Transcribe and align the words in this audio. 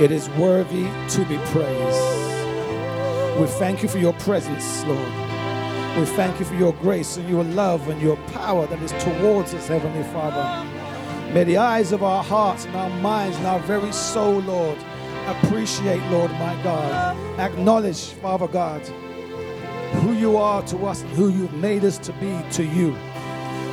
It 0.00 0.12
is 0.12 0.28
worthy 0.30 0.84
to 0.84 1.24
be 1.24 1.38
praised. 1.46 2.30
We 3.40 3.48
thank 3.58 3.82
you 3.82 3.88
for 3.88 3.98
your 3.98 4.12
presence, 4.12 4.84
Lord. 4.84 5.12
We 5.98 6.04
thank 6.04 6.38
you 6.38 6.44
for 6.44 6.54
your 6.54 6.72
grace 6.74 7.16
and 7.16 7.28
your 7.28 7.42
love 7.42 7.88
and 7.88 8.00
your 8.00 8.16
power 8.28 8.68
that 8.68 8.80
is 8.80 8.92
towards 9.02 9.54
us, 9.54 9.66
Heavenly 9.66 10.04
Father. 10.12 10.64
May 11.34 11.42
the 11.42 11.56
eyes 11.56 11.90
of 11.90 12.04
our 12.04 12.22
hearts 12.22 12.64
and 12.64 12.76
our 12.76 12.90
minds 13.00 13.36
and 13.38 13.46
our 13.48 13.58
very 13.58 13.90
soul, 13.90 14.38
Lord, 14.42 14.78
appreciate, 15.26 16.00
Lord, 16.12 16.30
my 16.30 16.54
God. 16.62 17.16
Acknowledge, 17.40 18.10
Father 18.22 18.46
God, 18.46 18.82
who 20.02 20.12
you 20.12 20.36
are 20.36 20.62
to 20.66 20.86
us 20.86 21.02
and 21.02 21.10
who 21.10 21.28
you've 21.30 21.54
made 21.54 21.84
us 21.84 21.98
to 21.98 22.12
be 22.12 22.40
to 22.52 22.64
you. 22.64 22.96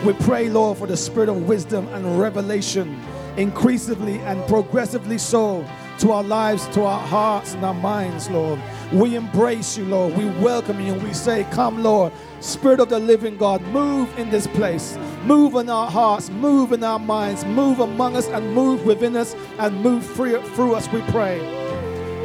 We 0.04 0.14
pray, 0.14 0.50
Lord, 0.50 0.80
for 0.80 0.88
the 0.88 0.98
spirit 0.98 1.30
of 1.30 1.48
wisdom 1.48 1.88
and 1.90 2.20
revelation, 2.20 3.00
increasingly 3.38 4.18
and 4.22 4.44
progressively 4.48 5.20
so, 5.20 5.64
to 6.00 6.12
our 6.12 6.24
lives, 6.24 6.68
to 6.70 6.84
our 6.84 7.00
hearts 7.08 7.54
and 7.54 7.64
our 7.64 7.74
minds, 7.74 8.30
Lord. 8.30 8.60
We 8.92 9.16
embrace 9.16 9.78
you, 9.78 9.86
Lord. 9.86 10.16
We 10.16 10.26
welcome 10.26 10.80
you 10.80 10.94
we 10.96 11.14
say, 11.14 11.46
Come, 11.52 11.84
Lord, 11.84 12.12
Spirit 12.40 12.80
of 12.80 12.90
the 12.90 13.00
living 13.00 13.38
God, 13.38 13.62
move 13.68 14.18
in 14.20 14.30
this 14.30 14.48
place. 14.48 14.98
Move 15.24 15.56
in 15.56 15.70
our 15.70 15.90
hearts, 15.90 16.30
move 16.30 16.72
in 16.72 16.84
our 16.84 17.00
minds, 17.00 17.44
move 17.46 17.80
among 17.80 18.16
us 18.16 18.28
and 18.28 18.54
move 18.54 18.86
within 18.86 19.16
us 19.16 19.36
and 19.58 19.82
move 19.82 20.06
free, 20.06 20.40
through 20.54 20.76
us, 20.76 20.88
we 20.92 21.02
pray. 21.12 21.40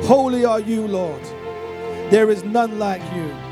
Holy 0.05 0.45
are 0.45 0.61
you, 0.61 0.87
Lord. 0.87 1.23
There 2.11 2.31
is 2.31 2.43
none 2.45 2.79
like 2.79 3.03
you. 3.15 3.50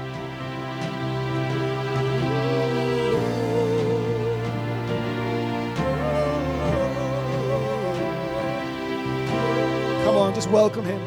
Just 10.38 10.50
welcome 10.50 10.84
him. 10.84 11.02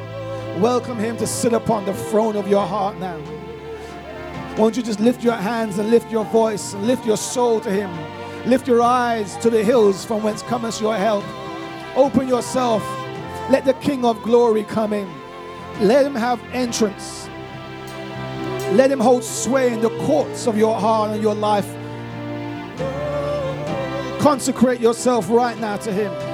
Welcome 0.60 1.00
him 1.00 1.16
to 1.16 1.26
sit 1.26 1.54
upon 1.54 1.86
the 1.86 1.94
throne 1.94 2.36
of 2.36 2.50
your 2.50 2.68
heart 2.68 2.98
now. 2.98 3.18
Won't 4.58 4.76
you 4.76 4.84
just 4.84 5.00
lift 5.00 5.24
your 5.24 5.36
hands 5.38 5.78
and 5.78 5.90
lift 5.90 6.12
your 6.12 6.26
voice 6.26 6.74
and 6.74 6.86
lift 6.86 7.06
your 7.06 7.16
soul 7.16 7.62
to 7.62 7.72
him? 7.72 7.90
Lift 8.46 8.68
your 8.68 8.82
eyes 8.82 9.38
to 9.38 9.50
the 9.50 9.64
hills 9.64 10.04
from 10.04 10.22
whence 10.22 10.42
cometh 10.42 10.82
your 10.82 10.98
help. 10.98 11.24
Open 11.96 12.28
yourself. 12.28 12.84
Let 13.50 13.64
the 13.64 13.74
King 13.76 14.04
of 14.04 14.22
glory 14.22 14.66
come 14.66 14.92
in. 14.92 15.10
Let 15.80 16.06
him 16.06 16.16
have 16.16 16.42
entrance. 16.52 17.30
Let 18.74 18.92
him 18.92 19.00
hold 19.00 19.24
sway 19.24 19.72
in 19.72 19.80
the 19.80 19.98
courts 20.08 20.46
of 20.46 20.58
your 20.58 20.78
heart 20.78 21.12
and 21.12 21.22
your 21.24 21.36
life. 21.36 21.74
Consecrate 24.20 24.82
yourself 24.82 25.30
right 25.30 25.58
now 25.58 25.78
to 25.78 25.94
him. 25.94 26.31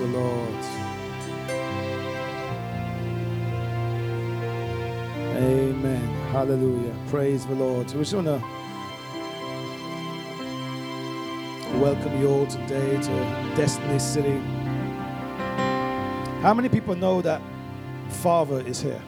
The 0.00 0.06
Lord. 0.06 0.64
Amen. 5.36 6.08
Hallelujah. 6.32 6.96
Praise 7.08 7.44
the 7.44 7.54
Lord. 7.54 7.86
We 7.92 8.00
just 8.00 8.14
want 8.14 8.26
to 8.26 8.42
welcome 11.78 12.18
you 12.18 12.30
all 12.30 12.46
today 12.46 12.96
to 13.02 13.54
Destiny 13.56 13.98
City. 13.98 14.38
How 16.40 16.54
many 16.54 16.70
people 16.70 16.94
know 16.94 17.20
that 17.20 17.42
Father 18.08 18.60
is 18.66 18.80
here? 18.80 19.02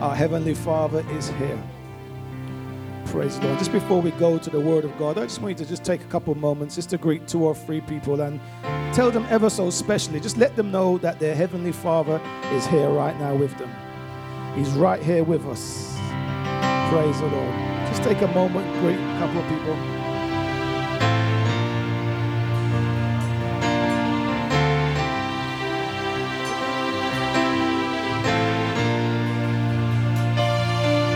Our 0.00 0.16
Heavenly 0.16 0.54
Father 0.54 1.04
is 1.12 1.28
here. 1.28 1.62
Praise 3.06 3.38
the 3.38 3.46
Lord. 3.46 3.58
Just 3.58 3.70
before 3.70 4.02
we 4.02 4.10
go 4.12 4.36
to 4.36 4.50
the 4.50 4.60
Word 4.60 4.84
of 4.84 4.98
God, 4.98 5.16
I 5.16 5.22
just 5.22 5.40
want 5.40 5.58
you 5.60 5.64
to 5.64 5.68
just 5.68 5.84
take 5.84 6.00
a 6.00 6.06
couple 6.06 6.34
moments 6.34 6.74
just 6.74 6.90
to 6.90 6.98
greet 6.98 7.28
two 7.28 7.44
or 7.44 7.54
three 7.54 7.80
people 7.82 8.20
and 8.20 8.40
tell 8.92 9.10
them 9.10 9.26
ever 9.30 9.48
so 9.48 9.70
specially. 9.70 10.20
Just 10.20 10.36
let 10.36 10.54
them 10.54 10.70
know 10.70 10.98
that 10.98 11.18
their 11.18 11.34
Heavenly 11.34 11.72
Father 11.72 12.20
is 12.52 12.66
here 12.66 12.90
right 12.90 13.18
now 13.18 13.34
with 13.34 13.56
them. 13.58 13.70
He's 14.54 14.70
right 14.72 15.02
here 15.02 15.24
with 15.24 15.46
us. 15.46 15.96
Praise 16.90 17.18
the 17.20 17.26
Lord. 17.26 17.54
Just 17.88 18.02
take 18.02 18.20
a 18.20 18.28
moment, 18.28 18.70
greet 18.80 18.98
a 18.98 19.18
couple 19.18 19.40
of 19.40 19.48
people. 19.48 19.74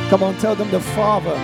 Come 0.09 0.23
on, 0.23 0.37
tell 0.39 0.55
them 0.55 0.71
the 0.71 0.81
Father 0.81 1.35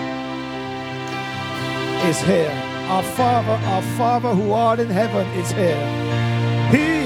is 2.08 2.20
here. 2.22 2.50
Our 2.88 3.02
Father, 3.02 3.52
our 3.66 3.82
Father 3.98 4.34
who 4.34 4.52
art 4.52 4.78
in 4.80 4.88
heaven 4.88 5.26
is 5.38 5.50
here. 5.50 6.11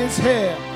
He 0.07 0.13
is 0.13 0.76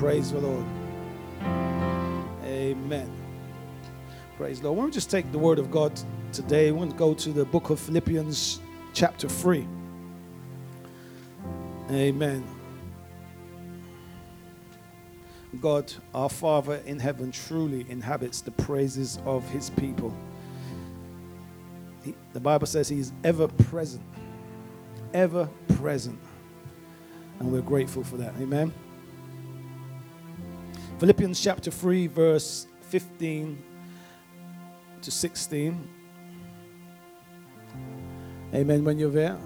Praise 0.00 0.32
the 0.32 0.40
Lord. 0.40 0.64
Amen. 2.42 3.12
Praise 4.38 4.58
the 4.58 4.68
Lord. 4.68 4.78
Why 4.78 4.82
don't 4.84 4.86
we 4.86 4.94
just 4.94 5.10
take 5.10 5.30
the 5.30 5.38
word 5.38 5.58
of 5.58 5.70
God 5.70 5.92
today? 6.32 6.72
We 6.72 6.78
want 6.78 6.92
to 6.92 6.96
go 6.96 7.12
to 7.12 7.32
the 7.32 7.44
book 7.44 7.68
of 7.68 7.78
Philippians, 7.78 8.62
chapter 8.94 9.28
3. 9.28 9.68
Amen. 11.90 12.42
God, 15.60 15.92
our 16.14 16.30
Father 16.30 16.80
in 16.86 16.98
heaven, 16.98 17.30
truly 17.30 17.84
inhabits 17.90 18.40
the 18.40 18.52
praises 18.52 19.18
of 19.26 19.46
his 19.50 19.68
people. 19.68 20.16
He, 22.02 22.14
the 22.32 22.40
Bible 22.40 22.66
says 22.66 22.88
he 22.88 23.00
is 23.00 23.12
ever 23.22 23.48
present, 23.48 24.02
ever 25.12 25.46
present. 25.76 26.18
And 27.38 27.52
we're 27.52 27.60
grateful 27.60 28.02
for 28.02 28.16
that. 28.16 28.32
Amen. 28.40 28.72
Philippians 31.00 31.40
chapter 31.40 31.70
3, 31.70 32.08
verse 32.08 32.66
15 32.82 33.62
to 35.00 35.10
16. 35.10 35.88
Amen. 38.52 38.84
When 38.84 38.98
you're 38.98 39.10
there. 39.10 39.38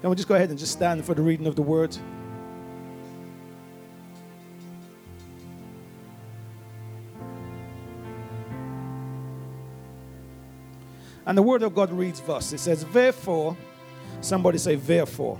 Can 0.00 0.10
we 0.10 0.16
just 0.16 0.26
go 0.26 0.34
ahead 0.34 0.50
and 0.50 0.58
just 0.58 0.72
stand 0.72 1.04
for 1.04 1.14
the 1.14 1.22
reading 1.22 1.46
of 1.46 1.54
the 1.54 1.62
word? 1.62 1.96
And 11.24 11.38
the 11.38 11.42
word 11.42 11.62
of 11.62 11.72
God 11.72 11.92
reads 11.92 12.20
thus 12.20 12.52
it 12.52 12.58
says, 12.58 12.84
Therefore, 12.86 13.56
somebody 14.20 14.58
say, 14.58 14.74
Therefore, 14.74 15.38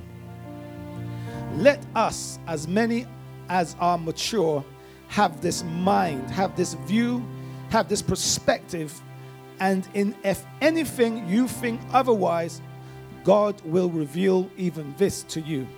let 1.57 1.85
us, 1.95 2.39
as 2.47 2.67
many 2.67 3.07
as 3.49 3.77
are 3.79 3.99
mature, 3.99 4.65
have 5.09 5.41
this 5.41 5.63
mind, 5.65 6.31
have 6.31 6.57
this 6.57 6.75
view, 6.87 7.25
have 7.71 7.89
this 7.89 8.03
perspective, 8.03 9.01
and 9.61 9.87
in 9.95 10.15
if 10.25 10.45
anything 10.61 11.29
you 11.29 11.47
think 11.47 11.81
otherwise, 11.93 12.61
God 13.25 13.61
will 13.65 13.91
reveal 13.91 14.51
even 14.57 14.95
this 14.97 15.23
to 15.25 15.41
you. 15.41 15.69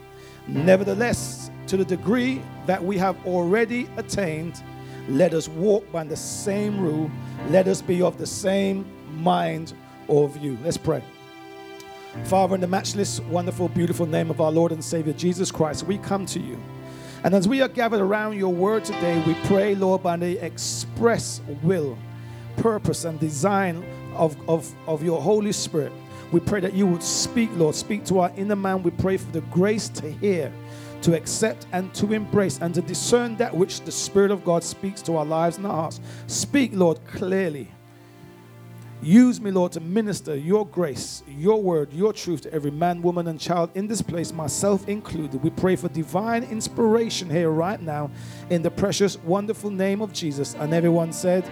Nevertheless, 0.47 1.51
to 1.67 1.77
the 1.77 1.85
degree 1.85 2.43
that 2.67 2.83
we 2.83 2.97
have 2.99 3.17
already 3.27 3.89
attained, 3.97 4.63
let 5.09 5.35
us 5.35 5.49
walk 5.49 5.91
by 5.93 6.05
the 6.05 6.17
same 6.17 6.81
rule. 6.81 7.11
Let 7.49 7.69
us 7.69 7.83
be 7.83 8.01
of 8.01 8.17
the 8.19 8.27
same 8.27 8.87
mind 9.23 9.75
or 10.09 10.29
view. 10.29 10.57
Let's 10.63 10.79
pray. 10.79 11.03
Father, 12.25 12.55
in 12.55 12.61
the 12.61 12.67
matchless, 12.67 13.21
wonderful, 13.21 13.69
beautiful 13.69 14.07
name 14.07 14.31
of 14.31 14.41
our 14.41 14.53
Lord 14.53 14.73
and 14.73 14.83
Savior 14.83 15.13
Jesus 15.13 15.51
Christ, 15.51 15.85
we 15.85 15.99
come 15.99 16.27
to 16.27 16.41
you. 16.41 16.61
And 17.25 17.35
as 17.35 17.49
we 17.49 17.61
are 17.61 17.69
gathered 17.69 18.01
around 18.01 18.39
your 18.39 18.53
word 18.53 18.85
today, 18.85 19.23
we 19.27 19.35
pray, 19.47 19.75
Lord, 19.75 20.03
by 20.03 20.17
the 20.17 20.45
express 20.45 21.41
will, 21.63 21.99
purpose, 22.57 23.05
and 23.05 23.19
design 23.19 23.85
of, 24.15 24.37
of, 24.49 24.73
of 24.87 25.03
your 25.03 25.21
Holy 25.21 25.53
Spirit 25.53 25.93
we 26.35 26.41
pray 26.41 26.59
that 26.61 26.75
you 26.75 26.87
would 26.89 27.03
speak, 27.03 27.51
Lord. 27.55 27.77
Speak 27.77 28.05
to 28.07 28.19
our 28.19 28.33
inner 28.37 28.57
man. 28.57 28.83
We 28.83 28.91
pray 28.91 29.17
for 29.17 29.31
the 29.31 29.43
grace 29.43 29.89
to 29.91 30.11
hear, 30.11 30.53
to 31.03 31.17
accept, 31.17 31.67
and 31.73 31.95
to 31.95 32.13
embrace, 32.13 32.59
and 32.61 32.75
to 32.75 32.83
discern 32.83 33.37
that 33.37 33.55
which 33.55 33.83
the 33.83 33.93
Spirit 33.93 34.33
of 34.33 34.45
God 34.45 34.65
speaks 34.65 35.01
to 35.03 35.17
our 35.17 35.25
lives 35.25 35.59
and 35.59 35.67
our 35.67 35.73
hearts. 35.73 36.01
Speak, 36.27 36.73
Lord, 36.75 36.99
clearly. 37.07 37.71
Use 39.05 39.39
me, 39.39 39.51
Lord, 39.51 39.71
to 39.73 39.81
minister 39.81 40.35
your 40.35 40.67
grace, 40.67 41.23
your 41.29 41.61
word, 41.61 41.93
your 41.93 42.15
truth 42.15 42.41
to 42.43 42.55
every 42.55 42.71
man, 42.71 43.03
woman, 43.03 43.27
and 43.27 43.39
child 43.39 43.69
in 43.75 43.87
this 43.87 44.01
place, 44.01 44.33
myself 44.33 44.89
included. 44.89 45.43
We 45.43 45.51
pray 45.51 45.77
for 45.77 45.91
divine 45.91 46.43
inspiration 46.45 47.29
here 47.29 47.51
right 47.51 47.79
now 47.79 48.11
in 48.49 48.63
the 48.63 48.71
precious, 48.71 49.19
wonderful 49.19 49.69
name 49.69 50.01
of 50.01 50.15
Jesus. 50.15 50.55
And 50.55 50.73
everyone 50.73 51.13
said, 51.13 51.45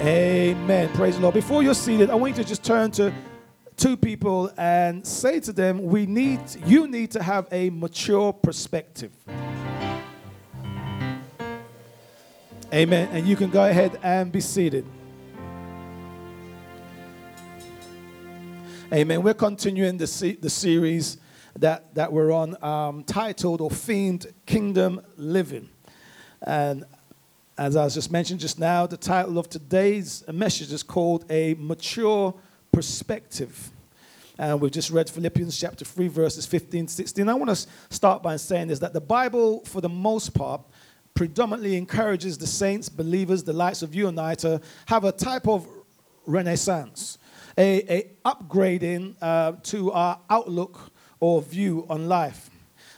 Amen. 0.00 0.88
Praise 0.94 1.14
the 1.14 1.22
Lord. 1.22 1.34
Before 1.34 1.62
you're 1.62 1.74
seated, 1.74 2.10
I 2.10 2.16
want 2.16 2.36
you 2.36 2.42
to 2.42 2.48
just 2.48 2.64
turn 2.64 2.90
to 2.92 3.14
two 3.76 3.96
people 3.96 4.50
and 4.58 5.06
say 5.06 5.38
to 5.38 5.52
them, 5.52 5.80
we 5.84 6.06
need, 6.06 6.40
you 6.66 6.88
need 6.88 7.12
to 7.12 7.22
have 7.22 7.46
a 7.52 7.70
mature 7.70 8.32
perspective. 8.32 9.12
Amen. 12.74 13.08
And 13.12 13.28
you 13.28 13.36
can 13.36 13.48
go 13.48 13.64
ahead 13.64 14.00
and 14.02 14.32
be 14.32 14.40
seated. 14.40 14.84
Amen. 18.92 19.24
We're 19.24 19.34
continuing 19.34 19.96
the, 19.96 20.06
se- 20.06 20.38
the 20.40 20.48
series 20.48 21.18
that, 21.58 21.92
that 21.96 22.12
we're 22.12 22.30
on, 22.30 22.62
um, 22.62 23.02
titled 23.02 23.60
or 23.60 23.68
themed 23.68 24.32
Kingdom 24.46 25.00
Living. 25.16 25.68
And 26.40 26.84
as 27.58 27.74
I 27.74 27.82
was 27.82 27.94
just 27.94 28.12
mentioned 28.12 28.38
just 28.38 28.60
now, 28.60 28.86
the 28.86 28.96
title 28.96 29.38
of 29.38 29.48
today's 29.48 30.22
message 30.32 30.72
is 30.72 30.84
called 30.84 31.24
A 31.32 31.54
Mature 31.58 32.32
perspective. 32.70 33.72
And 34.38 34.60
we've 34.60 34.70
just 34.70 34.90
read 34.90 35.10
Philippians 35.10 35.58
chapter 35.58 35.84
3, 35.84 36.06
verses 36.06 36.46
15 36.46 36.86
16. 36.86 37.28
I 37.28 37.34
want 37.34 37.56
to 37.56 37.66
start 37.90 38.22
by 38.22 38.36
saying 38.36 38.70
is 38.70 38.78
that 38.78 38.92
the 38.92 39.00
Bible, 39.00 39.64
for 39.64 39.80
the 39.80 39.88
most 39.88 40.32
part, 40.32 40.60
predominantly 41.14 41.76
encourages 41.76 42.38
the 42.38 42.46
saints, 42.46 42.88
believers, 42.88 43.42
the 43.42 43.52
likes 43.52 43.82
of 43.82 43.96
you 43.96 44.06
and 44.06 44.20
I, 44.20 44.36
to 44.36 44.60
have 44.86 45.02
a 45.02 45.10
type 45.10 45.48
of 45.48 45.66
renaissance, 46.24 47.18
a, 47.58 47.92
a 47.92 48.10
upgrading 48.24 49.16
uh, 49.20 49.52
to 49.64 49.92
our 49.92 50.18
outlook 50.28 50.92
or 51.20 51.42
view 51.42 51.86
on 51.88 52.08
life. 52.08 52.50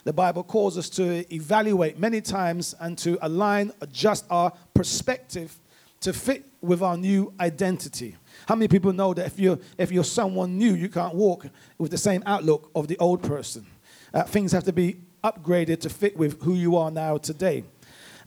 The 0.05 0.13
Bible 0.13 0.43
calls 0.43 0.79
us 0.79 0.89
to 0.91 1.33
evaluate 1.33 1.99
many 1.99 2.21
times 2.21 2.75
and 2.81 2.97
to 2.99 3.19
align, 3.21 3.73
adjust 3.81 4.25
our 4.31 4.53
perspective 4.75 5.59
to 6.01 6.13
fit 6.13 6.47
with 6.61 6.83
our 6.83 6.97
new 6.97 7.33
identity. 7.41 8.17
How 8.47 8.55
many 8.55 8.69
people 8.69 8.93
know 8.93 9.13
that 9.15 9.27
if 9.27 9.39
you're, 9.39 9.59
if 9.77 9.93
you're 9.93 10.05
someone 10.05 10.57
new, 10.57 10.75
you 10.75 10.89
can't 10.89 11.15
walk 11.15 11.47
with 11.77 11.91
the 11.91 11.99
same 11.99 12.23
outlook 12.25 12.71
of 12.75 12.89
the 12.89 12.97
old 12.99 13.23
person? 13.23 13.67
Uh, 14.15 14.23
things 14.23 14.53
have 14.53 14.65
to 14.65 14.73
be 14.73 14.97
upgraded 15.23 15.81
to 15.81 15.91
fit 15.91 16.17
with 16.17 16.41
who 16.43 16.55
you 16.55 16.77
are 16.77 16.91
now 16.91 17.19
today. 17.19 17.65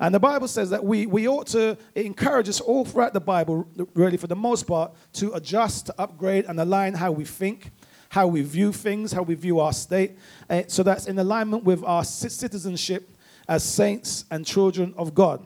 And 0.01 0.15
the 0.15 0.19
Bible 0.19 0.47
says 0.47 0.71
that 0.71 0.83
we, 0.83 1.05
we 1.05 1.27
ought 1.27 1.45
to 1.47 1.77
encourage 1.93 2.49
us 2.49 2.59
all 2.59 2.83
throughout 2.83 3.13
the 3.13 3.21
Bible, 3.21 3.67
really 3.93 4.17
for 4.17 4.25
the 4.25 4.35
most 4.35 4.65
part, 4.65 4.93
to 5.13 5.31
adjust, 5.33 5.85
to 5.85 5.95
upgrade, 5.99 6.45
and 6.45 6.59
align 6.59 6.95
how 6.95 7.11
we 7.11 7.23
think, 7.23 7.69
how 8.09 8.25
we 8.25 8.41
view 8.41 8.73
things, 8.73 9.11
how 9.11 9.21
we 9.21 9.35
view 9.35 9.59
our 9.59 9.71
state. 9.71 10.17
Uh, 10.49 10.63
so 10.65 10.81
that's 10.81 11.05
in 11.05 11.19
alignment 11.19 11.63
with 11.65 11.83
our 11.83 12.03
citizenship 12.03 13.11
as 13.47 13.63
saints 13.63 14.25
and 14.31 14.43
children 14.43 14.91
of 14.97 15.13
God. 15.13 15.45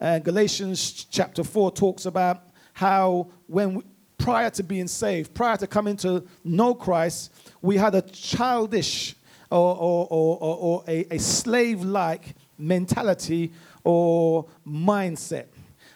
Uh, 0.00 0.20
Galatians 0.20 1.06
chapter 1.10 1.42
4 1.42 1.72
talks 1.72 2.06
about 2.06 2.50
how 2.74 3.32
when 3.48 3.74
we, 3.74 3.82
prior 4.16 4.50
to 4.50 4.62
being 4.62 4.86
saved, 4.86 5.34
prior 5.34 5.56
to 5.56 5.66
coming 5.66 5.96
to 5.96 6.24
know 6.44 6.72
Christ, 6.72 7.34
we 7.60 7.78
had 7.78 7.96
a 7.96 8.02
childish 8.02 9.16
or, 9.50 9.76
or, 9.76 10.06
or, 10.08 10.38
or 10.40 10.84
a, 10.86 11.04
a 11.10 11.18
slave 11.18 11.82
like 11.82 12.36
mentality 12.62 13.52
or 13.84 14.46
mindset. 14.66 15.46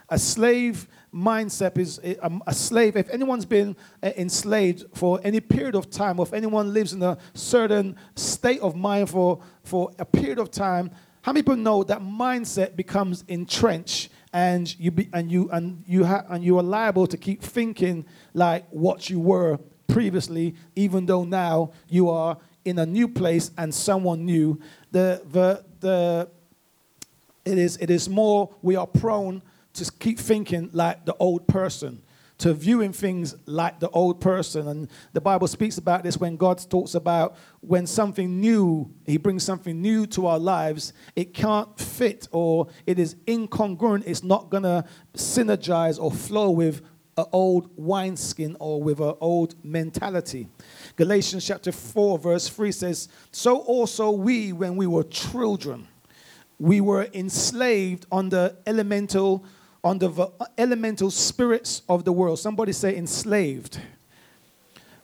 A 0.08 0.18
slave 0.18 0.88
mindset 1.12 1.78
is 1.78 1.98
a, 1.98 2.54
slave. 2.54 2.96
If 2.96 3.08
anyone's 3.10 3.46
been 3.46 3.74
uh, 4.02 4.10
enslaved 4.16 4.84
for 4.94 5.18
any 5.24 5.40
period 5.40 5.74
of 5.74 5.90
time, 5.90 6.20
or 6.20 6.26
if 6.26 6.32
anyone 6.32 6.72
lives 6.72 6.92
in 6.92 7.02
a 7.02 7.16
certain 7.34 7.96
state 8.14 8.60
of 8.60 8.76
mind 8.76 9.10
for, 9.10 9.40
for 9.64 9.90
a 9.98 10.04
period 10.04 10.38
of 10.38 10.50
time, 10.50 10.90
how 11.22 11.32
many 11.32 11.42
people 11.42 11.56
know 11.56 11.82
that 11.82 12.00
mindset 12.00 12.76
becomes 12.76 13.24
entrenched 13.26 14.10
and 14.32 14.78
you 14.78 14.90
be, 14.90 15.08
and 15.12 15.32
you 15.32 15.48
and 15.50 15.82
you 15.86 16.04
ha- 16.04 16.24
and 16.28 16.44
you 16.44 16.58
are 16.58 16.62
liable 16.62 17.06
to 17.06 17.16
keep 17.16 17.42
thinking 17.42 18.04
like 18.34 18.64
what 18.70 19.10
you 19.10 19.18
were 19.18 19.58
previously, 19.88 20.54
even 20.76 21.06
though 21.06 21.24
now 21.24 21.72
you 21.88 22.10
are 22.10 22.36
in 22.64 22.78
a 22.78 22.86
new 22.86 23.08
place 23.08 23.50
and 23.56 23.74
someone 23.74 24.24
new. 24.24 24.60
The 24.92 25.22
the 25.32 25.64
the 25.80 26.28
it 27.46 27.58
is 27.58 27.76
it 27.78 27.90
is 27.90 28.08
more 28.08 28.54
we 28.62 28.76
are 28.76 28.86
prone 28.86 29.42
to 29.74 29.92
keep 29.98 30.18
thinking 30.18 30.70
like 30.72 31.04
the 31.04 31.14
old 31.14 31.46
person 31.46 32.02
to 32.38 32.52
viewing 32.52 32.92
things 32.92 33.34
like 33.46 33.80
the 33.80 33.88
old 33.90 34.20
person. 34.20 34.68
And 34.68 34.88
the 35.12 35.20
Bible 35.20 35.48
speaks 35.48 35.78
about 35.78 36.02
this 36.02 36.18
when 36.18 36.36
God 36.36 36.62
talks 36.68 36.94
about 36.94 37.36
when 37.60 37.86
something 37.86 38.40
new, 38.40 38.92
He 39.06 39.16
brings 39.16 39.42
something 39.42 39.80
new 39.80 40.06
to 40.08 40.26
our 40.26 40.38
lives, 40.38 40.92
it 41.14 41.32
can't 41.32 41.78
fit 41.78 42.28
or 42.32 42.68
it 42.86 42.98
is 42.98 43.14
incongruent. 43.26 44.04
It's 44.06 44.22
not 44.22 44.50
going 44.50 44.64
to 44.64 44.84
synergize 45.14 46.00
or 46.00 46.12
flow 46.12 46.50
with 46.50 46.82
an 47.16 47.24
old 47.32 47.70
wineskin 47.76 48.56
or 48.60 48.82
with 48.82 49.00
an 49.00 49.14
old 49.20 49.54
mentality. 49.64 50.48
Galatians 50.96 51.46
chapter 51.46 51.72
4, 51.72 52.18
verse 52.18 52.48
3 52.48 52.72
says, 52.72 53.08
So 53.32 53.60
also 53.60 54.10
we, 54.10 54.52
when 54.52 54.76
we 54.76 54.86
were 54.86 55.04
children, 55.04 55.88
we 56.58 56.80
were 56.80 57.08
enslaved 57.12 58.06
under 58.10 58.56
elemental, 58.66 59.44
under 59.84 60.10
elemental 60.56 61.10
spirits 61.10 61.82
of 61.88 62.04
the 62.04 62.12
world. 62.12 62.38
Somebody 62.38 62.72
say 62.72 62.96
enslaved. 62.96 63.80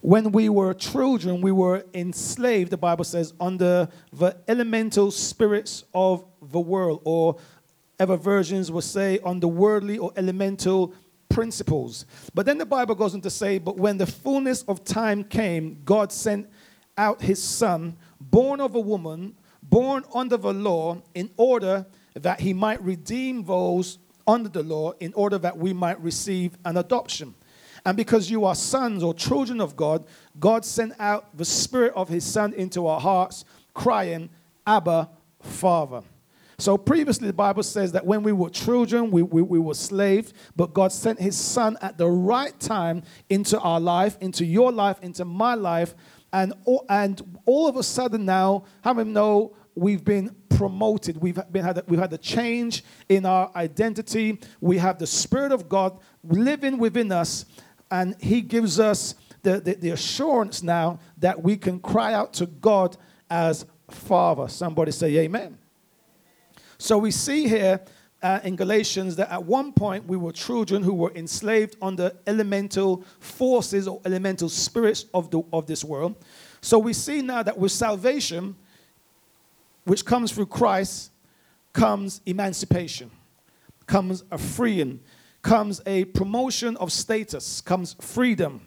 When 0.00 0.32
we 0.32 0.48
were 0.48 0.74
children, 0.74 1.40
we 1.40 1.52
were 1.52 1.84
enslaved, 1.94 2.70
the 2.72 2.76
Bible 2.76 3.04
says, 3.04 3.34
under 3.38 3.88
the 4.12 4.36
elemental 4.48 5.12
spirits 5.12 5.84
of 5.94 6.24
the 6.40 6.58
world, 6.58 7.02
or 7.04 7.36
ever 8.00 8.16
versions 8.16 8.72
will 8.72 8.82
say 8.82 9.18
the 9.18 9.46
worldly 9.46 9.98
or 9.98 10.12
elemental 10.16 10.92
principles. 11.28 12.04
But 12.34 12.46
then 12.46 12.58
the 12.58 12.66
Bible 12.66 12.96
goes 12.96 13.14
on 13.14 13.20
to 13.20 13.30
say, 13.30 13.58
But 13.58 13.76
when 13.76 13.96
the 13.98 14.06
fullness 14.06 14.62
of 14.62 14.82
time 14.82 15.22
came, 15.22 15.80
God 15.84 16.10
sent 16.10 16.48
out 16.98 17.22
his 17.22 17.40
son, 17.40 17.96
born 18.20 18.60
of 18.60 18.74
a 18.74 18.80
woman, 18.80 19.36
born 19.72 20.04
under 20.14 20.36
the 20.36 20.52
law, 20.52 21.00
in 21.14 21.30
order 21.38 21.86
that 22.14 22.40
he 22.40 22.52
might 22.52 22.80
redeem 22.82 23.42
those 23.44 23.98
under 24.26 24.50
the 24.50 24.62
law, 24.62 24.92
in 25.00 25.14
order 25.14 25.38
that 25.38 25.56
we 25.56 25.72
might 25.72 25.98
receive 26.00 26.58
an 26.66 26.76
adoption. 26.76 27.34
And 27.86 27.96
because 27.96 28.30
you 28.30 28.44
are 28.44 28.54
sons 28.54 29.02
or 29.02 29.14
children 29.14 29.60
of 29.62 29.74
God, 29.74 30.04
God 30.38 30.66
sent 30.66 30.92
out 31.00 31.36
the 31.36 31.46
Spirit 31.46 31.94
of 31.96 32.08
His 32.10 32.22
Son 32.22 32.52
into 32.52 32.86
our 32.86 33.00
hearts, 33.00 33.46
crying, 33.72 34.28
Abba, 34.66 35.08
Father. 35.40 36.02
So 36.58 36.76
previously, 36.76 37.26
the 37.26 37.32
Bible 37.32 37.62
says 37.62 37.92
that 37.92 38.06
when 38.06 38.22
we 38.22 38.30
were 38.30 38.50
children, 38.50 39.10
we, 39.10 39.22
we, 39.22 39.40
we, 39.40 39.58
were 39.58 39.74
slaves, 39.74 40.34
but 40.54 40.74
God 40.74 40.92
sent 40.92 41.18
His 41.18 41.36
Son 41.36 41.78
at 41.80 41.96
the 41.96 42.08
right 42.08 42.58
time 42.60 43.02
into 43.30 43.58
our 43.58 43.80
life, 43.80 44.18
into 44.20 44.44
your 44.44 44.70
life, 44.70 45.00
into 45.02 45.24
my 45.24 45.54
life. 45.54 45.94
And 46.32 46.52
all, 46.64 46.86
and 46.88 47.38
all 47.46 47.68
of 47.68 47.76
a 47.76 47.82
sudden 47.82 48.24
now, 48.24 48.64
having 48.82 49.12
know 49.12 49.56
we've 49.74 50.04
been 50.04 50.34
promoted. 50.50 51.16
We've 51.16 51.40
been 51.50 51.64
had 51.64 51.78
a, 51.78 51.84
we've 51.86 52.00
had 52.00 52.12
a 52.12 52.18
change 52.18 52.84
in 53.08 53.26
our 53.26 53.50
identity. 53.56 54.38
We 54.60 54.78
have 54.78 54.98
the 54.98 55.06
Spirit 55.06 55.52
of 55.52 55.68
God 55.68 55.98
living 56.24 56.78
within 56.78 57.12
us, 57.12 57.44
and 57.90 58.16
He 58.20 58.40
gives 58.40 58.78
us 58.78 59.14
the, 59.42 59.60
the, 59.60 59.74
the 59.74 59.90
assurance 59.90 60.62
now 60.62 61.00
that 61.18 61.42
we 61.42 61.56
can 61.56 61.80
cry 61.80 62.14
out 62.14 62.32
to 62.34 62.46
God 62.46 62.96
as 63.30 63.66
Father. 63.90 64.48
Somebody 64.48 64.92
say, 64.92 65.16
Amen. 65.18 65.58
So 66.78 66.98
we 66.98 67.10
see 67.10 67.48
here 67.48 67.80
uh, 68.22 68.40
in 68.44 68.56
Galatians 68.56 69.16
that 69.16 69.30
at 69.30 69.44
one 69.44 69.72
point 69.72 70.06
we 70.06 70.16
were 70.16 70.32
children 70.32 70.82
who 70.82 70.94
were 70.94 71.12
enslaved 71.14 71.76
under 71.82 72.12
elemental 72.26 73.04
forces 73.18 73.88
or 73.88 74.00
elemental 74.04 74.48
spirits 74.48 75.06
of, 75.12 75.30
the, 75.30 75.42
of 75.52 75.66
this 75.66 75.84
world. 75.84 76.16
So 76.60 76.78
we 76.78 76.92
see 76.92 77.22
now 77.22 77.42
that 77.42 77.58
with 77.58 77.72
salvation, 77.72 78.54
which 79.84 80.04
comes 80.04 80.32
through 80.32 80.46
Christ, 80.46 81.10
comes 81.72 82.20
emancipation, 82.26 83.10
comes 83.86 84.24
a 84.30 84.38
freeing, 84.38 85.00
comes 85.42 85.80
a 85.86 86.04
promotion 86.06 86.76
of 86.76 86.92
status, 86.92 87.60
comes 87.60 87.94
freedom 88.00 88.60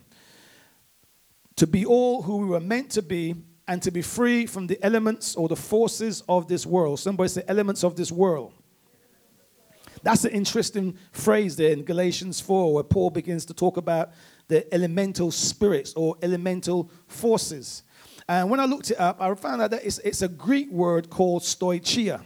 to 1.55 1.65
be 1.65 1.85
all 1.85 2.23
who 2.23 2.37
we 2.37 2.45
were 2.47 2.59
meant 2.59 2.89
to 2.91 3.01
be 3.01 3.35
and 3.67 3.81
to 3.81 3.91
be 3.91 4.01
free 4.01 4.45
from 4.45 4.67
the 4.67 4.83
elements 4.83 5.35
or 5.35 5.47
the 5.47 5.55
forces 5.55 6.23
of 6.27 6.47
this 6.47 6.65
world. 6.65 6.99
Somebody 6.99 7.29
say, 7.29 7.43
elements 7.47 7.83
of 7.83 7.95
this 7.95 8.11
world. 8.11 8.53
That's 10.03 10.23
an 10.23 10.31
interesting 10.31 10.97
phrase 11.11 11.55
there 11.55 11.71
in 11.71 11.83
Galatians 11.83 12.39
4, 12.39 12.73
where 12.75 12.83
Paul 12.83 13.09
begins 13.09 13.45
to 13.45 13.55
talk 13.55 13.77
about 13.77 14.11
the 14.47 14.71
elemental 14.71 15.31
spirits 15.31 15.93
or 15.95 16.15
elemental 16.21 16.91
forces. 17.07 17.81
And 18.27 18.49
when 18.49 18.59
I 18.59 18.65
looked 18.65 18.91
it 18.91 18.99
up, 18.99 19.21
I 19.21 19.33
found 19.35 19.61
out 19.61 19.71
that 19.71 19.85
it's, 19.85 19.99
it's 19.99 20.21
a 20.21 20.27
Greek 20.27 20.71
word 20.71 21.09
called 21.09 21.43
stoicheia. 21.43 22.21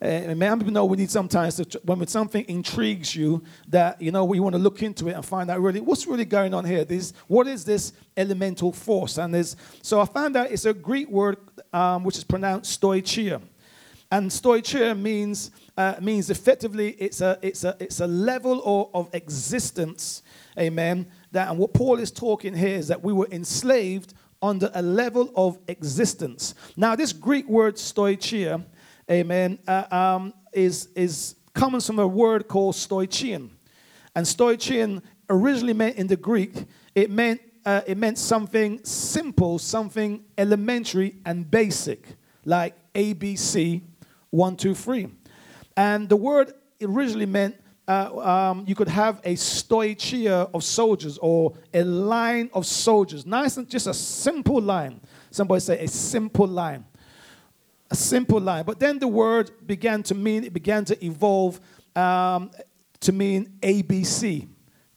Uh, 0.00 0.34
man, 0.34 0.58
people 0.58 0.72
know 0.72 0.84
we 0.84 0.96
need 0.96 1.10
sometimes 1.10 1.56
to, 1.56 1.80
when 1.84 2.06
something 2.06 2.44
intrigues 2.48 3.16
you 3.16 3.42
that 3.68 4.00
you 4.00 4.12
know 4.12 4.26
we 4.26 4.38
want 4.40 4.54
to 4.54 4.58
look 4.58 4.82
into 4.82 5.08
it 5.08 5.12
and 5.12 5.24
find 5.24 5.50
out 5.50 5.58
really 5.60 5.80
what's 5.80 6.06
really 6.06 6.26
going 6.26 6.52
on 6.52 6.66
here. 6.66 6.84
This, 6.84 7.14
what 7.28 7.46
is 7.46 7.64
this 7.64 7.94
elemental 8.14 8.72
force? 8.72 9.16
And 9.16 9.32
there's 9.32 9.56
so 9.80 9.98
I 9.98 10.04
found 10.04 10.36
out 10.36 10.50
it's 10.50 10.66
a 10.66 10.74
Greek 10.74 11.08
word 11.08 11.38
um, 11.72 12.04
which 12.04 12.18
is 12.18 12.24
pronounced 12.24 12.78
stoicheia, 12.78 13.40
and 14.10 14.30
stoicheia 14.30 14.98
means 14.98 15.50
uh, 15.78 15.94
means 16.02 16.28
effectively 16.28 16.90
it's 16.98 17.22
a 17.22 17.38
it's 17.40 17.64
a 17.64 17.74
it's 17.80 18.00
a 18.00 18.06
level 18.06 18.60
of, 18.66 19.06
of 19.06 19.14
existence, 19.14 20.22
amen. 20.58 21.06
That 21.32 21.48
and 21.48 21.58
what 21.58 21.72
Paul 21.72 22.00
is 22.00 22.10
talking 22.10 22.54
here 22.54 22.76
is 22.76 22.88
that 22.88 23.02
we 23.02 23.14
were 23.14 23.28
enslaved 23.30 24.12
under 24.42 24.70
a 24.74 24.82
level 24.82 25.32
of 25.34 25.58
existence. 25.68 26.54
Now 26.76 26.96
this 26.96 27.12
Greek 27.12 27.48
word 27.48 27.76
stoicheia 27.76 28.64
amen, 29.10 29.58
uh, 29.66 29.84
um, 29.90 30.34
is, 30.52 30.88
is 30.94 31.36
comes 31.54 31.86
from 31.86 31.98
a 31.98 32.06
word 32.06 32.48
called 32.48 32.74
stoichein. 32.74 33.50
And 34.14 34.26
stoichein 34.26 35.02
originally 35.28 35.72
meant 35.72 35.96
in 35.96 36.06
the 36.06 36.16
Greek, 36.16 36.52
it 36.94 37.10
meant, 37.10 37.40
uh, 37.64 37.82
it 37.86 37.96
meant 37.96 38.18
something 38.18 38.84
simple, 38.84 39.58
something 39.58 40.24
elementary 40.38 41.16
and 41.24 41.50
basic, 41.50 42.06
like 42.44 42.74
ABC, 42.94 43.82
one, 44.30 44.56
two, 44.56 44.74
three. 44.74 45.08
And 45.76 46.08
the 46.08 46.16
word 46.16 46.52
originally 46.82 47.26
meant 47.26 47.56
uh, 47.88 48.18
um, 48.18 48.64
you 48.66 48.74
could 48.74 48.88
have 48.88 49.20
a 49.24 49.34
stoicheia 49.34 50.50
of 50.52 50.64
soldiers 50.64 51.18
or 51.18 51.54
a 51.72 51.84
line 51.84 52.50
of 52.52 52.66
soldiers. 52.66 53.24
Nice 53.24 53.56
and 53.56 53.68
just 53.68 53.86
a 53.86 53.94
simple 53.94 54.60
line. 54.60 55.00
Somebody 55.30 55.60
say 55.60 55.84
a 55.84 55.88
simple 55.88 56.46
line 56.46 56.84
a 57.90 57.94
simple 57.94 58.40
line. 58.40 58.64
But 58.64 58.78
then 58.78 58.98
the 58.98 59.08
word 59.08 59.50
began 59.66 60.02
to 60.04 60.14
mean, 60.14 60.44
it 60.44 60.52
began 60.52 60.84
to 60.86 61.04
evolve 61.04 61.60
um, 61.94 62.50
to 63.00 63.12
mean 63.12 63.58
ABC, 63.60 64.48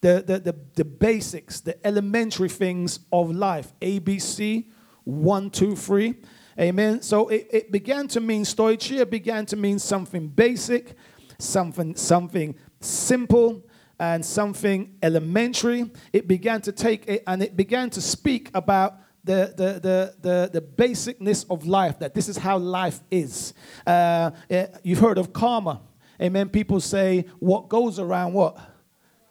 the, 0.02 0.24
the, 0.26 0.40
the, 0.40 0.56
the, 0.76 0.86
basics, 0.86 1.62
the 1.62 1.86
elementary 1.86 2.50
things 2.50 3.00
of 3.12 3.32
life. 3.32 3.74
ABC, 3.82 4.66
one, 5.04 5.50
two, 5.50 5.76
three. 5.76 6.16
Amen. 6.60 7.02
So 7.02 7.30
it, 7.30 7.48
it 7.52 7.72
began 7.72 8.08
to 8.10 8.20
mean, 8.20 8.44
stoicheia 8.44 9.10
began 9.10 9.46
to 9.48 9.56
mean 9.56 9.80
something 9.80 10.28
basic, 10.28 10.96
something, 11.38 11.96
something 11.96 12.56
simple, 12.80 13.64
and 14.00 14.26
something 14.26 14.96
elementary. 15.04 15.92
It 16.14 16.28
began 16.28 16.62
to 16.62 16.72
take 16.72 17.08
it 17.08 17.24
and 17.28 17.44
it 17.44 17.56
began 17.58 17.90
to 17.92 18.02
speak 18.02 18.50
about 18.54 18.96
the, 19.24 19.54
the, 19.56 19.74
the, 19.80 20.16
the, 20.22 20.50
the 20.54 20.62
basicness 20.62 21.46
of 21.50 21.68
life, 21.68 22.00
that 22.00 22.14
this 22.14 22.30
is 22.30 22.38
how 22.38 22.58
life 22.58 23.02
is. 23.12 23.54
Uh, 23.86 24.32
eh, 24.50 24.68
you've 24.82 25.00
heard 25.00 25.18
of 25.18 25.34
karma. 25.34 25.82
Amen. 26.22 26.50
People 26.50 26.80
say, 26.80 27.26
what 27.40 27.68
goes 27.68 28.00
around, 28.00 28.34
what? 28.34 28.58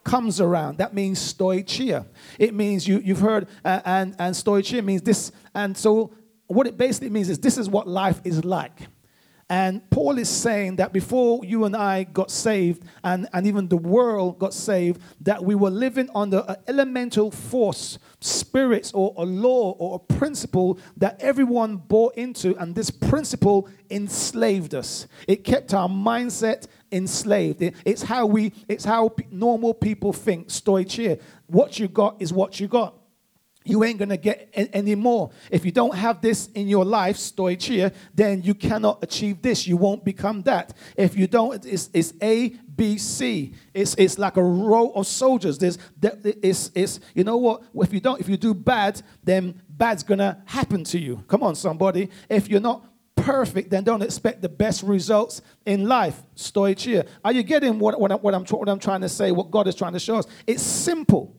Comes 0.04 0.40
around. 0.40 0.78
That 0.78 0.94
means 0.94 1.18
stoicheia. 1.18 2.06
It 2.38 2.54
means 2.54 2.86
you, 2.86 3.00
you've 3.00 3.20
heard, 3.20 3.48
uh, 3.64 3.80
and, 3.84 4.14
and 4.18 4.34
stoicheia 4.34 4.84
means 4.84 5.02
this. 5.02 5.32
And 5.54 5.76
so, 5.76 6.14
what 6.46 6.66
it 6.66 6.78
basically 6.78 7.10
means 7.10 7.28
is 7.28 7.38
this 7.38 7.58
is 7.58 7.68
what 7.68 7.86
life 7.86 8.20
is 8.24 8.44
like. 8.44 8.88
And 9.50 9.88
Paul 9.88 10.18
is 10.18 10.28
saying 10.28 10.76
that 10.76 10.92
before 10.92 11.42
you 11.42 11.64
and 11.64 11.74
I 11.74 12.04
got 12.04 12.30
saved, 12.30 12.84
and, 13.02 13.26
and 13.32 13.46
even 13.46 13.68
the 13.68 13.78
world 13.78 14.38
got 14.38 14.52
saved, 14.52 15.00
that 15.22 15.42
we 15.42 15.54
were 15.54 15.70
living 15.70 16.10
under 16.14 16.44
an 16.46 16.56
elemental 16.66 17.30
force, 17.30 17.98
spirits, 18.20 18.92
or 18.92 19.14
a 19.16 19.24
law 19.24 19.72
or 19.78 19.96
a 19.96 20.14
principle 20.14 20.78
that 20.98 21.22
everyone 21.22 21.76
bought 21.76 22.14
into. 22.16 22.54
And 22.56 22.74
this 22.74 22.90
principle 22.90 23.70
enslaved 23.90 24.74
us. 24.74 25.06
It 25.26 25.44
kept 25.44 25.72
our 25.72 25.88
mindset 25.88 26.66
enslaved. 26.92 27.62
It, 27.62 27.74
it's 27.86 28.02
how 28.02 28.26
we, 28.26 28.52
it's 28.68 28.84
how 28.84 29.14
normal 29.30 29.72
people 29.72 30.12
think. 30.12 30.48
Stoicheia. 30.48 31.20
What 31.46 31.78
you 31.78 31.88
got 31.88 32.20
is 32.20 32.34
what 32.34 32.60
you 32.60 32.68
got 32.68 32.97
you 33.68 33.84
ain't 33.84 33.98
going 33.98 34.08
to 34.08 34.16
get 34.16 34.48
any 34.54 34.94
more. 34.94 35.30
If 35.50 35.64
you 35.64 35.72
don't 35.72 35.94
have 35.94 36.20
this 36.20 36.48
in 36.54 36.68
your 36.68 36.84
life, 36.84 37.16
stoicheia, 37.16 37.94
then 38.14 38.42
you 38.42 38.54
cannot 38.54 39.02
achieve 39.02 39.42
this. 39.42 39.66
You 39.66 39.76
won't 39.76 40.04
become 40.04 40.42
that. 40.42 40.74
If 40.96 41.16
you 41.16 41.26
don't, 41.26 41.64
it's, 41.66 41.90
it's 41.92 42.14
A, 42.22 42.48
B, 42.48 42.96
C. 42.98 43.54
It's, 43.74 43.94
it's 43.96 44.18
like 44.18 44.36
a 44.36 44.42
row 44.42 44.90
of 44.90 45.06
soldiers. 45.06 45.58
There's, 45.58 45.78
it's, 46.02 46.70
it's, 46.74 47.00
you 47.14 47.24
know 47.24 47.36
what? 47.36 47.62
If 47.74 47.92
you 47.92 48.00
don't, 48.00 48.20
if 48.20 48.28
you 48.28 48.36
do 48.36 48.54
bad, 48.54 49.02
then 49.24 49.60
bad's 49.68 50.02
going 50.02 50.18
to 50.18 50.36
happen 50.46 50.84
to 50.84 50.98
you. 50.98 51.24
Come 51.28 51.42
on, 51.42 51.54
somebody. 51.54 52.08
If 52.28 52.48
you're 52.48 52.60
not 52.60 52.84
perfect, 53.16 53.70
then 53.70 53.84
don't 53.84 54.02
expect 54.02 54.42
the 54.42 54.48
best 54.48 54.82
results 54.82 55.42
in 55.66 55.88
life. 55.88 56.22
Stoicheia. 56.36 57.06
Are 57.24 57.32
you 57.32 57.42
getting 57.42 57.78
what, 57.78 58.00
what, 58.00 58.12
I'm, 58.12 58.18
what, 58.18 58.34
I'm, 58.34 58.44
what 58.44 58.68
I'm 58.68 58.78
trying 58.78 59.00
to 59.02 59.08
say, 59.08 59.32
what 59.32 59.50
God 59.50 59.66
is 59.66 59.74
trying 59.74 59.92
to 59.92 60.00
show 60.00 60.16
us? 60.16 60.26
It's 60.46 60.62
simple. 60.62 61.36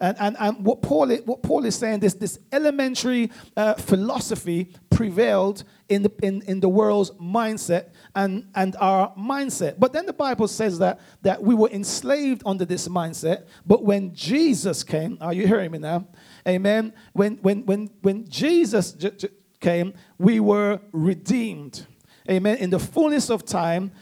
And, 0.00 0.16
and, 0.18 0.36
and 0.40 0.64
what, 0.64 0.82
Paul 0.82 1.14
what 1.18 1.42
Paul 1.42 1.64
is 1.64 1.76
saying, 1.76 2.00
this, 2.00 2.14
this 2.14 2.38
elementary 2.52 3.30
uh, 3.56 3.74
philosophy 3.74 4.72
prevailed 4.90 5.62
in 5.88 6.02
the, 6.02 6.12
in, 6.22 6.42
in 6.42 6.60
the 6.60 6.68
world's 6.68 7.12
mindset 7.12 7.90
and, 8.14 8.48
and 8.56 8.74
our 8.80 9.14
mindset. 9.14 9.78
But 9.78 9.92
then 9.92 10.06
the 10.06 10.12
Bible 10.12 10.48
says 10.48 10.78
that, 10.80 11.00
that 11.22 11.42
we 11.42 11.54
were 11.54 11.68
enslaved 11.70 12.42
under 12.44 12.64
this 12.64 12.88
mindset. 12.88 13.46
But 13.64 13.84
when 13.84 14.12
Jesus 14.14 14.82
came, 14.82 15.16
are 15.20 15.32
you 15.32 15.46
hearing 15.46 15.70
me 15.70 15.78
now? 15.78 16.08
Amen. 16.46 16.92
When, 17.12 17.36
when, 17.36 17.64
when, 17.64 17.90
when 18.02 18.28
Jesus 18.28 18.92
j- 18.92 19.10
j- 19.10 19.28
came, 19.60 19.94
we 20.18 20.40
were 20.40 20.80
redeemed. 20.92 21.86
Amen. 22.28 22.56
In 22.58 22.70
the 22.70 22.80
fullness 22.80 23.30
of 23.30 23.44
time, 23.44 23.92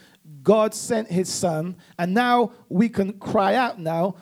God 0.42 0.74
sent 0.74 1.08
his 1.08 1.28
son, 1.28 1.76
and 1.98 2.14
now 2.14 2.52
we 2.68 2.88
can 2.88 3.12
cry 3.14 3.54
out 3.54 3.78
now 3.78 4.16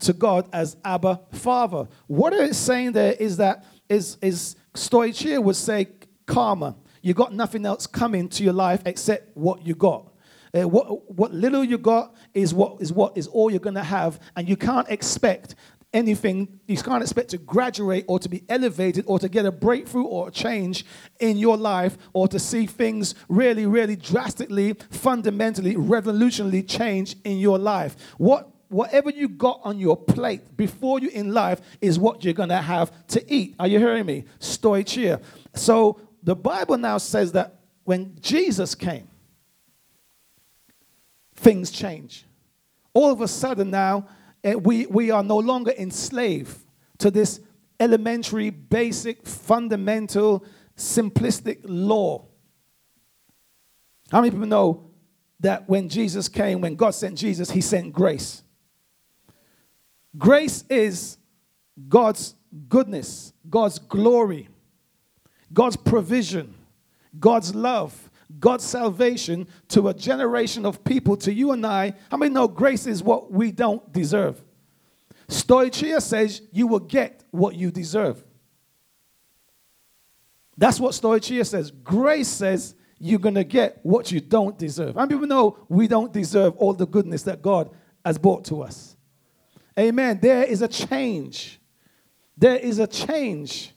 to 0.00 0.12
God 0.12 0.48
as 0.52 0.76
Abba 0.84 1.20
Father. 1.32 1.88
What 2.06 2.32
it's 2.32 2.58
saying 2.58 2.92
there 2.92 3.12
is 3.12 3.36
that 3.38 3.64
is 3.88 4.18
is 4.20 4.56
Stoicheia 4.74 5.42
would 5.42 5.56
say 5.56 5.88
karma. 6.26 6.76
You 7.02 7.14
got 7.14 7.32
nothing 7.32 7.64
else 7.64 7.86
coming 7.86 8.28
to 8.30 8.44
your 8.44 8.52
life 8.52 8.82
except 8.84 9.36
what 9.36 9.66
you 9.66 9.74
got. 9.74 10.12
Uh, 10.54 10.66
what, 10.66 11.10
what 11.10 11.32
little 11.32 11.62
you 11.62 11.78
got 11.78 12.14
is 12.34 12.54
what 12.54 12.80
is 12.80 12.92
what 12.92 13.16
is 13.16 13.26
all 13.28 13.50
you're 13.50 13.60
going 13.60 13.74
to 13.74 13.82
have, 13.82 14.20
and 14.36 14.48
you 14.48 14.56
can't 14.56 14.88
expect 14.88 15.54
anything. 15.92 16.60
You 16.66 16.76
can't 16.76 17.02
expect 17.02 17.30
to 17.30 17.38
graduate 17.38 18.04
or 18.08 18.18
to 18.18 18.28
be 18.28 18.44
elevated 18.48 19.04
or 19.06 19.18
to 19.18 19.28
get 19.28 19.46
a 19.46 19.52
breakthrough 19.52 20.04
or 20.04 20.28
a 20.28 20.30
change 20.30 20.84
in 21.20 21.36
your 21.36 21.56
life 21.56 21.96
or 22.12 22.28
to 22.28 22.38
see 22.38 22.66
things 22.66 23.14
really, 23.28 23.66
really 23.66 23.96
drastically, 23.96 24.74
fundamentally, 24.90 25.74
revolutionarily 25.74 26.68
change 26.68 27.16
in 27.24 27.38
your 27.38 27.58
life. 27.58 27.96
What 28.18 28.50
whatever 28.68 29.10
you 29.10 29.28
got 29.28 29.60
on 29.64 29.78
your 29.78 29.96
plate 29.96 30.56
before 30.56 31.00
you 31.00 31.08
in 31.08 31.32
life 31.32 31.60
is 31.80 31.98
what 31.98 32.24
you're 32.24 32.34
going 32.34 32.48
to 32.50 32.56
have 32.56 32.92
to 33.08 33.32
eat. 33.32 33.54
Are 33.58 33.66
you 33.66 33.78
hearing 33.78 34.06
me? 34.06 34.24
Stoicheia. 34.40 35.22
So 35.54 36.00
the 36.22 36.36
Bible 36.36 36.78
now 36.78 36.98
says 36.98 37.32
that 37.32 37.60
when 37.84 38.16
Jesus 38.20 38.74
came, 38.74 39.08
things 41.34 41.70
change. 41.70 42.26
All 42.92 43.10
of 43.12 43.20
a 43.20 43.28
sudden 43.28 43.70
now, 43.70 44.08
eh, 44.44 44.54
we, 44.54 44.86
we 44.86 45.10
are 45.10 45.22
no 45.22 45.38
longer 45.38 45.72
enslaved 45.78 46.58
to 46.98 47.10
this 47.10 47.40
elementary, 47.80 48.50
basic, 48.50 49.26
fundamental, 49.26 50.44
simplistic 50.76 51.60
law. 51.64 52.26
How 54.10 54.20
many 54.20 54.30
people 54.30 54.46
know 54.46 54.90
that 55.40 55.68
when 55.68 55.88
Jesus 55.88 56.28
came, 56.28 56.60
when 56.60 56.74
God 56.74 56.90
sent 56.90 57.16
Jesus, 57.16 57.50
he 57.50 57.60
sent 57.60 57.92
grace? 57.92 58.42
Grace 60.16 60.64
is 60.70 61.18
God's 61.88 62.34
goodness, 62.68 63.32
God's 63.48 63.78
glory, 63.78 64.48
God's 65.52 65.76
provision, 65.76 66.54
God's 67.18 67.54
love, 67.54 68.10
God's 68.38 68.64
salvation 68.64 69.48
to 69.68 69.88
a 69.88 69.94
generation 69.94 70.66
of 70.66 70.84
people, 70.84 71.16
to 71.18 71.32
you 71.32 71.52
and 71.52 71.64
I. 71.66 71.94
How 72.10 72.16
many 72.16 72.32
know 72.32 72.48
grace 72.48 72.86
is 72.86 73.02
what 73.02 73.32
we 73.32 73.50
don't 73.50 73.92
deserve? 73.92 74.42
Stoicheia 75.28 76.00
says 76.00 76.42
you 76.52 76.66
will 76.66 76.80
get 76.80 77.24
what 77.30 77.54
you 77.54 77.70
deserve. 77.70 78.22
That's 80.56 80.80
what 80.80 80.92
Stoicheia 80.92 81.46
says. 81.46 81.70
Grace 81.70 82.28
says 82.28 82.74
you're 82.98 83.20
going 83.20 83.36
to 83.36 83.44
get 83.44 83.78
what 83.82 84.10
you 84.10 84.20
don't 84.20 84.58
deserve. 84.58 84.96
Many 84.96 85.08
people 85.08 85.26
know 85.26 85.58
we 85.68 85.86
don't 85.86 86.12
deserve 86.12 86.56
all 86.56 86.74
the 86.74 86.86
goodness 86.86 87.22
that 87.22 87.42
God 87.42 87.70
has 88.04 88.18
brought 88.18 88.44
to 88.46 88.62
us? 88.62 88.96
Amen. 89.78 90.18
There 90.20 90.42
is 90.42 90.62
a 90.62 90.68
change. 90.68 91.60
There 92.36 92.56
is 92.56 92.78
a 92.78 92.86
change. 92.86 93.72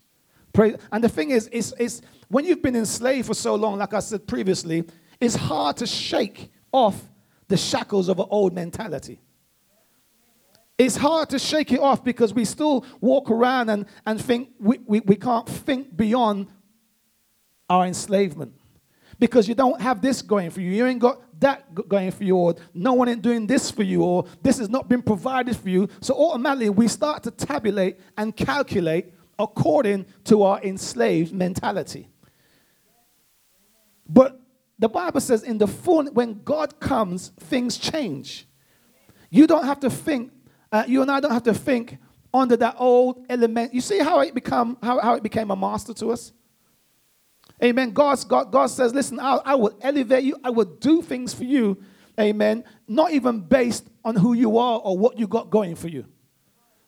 And 0.92 1.04
the 1.04 1.10
thing 1.10 1.32
is, 1.32 1.48
is, 1.48 1.74
is 1.78 2.02
when 2.28 2.46
you've 2.46 2.62
been 2.62 2.76
enslaved 2.76 3.28
for 3.28 3.34
so 3.34 3.56
long, 3.56 3.78
like 3.78 3.94
I 3.94 4.00
said 4.00 4.28
previously, 4.28 4.84
it's 5.20 5.36
hard 5.36 5.78
to 5.78 5.88
shake 5.88 6.52
off 6.72 7.02
the 7.48 7.58
shackles 7.58 8.10
of 8.10 8.20
an 8.20 8.26
old 8.30 8.54
mentality. 8.54 9.20
It's 10.78 10.96
hard 10.98 11.30
to 11.30 11.38
shake 11.38 11.72
it 11.72 11.80
off 11.80 12.04
because 12.04 12.34
we 12.34 12.44
still 12.44 12.86
walk 13.02 13.30
around 13.30 13.70
and, 13.70 13.86
and 14.06 14.20
think 14.20 14.50
we, 14.60 14.80
we, 14.86 15.00
we 15.02 15.16
can't 15.16 15.48
think 15.48 15.96
beyond 15.96 16.48
our 17.70 17.86
enslavement 17.86 18.54
because 19.20 19.48
you 19.48 19.54
don't 19.54 19.80
have 19.80 20.02
this 20.02 20.24
going 20.24 20.50
for 20.50 20.62
you. 20.62 20.72
You 20.72 20.88
ain't 20.88 21.00
got 21.00 21.22
that 21.42 21.76
going 21.88 22.12
for 22.12 22.24
you, 22.24 22.36
or 22.38 22.56
no 22.74 22.94
one 22.94 23.10
ain't 23.10 23.22
doing 23.22 23.46
this 23.46 23.70
for 23.70 23.84
you, 23.84 24.04
or 24.04 24.26
this 24.42 24.58
has 24.60 24.70
not 24.70 24.88
been 24.88 25.02
provided 25.02 25.56
for 25.56 25.70
you. 25.70 25.90
So 26.00 26.16
automatically 26.16 26.70
we 26.70 26.88
start 26.88 27.24
to 27.24 27.32
tabulate 27.32 28.00
and 28.18 28.36
calculate 28.36 29.14
according 29.38 30.06
to 30.26 30.44
our 30.44 30.62
enslaved 30.62 31.34
mentality. 31.34 32.08
But 34.08 34.40
the 34.78 34.90
Bible 34.90 35.22
says 35.22 35.44
in 35.44 35.58
the 35.58 35.68
full, 35.68 36.06
when 36.06 36.42
God 36.44 36.80
comes, 36.80 37.30
things 37.40 37.78
change. 37.78 38.48
You 39.30 39.48
don't 39.48 39.66
have 39.66 39.80
to 39.82 39.90
think, 39.90 40.32
uh, 40.72 40.84
you 40.88 41.02
and 41.02 41.12
I 41.12 41.20
don't 41.20 41.32
have 41.32 41.44
to 41.44 41.54
think 41.54 41.98
under 42.34 42.58
that 42.58 42.76
old 42.78 43.26
element. 43.30 43.74
You 43.74 43.82
see 43.82 44.00
how 44.00 44.20
it 44.22 44.34
become 44.34 44.78
how, 44.82 45.00
how 45.00 45.16
it 45.16 45.24
became 45.24 45.52
a 45.52 45.56
master 45.56 45.94
to 45.96 46.12
us? 46.12 46.34
Amen. 47.64 47.92
God's, 47.92 48.24
God, 48.24 48.52
God 48.52 48.68
says, 48.68 48.94
listen, 48.94 49.20
I, 49.20 49.40
I 49.46 49.56
will 49.56 49.78
elevate 49.82 50.24
you. 50.24 50.38
I 50.44 50.50
will 50.50 50.66
do 50.66 51.02
things 51.02 51.34
for 51.34 51.44
you. 51.44 51.82
Amen. 52.20 52.64
Not 52.88 53.12
even 53.12 53.42
based 53.42 53.88
on 54.04 54.16
who 54.16 54.34
you 54.34 54.58
are 54.58 54.80
or 54.80 54.98
what 54.98 55.20
you 55.20 55.28
got 55.28 55.50
going 55.50 55.76
for 55.76 55.88
you. 55.88 56.06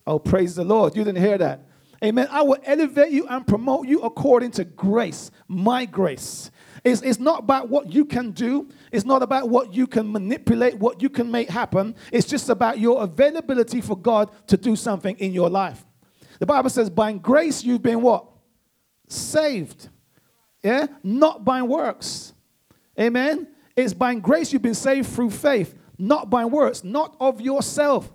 Oh, 0.05 0.19
praise 0.19 0.55
the 0.55 0.63
Lord. 0.63 0.95
You 0.95 1.03
didn't 1.03 1.23
hear 1.23 1.37
that. 1.37 1.67
Amen. 2.03 2.27
I 2.29 2.41
will 2.41 2.57
elevate 2.65 3.11
you 3.11 3.25
and 3.27 3.47
promote 3.47 3.87
you 3.87 4.01
according 4.01 4.51
to 4.51 4.65
grace, 4.65 5.31
my 5.47 5.85
grace. 5.85 6.51
It's, 6.83 7.01
it's 7.01 7.19
not 7.19 7.39
about 7.39 7.69
what 7.69 7.93
you 7.93 8.03
can 8.03 8.31
do. 8.31 8.67
It's 8.91 9.05
not 9.05 9.23
about 9.23 9.47
what 9.47 9.73
you 9.73 9.87
can 9.87 10.11
manipulate, 10.11 10.77
what 10.77 11.01
you 11.01 11.09
can 11.09 11.31
make 11.31 11.49
happen. 11.49 11.95
It's 12.11 12.27
just 12.27 12.49
about 12.49 12.77
your 12.79 13.01
availability 13.03 13.79
for 13.79 13.95
God 13.95 14.31
to 14.47 14.57
do 14.57 14.75
something 14.75 15.15
in 15.19 15.31
your 15.31 15.49
life. 15.49 15.85
The 16.39 16.45
Bible 16.45 16.69
says, 16.69 16.89
by 16.89 17.13
grace 17.13 17.63
you've 17.63 17.83
been 17.83 18.01
what? 18.01 18.25
Saved. 19.07 19.87
Yeah? 20.63 20.87
Not 21.03 21.43
by 21.43 21.61
works. 21.61 22.33
Amen? 22.99 23.47
It's 23.75 23.93
by 23.93 24.15
grace 24.15 24.53
you've 24.53 24.61
been 24.61 24.73
saved 24.73 25.09
through 25.09 25.31
faith, 25.31 25.75
not 25.97 26.29
by 26.29 26.45
works, 26.45 26.83
not 26.83 27.15
of 27.19 27.41
yourself. 27.41 28.11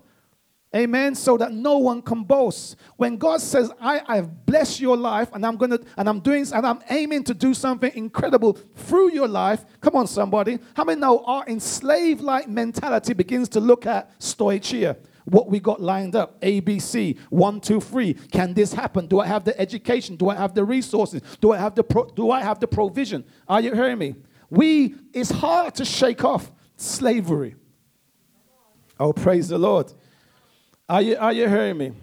Amen. 0.75 1.15
So 1.15 1.35
that 1.37 1.51
no 1.51 1.79
one 1.79 2.01
can 2.01 2.23
boast. 2.23 2.75
When 2.95 3.17
God 3.17 3.41
says, 3.41 3.71
I, 3.81 4.01
I've 4.07 4.45
blessed 4.45 4.79
your 4.79 4.95
life 4.95 5.29
and 5.33 5.43
I'm 5.43 5.57
gonna 5.57 5.79
and 5.97 6.07
I'm 6.07 6.19
doing 6.19 6.45
and 6.53 6.65
I'm 6.65 6.79
aiming 6.91 7.23
to 7.23 7.33
do 7.33 7.55
something 7.55 7.91
incredible 7.95 8.53
through 8.75 9.11
your 9.11 9.27
life. 9.27 9.65
Come 9.81 9.95
on, 9.95 10.05
somebody. 10.05 10.59
How 10.75 10.83
many 10.83 11.01
know 11.01 11.23
our 11.25 11.43
enslaved 11.47 12.21
like 12.21 12.47
mentality 12.47 13.13
begins 13.13 13.49
to 13.49 13.59
look 13.59 13.87
at 13.87 14.17
stoicheia? 14.19 14.95
What 15.29 15.49
we 15.49 15.59
got 15.59 15.81
lined 15.81 16.15
up 16.15 16.39
ABC, 16.41 17.17
one, 17.29 17.59
two, 17.59 17.79
three. 17.79 18.13
Can 18.13 18.53
this 18.53 18.73
happen? 18.73 19.07
Do 19.07 19.19
I 19.19 19.27
have 19.27 19.43
the 19.43 19.59
education? 19.59 20.15
Do 20.15 20.29
I 20.29 20.35
have 20.35 20.53
the 20.53 20.63
resources? 20.63 21.21
Do 21.41 21.51
I 21.51 21.57
have 21.57 21.75
the, 21.75 21.83
pro- 21.83 22.09
do 22.09 22.31
I 22.31 22.41
have 22.41 22.59
the 22.59 22.67
provision? 22.67 23.23
Are 23.47 23.61
you 23.61 23.73
hearing 23.73 23.97
me? 23.97 24.15
We, 24.49 24.95
it's 25.13 25.31
hard 25.31 25.75
to 25.75 25.85
shake 25.85 26.23
off 26.23 26.51
slavery. 26.75 27.55
Oh, 28.99 29.13
praise 29.13 29.47
the 29.47 29.57
Lord. 29.57 29.93
Are 30.87 31.01
you, 31.01 31.17
are 31.17 31.31
you 31.31 31.47
hearing 31.47 31.77
me? 31.77 31.93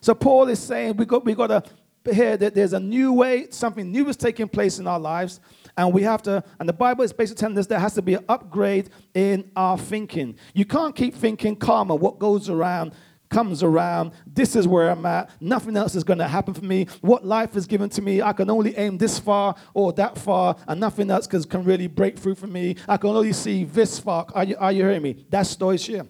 So 0.00 0.14
Paul 0.14 0.48
is 0.48 0.58
saying 0.58 0.96
we 0.96 1.06
got, 1.06 1.24
we 1.24 1.34
got 1.34 1.48
to 1.48 2.14
hear 2.14 2.36
that 2.36 2.54
there's 2.54 2.72
a 2.72 2.80
new 2.80 3.12
way, 3.12 3.48
something 3.50 3.90
new 3.90 4.08
is 4.08 4.16
taking 4.16 4.48
place 4.48 4.78
in 4.78 4.86
our 4.86 5.00
lives. 5.00 5.40
And 5.76 5.92
we 5.92 6.02
have 6.02 6.22
to, 6.22 6.42
and 6.58 6.68
the 6.68 6.72
Bible 6.72 7.04
is 7.04 7.12
basically 7.12 7.40
telling 7.40 7.58
us 7.58 7.66
there 7.66 7.78
has 7.78 7.94
to 7.94 8.02
be 8.02 8.14
an 8.14 8.24
upgrade 8.28 8.88
in 9.14 9.50
our 9.54 9.76
thinking. 9.76 10.36
You 10.54 10.64
can't 10.64 10.96
keep 10.96 11.14
thinking 11.14 11.54
karma, 11.56 11.94
what 11.94 12.18
goes 12.18 12.48
around 12.48 12.94
comes 13.28 13.62
around. 13.62 14.12
This 14.26 14.56
is 14.56 14.68
where 14.68 14.88
I'm 14.90 15.04
at. 15.04 15.30
Nothing 15.40 15.76
else 15.76 15.94
is 15.94 16.04
going 16.04 16.20
to 16.20 16.28
happen 16.28 16.54
for 16.54 16.64
me. 16.64 16.86
What 17.00 17.24
life 17.24 17.56
is 17.56 17.66
given 17.66 17.90
to 17.90 18.02
me, 18.02 18.22
I 18.22 18.32
can 18.32 18.48
only 18.50 18.76
aim 18.76 18.98
this 18.98 19.18
far 19.18 19.56
or 19.74 19.92
that 19.94 20.16
far, 20.16 20.56
and 20.66 20.80
nothing 20.80 21.10
else 21.10 21.26
can 21.26 21.64
really 21.64 21.86
break 21.88 22.18
through 22.18 22.36
for 22.36 22.46
me. 22.46 22.76
I 22.88 22.96
can 22.96 23.10
only 23.10 23.32
see 23.32 23.64
this 23.64 23.98
far. 23.98 24.26
Are 24.32 24.44
you, 24.44 24.56
are 24.58 24.72
you 24.72 24.82
hearing 24.82 25.02
me? 25.02 25.26
That's 25.28 25.54
Stoicheia. 25.54 26.08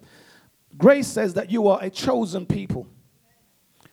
Grace 0.76 1.06
says 1.06 1.34
that 1.34 1.50
you 1.50 1.68
are 1.68 1.82
a 1.82 1.88
chosen 1.88 2.44
people. 2.44 2.86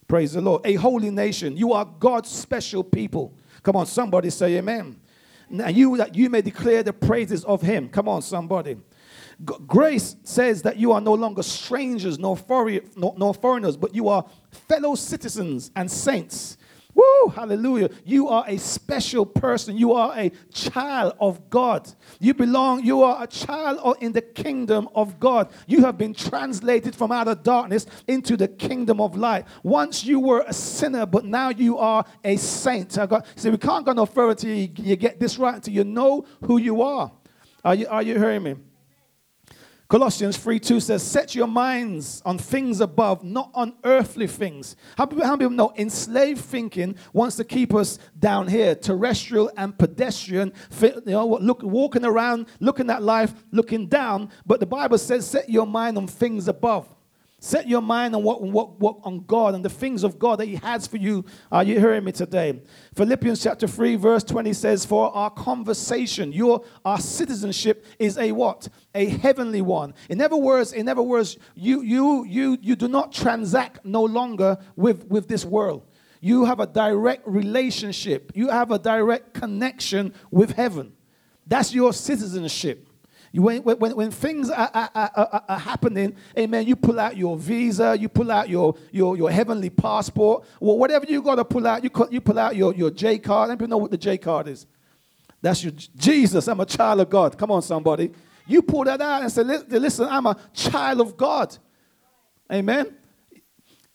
Praise 0.07 0.33
the 0.33 0.41
Lord. 0.41 0.61
A 0.65 0.75
holy 0.75 1.09
nation. 1.09 1.55
You 1.55 1.71
are 1.73 1.85
God's 1.85 2.29
special 2.29 2.83
people. 2.83 3.37
Come 3.63 3.77
on, 3.77 3.85
somebody 3.85 4.29
say 4.29 4.57
amen 4.57 4.99
and 5.61 5.77
you 5.77 5.97
that 5.97 6.15
you 6.15 6.29
may 6.29 6.41
declare 6.41 6.83
the 6.83 6.93
praises 6.93 7.43
of 7.45 7.61
him. 7.61 7.89
Come 7.89 8.07
on, 8.07 8.21
somebody. 8.21 8.75
G- 8.75 9.55
grace 9.67 10.15
says 10.23 10.61
that 10.63 10.77
you 10.77 10.91
are 10.91 11.01
no 11.01 11.13
longer 11.13 11.43
strangers 11.43 12.17
nor, 12.17 12.37
nor, 12.95 13.13
nor 13.17 13.33
foreigners, 13.33 13.77
but 13.77 13.93
you 13.93 14.09
are 14.09 14.25
fellow 14.51 14.95
citizens 14.95 15.71
and 15.75 15.89
saints. 15.89 16.57
Woo! 16.93 17.29
Hallelujah. 17.29 17.89
You 18.05 18.27
are 18.27 18.45
a 18.47 18.57
special 18.57 19.25
person. 19.25 19.77
You 19.77 19.93
are 19.93 20.13
a 20.17 20.31
child 20.51 21.15
of 21.19 21.49
God. 21.49 21.91
You 22.19 22.33
belong, 22.33 22.83
you 22.83 23.01
are 23.01 23.23
a 23.23 23.27
child 23.27 23.97
in 23.99 24.11
the 24.11 24.21
kingdom 24.21 24.87
of 24.93 25.19
God. 25.19 25.51
You 25.65 25.81
have 25.85 25.97
been 25.97 26.13
translated 26.13 26.95
from 26.95 27.11
out 27.11 27.27
of 27.27 27.43
darkness 27.43 27.85
into 28.07 28.37
the 28.37 28.47
kingdom 28.47 29.01
of 29.01 29.15
light. 29.15 29.45
Once 29.63 30.03
you 30.03 30.19
were 30.19 30.43
a 30.47 30.53
sinner, 30.53 31.05
but 31.05 31.25
now 31.25 31.49
you 31.49 31.77
are 31.77 32.05
a 32.23 32.35
saint. 32.37 32.97
I 32.97 33.05
got, 33.05 33.25
see, 33.35 33.49
we 33.49 33.57
can't 33.57 33.85
go 33.85 33.93
no 33.93 34.05
further 34.05 34.31
until 34.31 34.51
you, 34.51 34.69
you 34.77 34.95
get 34.95 35.19
this 35.19 35.37
right, 35.37 35.55
until 35.55 35.73
you 35.73 35.83
know 35.83 36.25
who 36.45 36.57
you 36.57 36.81
are. 36.81 37.11
Are 37.65 37.75
you, 37.75 37.87
are 37.87 38.03
you 38.03 38.19
hearing 38.19 38.43
me? 38.43 38.55
Colossians 39.93 40.37
3 40.37 40.59
2 40.59 40.79
says, 40.79 41.03
Set 41.03 41.35
your 41.35 41.45
minds 41.45 42.23
on 42.25 42.39
things 42.39 42.81
above, 42.81 43.23
not 43.23 43.51
on 43.53 43.75
earthly 43.83 44.25
things. 44.25 44.75
How, 44.97 45.07
how 45.21 45.37
people 45.37 45.51
know 45.51 45.71
enslaved 45.77 46.41
thinking 46.41 46.95
wants 47.13 47.35
to 47.35 47.43
keep 47.43 47.75
us 47.75 47.99
down 48.17 48.47
here, 48.47 48.73
terrestrial 48.73 49.51
and 49.55 49.77
pedestrian, 49.77 50.51
you 50.81 51.01
know, 51.05 51.27
look, 51.39 51.61
walking 51.61 52.05
around, 52.05 52.47
looking 52.59 52.89
at 52.89 53.03
life, 53.03 53.35
looking 53.51 53.85
down. 53.85 54.31
But 54.47 54.59
the 54.59 54.65
Bible 54.65 54.97
says, 54.97 55.27
Set 55.27 55.47
your 55.47 55.67
mind 55.67 55.95
on 55.99 56.07
things 56.07 56.47
above. 56.47 56.89
Set 57.43 57.67
your 57.67 57.81
mind 57.81 58.15
on 58.15 58.23
what, 58.23 58.41
what, 58.41 58.79
what 58.79 58.99
on 59.03 59.25
God 59.25 59.53
and 59.53 59.65
the 59.65 59.69
things 59.69 60.05
of 60.05 60.17
God 60.17 60.39
that 60.39 60.45
He 60.45 60.55
has 60.55 60.87
for 60.87 60.95
you. 60.95 61.25
Are 61.51 61.61
you 61.61 61.77
hearing 61.77 62.05
me 62.05 62.13
today? 62.13 62.61
Philippians 62.95 63.43
chapter 63.43 63.67
3, 63.67 63.97
verse 63.97 64.23
20 64.23 64.53
says, 64.53 64.85
For 64.85 65.13
our 65.13 65.29
conversation, 65.29 66.31
your 66.31 66.63
our 66.85 66.99
citizenship 66.99 67.85
is 67.99 68.17
a 68.17 68.31
what? 68.31 68.69
A 68.95 69.07
heavenly 69.07 69.59
one. 69.61 69.93
In 70.07 70.21
other 70.21 70.37
words, 70.37 70.71
in 70.71 70.87
other 70.87 71.01
words, 71.01 71.37
you 71.53 71.81
you 71.81 72.23
you 72.23 72.57
you 72.61 72.77
do 72.77 72.87
not 72.87 73.11
transact 73.11 73.83
no 73.83 74.05
longer 74.05 74.57
with, 74.77 75.05
with 75.09 75.27
this 75.27 75.43
world. 75.43 75.85
You 76.21 76.45
have 76.45 76.61
a 76.61 76.65
direct 76.65 77.27
relationship, 77.27 78.31
you 78.35 78.47
have 78.47 78.71
a 78.71 78.79
direct 78.79 79.33
connection 79.33 80.13
with 80.31 80.51
heaven. 80.53 80.93
That's 81.45 81.73
your 81.73 81.91
citizenship. 81.91 82.87
When, 83.35 83.63
when, 83.63 83.95
when 83.95 84.11
things 84.11 84.51
are, 84.51 84.69
are, 84.73 84.91
are, 84.93 85.43
are, 85.49 85.59
happening, 85.59 86.15
amen, 86.37 86.67
you 86.67 86.75
pull 86.75 86.99
out 86.99 87.17
your 87.17 87.35
visa, 87.35 87.97
you 87.99 88.07
pull 88.07 88.31
out 88.31 88.47
your, 88.47 88.75
your, 88.91 89.17
your 89.17 89.31
heavenly 89.31 89.71
passport, 89.71 90.45
or 90.59 90.77
whatever 90.77 91.05
you 91.09 91.19
got 91.23 91.35
to 91.35 91.45
pull 91.45 91.65
out, 91.65 91.83
you, 91.83 91.89
you 92.11 92.21
pull 92.21 92.37
out 92.37 92.55
your, 92.55 92.75
your 92.75 92.91
J 92.91 93.17
card. 93.17 93.49
Let 93.49 93.59
me 93.59 93.65
know 93.65 93.77
what 93.77 93.89
the 93.89 93.97
J 93.97 94.19
card 94.19 94.49
is. 94.49 94.67
That's 95.41 95.63
your 95.63 95.73
Jesus, 95.95 96.47
I'm 96.47 96.59
a 96.59 96.65
child 96.65 97.01
of 97.01 97.09
God. 97.09 97.35
Come 97.35 97.49
on, 97.49 97.63
somebody. 97.63 98.11
You 98.45 98.61
pull 98.61 98.83
that 98.83 99.01
out 99.01 99.23
and 99.23 99.31
say, 99.31 99.41
listen, 99.43 100.07
I'm 100.07 100.27
a 100.27 100.37
child 100.53 101.01
of 101.01 101.17
God. 101.17 101.57
Amen. 102.51 102.95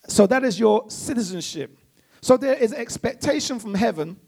So 0.09 0.27
that 0.27 0.43
is 0.43 0.59
your 0.59 0.91
citizenship. 0.91 1.79
So 2.21 2.37
there 2.37 2.55
is 2.55 2.73
expectation 2.73 3.61
from 3.61 3.75
heaven 3.75 4.19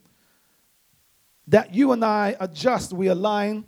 that 1.48 1.74
you 1.74 1.90
and 1.90 2.04
I 2.04 2.36
adjust, 2.38 2.92
we 2.92 3.08
align 3.08 3.64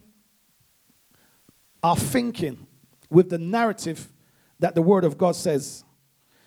our 1.83 1.97
thinking 1.97 2.67
with 3.11 3.31
the 3.31 3.39
narrative 3.39 4.13
that 4.59 4.75
the 4.75 4.83
Word 4.83 5.05
of 5.05 5.19
God 5.19 5.37
says. 5.37 5.85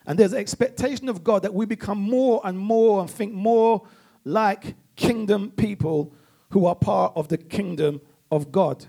And 0.07 0.17
there's 0.17 0.33
expectation 0.33 1.09
of 1.09 1.23
God 1.23 1.43
that 1.43 1.53
we 1.53 1.65
become 1.65 1.99
more 1.99 2.41
and 2.43 2.57
more 2.57 3.01
and 3.01 3.09
think 3.09 3.33
more 3.33 3.87
like 4.23 4.75
kingdom 4.95 5.51
people 5.51 6.13
who 6.51 6.65
are 6.65 6.75
part 6.75 7.13
of 7.15 7.27
the 7.27 7.37
kingdom 7.37 8.01
of 8.31 8.51
God. 8.51 8.85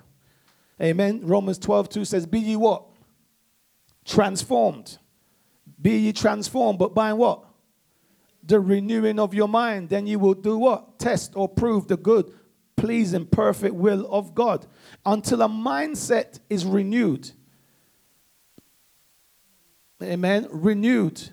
Amen. 0.80 1.20
Romans 1.22 1.58
12, 1.58 1.88
2 1.88 2.04
says, 2.04 2.26
Be 2.26 2.38
ye 2.38 2.56
what? 2.56 2.84
Transformed. 4.04 4.98
Be 5.80 5.98
ye 5.98 6.12
transformed, 6.12 6.78
but 6.78 6.94
by 6.94 7.12
what? 7.12 7.44
The 8.44 8.60
renewing 8.60 9.18
of 9.18 9.34
your 9.34 9.48
mind. 9.48 9.88
Then 9.88 10.06
you 10.06 10.18
will 10.18 10.34
do 10.34 10.58
what? 10.58 10.98
Test 10.98 11.32
or 11.34 11.48
prove 11.48 11.88
the 11.88 11.96
good, 11.96 12.32
pleasing, 12.76 13.26
perfect 13.26 13.74
will 13.74 14.06
of 14.10 14.34
God 14.34 14.66
until 15.04 15.42
a 15.42 15.48
mindset 15.48 16.40
is 16.48 16.64
renewed. 16.64 17.30
Amen. 20.02 20.46
Renewed. 20.50 21.30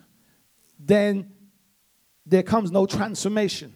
Then 0.80 1.32
there 2.26 2.44
comes 2.44 2.72
no 2.72 2.86
transformation. 2.86 3.74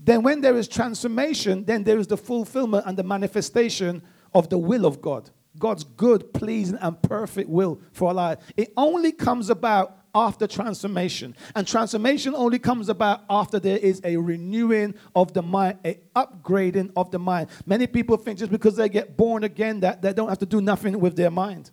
Then, 0.00 0.22
when 0.22 0.42
there 0.42 0.56
is 0.56 0.68
transformation, 0.68 1.64
then 1.64 1.84
there 1.84 1.98
is 1.98 2.06
the 2.06 2.16
fulfillment 2.16 2.84
and 2.86 2.96
the 2.96 3.02
manifestation 3.02 4.02
of 4.34 4.50
the 4.50 4.58
will 4.58 4.84
of 4.84 5.00
God. 5.00 5.30
God's 5.58 5.84
good, 5.84 6.34
pleasing, 6.34 6.78
and 6.80 7.00
perfect 7.00 7.48
will 7.48 7.80
for 7.92 8.08
our 8.08 8.14
life. 8.14 8.38
It 8.56 8.72
only 8.76 9.12
comes 9.12 9.48
about 9.48 10.03
after 10.14 10.46
transformation. 10.46 11.34
And 11.54 11.66
transformation 11.66 12.34
only 12.34 12.58
comes 12.58 12.88
about 12.88 13.24
after 13.28 13.58
there 13.58 13.78
is 13.78 14.00
a 14.04 14.16
renewing 14.16 14.94
of 15.14 15.32
the 15.32 15.42
mind, 15.42 15.78
a 15.84 15.98
upgrading 16.14 16.92
of 16.96 17.10
the 17.10 17.18
mind. 17.18 17.48
Many 17.66 17.86
people 17.86 18.16
think 18.16 18.38
just 18.38 18.50
because 18.50 18.76
they 18.76 18.88
get 18.88 19.16
born 19.16 19.44
again 19.44 19.80
that 19.80 20.02
they 20.02 20.12
don't 20.12 20.28
have 20.28 20.38
to 20.38 20.46
do 20.46 20.60
nothing 20.60 21.00
with 21.00 21.16
their 21.16 21.30
mind. 21.30 21.70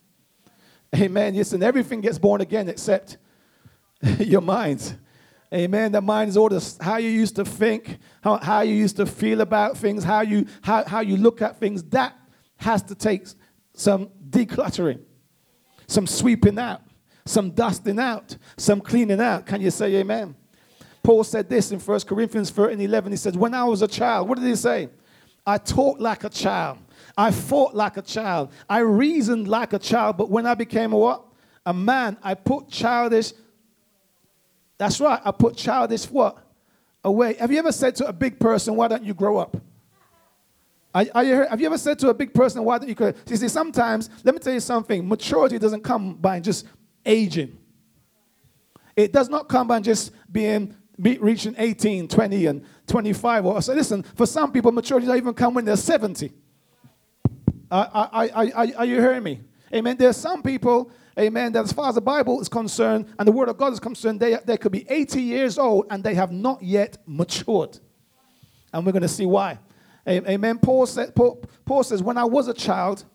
Amen. 0.95 1.35
Listen, 1.35 1.61
everything 1.63 2.01
gets 2.01 2.17
born 2.17 2.41
again 2.41 2.67
except 2.67 3.17
your 4.19 4.41
mind. 4.41 4.97
Amen. 5.53 5.91
The 5.91 6.01
mind 6.01 6.29
is 6.29 6.37
all 6.37 6.49
the, 6.49 6.75
how 6.81 6.97
you 6.97 7.09
used 7.09 7.35
to 7.35 7.45
think, 7.45 7.99
how, 8.21 8.37
how 8.37 8.61
you 8.61 8.73
used 8.73 8.95
to 8.97 9.05
feel 9.05 9.41
about 9.41 9.77
things, 9.77 10.03
how 10.03 10.21
you, 10.21 10.47
how, 10.61 10.83
how 10.85 11.01
you 11.01 11.17
look 11.17 11.41
at 11.41 11.59
things. 11.59 11.83
That 11.83 12.17
has 12.57 12.81
to 12.83 12.95
take 12.95 13.27
some 13.73 14.09
decluttering, 14.29 15.01
some 15.87 16.07
sweeping 16.07 16.57
out 16.57 16.81
some 17.31 17.51
dusting 17.51 17.99
out, 17.99 18.37
some 18.57 18.81
cleaning 18.81 19.21
out. 19.21 19.45
Can 19.45 19.61
you 19.61 19.71
say 19.71 19.95
amen? 19.95 20.35
Paul 21.03 21.23
said 21.23 21.49
this 21.49 21.71
in 21.71 21.79
1 21.79 21.99
Corinthians 22.01 22.49
13 22.51 22.79
11. 22.79 23.11
He 23.11 23.17
said, 23.17 23.35
When 23.35 23.53
I 23.53 23.63
was 23.63 23.81
a 23.81 23.87
child, 23.87 24.29
what 24.29 24.37
did 24.37 24.47
he 24.47 24.55
say? 24.55 24.89
I 25.45 25.57
talked 25.57 25.99
like 25.99 26.23
a 26.23 26.29
child. 26.29 26.77
I 27.17 27.31
fought 27.31 27.73
like 27.73 27.97
a 27.97 28.01
child. 28.01 28.51
I 28.69 28.79
reasoned 28.79 29.47
like 29.47 29.73
a 29.73 29.79
child. 29.79 30.17
But 30.17 30.29
when 30.29 30.45
I 30.45 30.53
became 30.53 30.93
a 30.93 30.97
what? 30.97 31.25
A 31.65 31.73
man, 31.73 32.17
I 32.23 32.35
put 32.35 32.69
childish. 32.69 33.33
That's 34.77 34.99
right. 34.99 35.19
I 35.23 35.31
put 35.31 35.55
childish 35.55 36.05
what? 36.05 36.37
Away. 37.03 37.33
Have 37.35 37.51
you 37.51 37.57
ever 37.57 37.71
said 37.71 37.95
to 37.95 38.07
a 38.07 38.13
big 38.13 38.39
person, 38.39 38.75
Why 38.75 38.87
don't 38.87 39.03
you 39.03 39.13
grow 39.13 39.37
up? 39.37 39.57
Are, 40.93 41.05
are 41.15 41.23
you, 41.23 41.35
have 41.49 41.59
you 41.59 41.67
ever 41.67 41.77
said 41.77 41.97
to 41.99 42.09
a 42.09 42.13
big 42.13 42.33
person, 42.33 42.63
Why 42.63 42.77
don't 42.77 42.87
you 42.87 42.95
grow 42.95 43.07
up? 43.09 43.15
See, 43.25 43.37
see, 43.37 43.47
sometimes, 43.47 44.09
let 44.23 44.35
me 44.35 44.39
tell 44.39 44.53
you 44.53 44.59
something 44.59 45.07
maturity 45.07 45.57
doesn't 45.57 45.83
come 45.83 46.13
by 46.15 46.39
just 46.39 46.67
aging. 47.05 47.57
It 48.95 49.13
does 49.13 49.29
not 49.29 49.47
come 49.47 49.67
by 49.67 49.79
just 49.79 50.11
being 50.31 50.75
reaching 50.97 51.55
18, 51.57 52.07
20, 52.07 52.45
and 52.45 52.65
25. 52.87 53.45
Or 53.45 53.61
so 53.61 53.73
listen, 53.73 54.03
for 54.03 54.25
some 54.25 54.51
people, 54.51 54.71
maturity 54.71 55.07
doesn't 55.07 55.21
even 55.21 55.33
come 55.33 55.53
when 55.53 55.65
they're 55.65 55.75
70. 55.75 56.31
Uh, 57.69 57.87
are, 57.93 58.29
are, 58.33 58.67
are 58.77 58.85
you 58.85 58.99
hearing 58.99 59.23
me? 59.23 59.41
Amen. 59.73 59.95
There 59.95 60.09
are 60.09 60.13
some 60.13 60.43
people, 60.43 60.91
amen, 61.17 61.53
that 61.53 61.63
as 61.63 61.71
far 61.71 61.87
as 61.87 61.95
the 61.95 62.01
Bible 62.01 62.41
is 62.41 62.49
concerned 62.49 63.07
and 63.17 63.25
the 63.27 63.31
Word 63.31 63.47
of 63.47 63.57
God 63.57 63.71
is 63.71 63.79
concerned, 63.79 64.19
they, 64.19 64.37
they 64.45 64.57
could 64.57 64.73
be 64.73 64.85
80 64.89 65.21
years 65.21 65.57
old 65.57 65.85
and 65.89 66.03
they 66.03 66.13
have 66.13 66.31
not 66.31 66.61
yet 66.61 66.97
matured. 67.05 67.79
And 68.73 68.85
we're 68.85 68.91
going 68.91 69.01
to 69.01 69.07
see 69.07 69.25
why. 69.25 69.59
Amen. 70.07 70.59
Paul, 70.59 70.85
said, 70.85 71.15
Paul, 71.15 71.43
Paul 71.63 71.83
says, 71.83 72.01
When 72.03 72.17
I 72.17 72.25
was 72.25 72.47
a 72.47 72.53
child, 72.53 73.05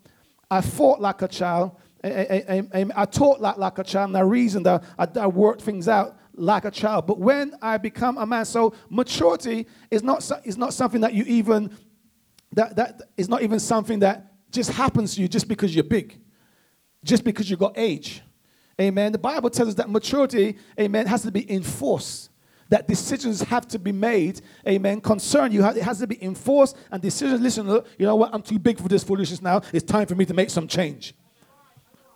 I 0.51 0.61
fought 0.61 1.01
like 1.01 1.23
a 1.23 1.29
child, 1.29 1.73
I, 2.07 2.67
I, 2.73 2.87
I, 2.95 3.05
taught 3.05 3.41
like, 3.41 3.57
like 3.57 3.79
a 3.79 3.85
child 3.85 4.11
and 4.11 4.17
I 4.17 4.21
reasoned, 4.21 4.67
I, 4.67 4.81
I 4.99 5.27
worked 5.27 5.63
things 5.63 5.89
out 5.89 6.17
like 6.35 6.65
a 6.65 6.71
child. 6.71 7.07
But 7.07 7.19
when 7.19 7.55
I 7.63 7.79
become 7.79 8.19
a 8.19 8.27
man, 8.27 8.45
so 8.45 8.75
maturity 8.89 9.67
is 9.91 10.03
not, 10.03 10.31
is 10.45 10.57
not 10.57 10.75
something 10.75 11.01
that 11.01 11.15
you 11.15 11.25
even, 11.25 11.71
that, 12.53 12.77
that 12.77 13.03
is 13.17 13.29
not 13.29 13.43
even 13.43 13.59
something 13.59 14.01
that 14.01 14.33
just 14.51 14.71
happens 14.71 15.15
to 15.15 15.23
you 15.23 15.29
just 15.29 15.49
because 15.49 15.75
you're 15.75 15.85
big, 15.85 16.19
just 17.05 17.25
because 17.25 17.51
you 17.51 17.57
got 17.57 17.77
age. 17.77 18.23
Amen. 18.81 19.13
The 19.13 19.19
Bible 19.19 19.51
tells 19.51 19.71
us 19.71 19.75
that 19.77 19.89
maturity, 19.89 20.57
amen, 20.79 21.07
has 21.07 21.23
to 21.23 21.31
be 21.31 21.51
enforced. 21.51 22.31
That 22.69 22.89
decisions 22.89 23.41
have 23.43 23.69
to 23.69 23.79
be 23.79 23.93
made, 23.93 24.41
amen, 24.67 25.01
concern 25.01 25.53
you. 25.53 25.65
It 25.65 25.83
has 25.83 26.01
to 26.01 26.07
be 26.07 26.23
enforced 26.23 26.77
and 26.91 27.01
decisions. 27.01 27.41
Listen, 27.41 27.67
you 27.67 28.07
know 28.07 28.17
what? 28.17 28.35
I'm 28.35 28.43
too 28.43 28.59
big 28.59 28.79
for 28.79 28.89
this 28.89 29.05
foolishness 29.05 29.41
now. 29.41 29.63
It's 29.73 29.85
time 29.85 30.07
for 30.07 30.17
me 30.17 30.25
to 30.25 30.35
make 30.35 30.51
some 30.51 30.67
change. 30.67 31.15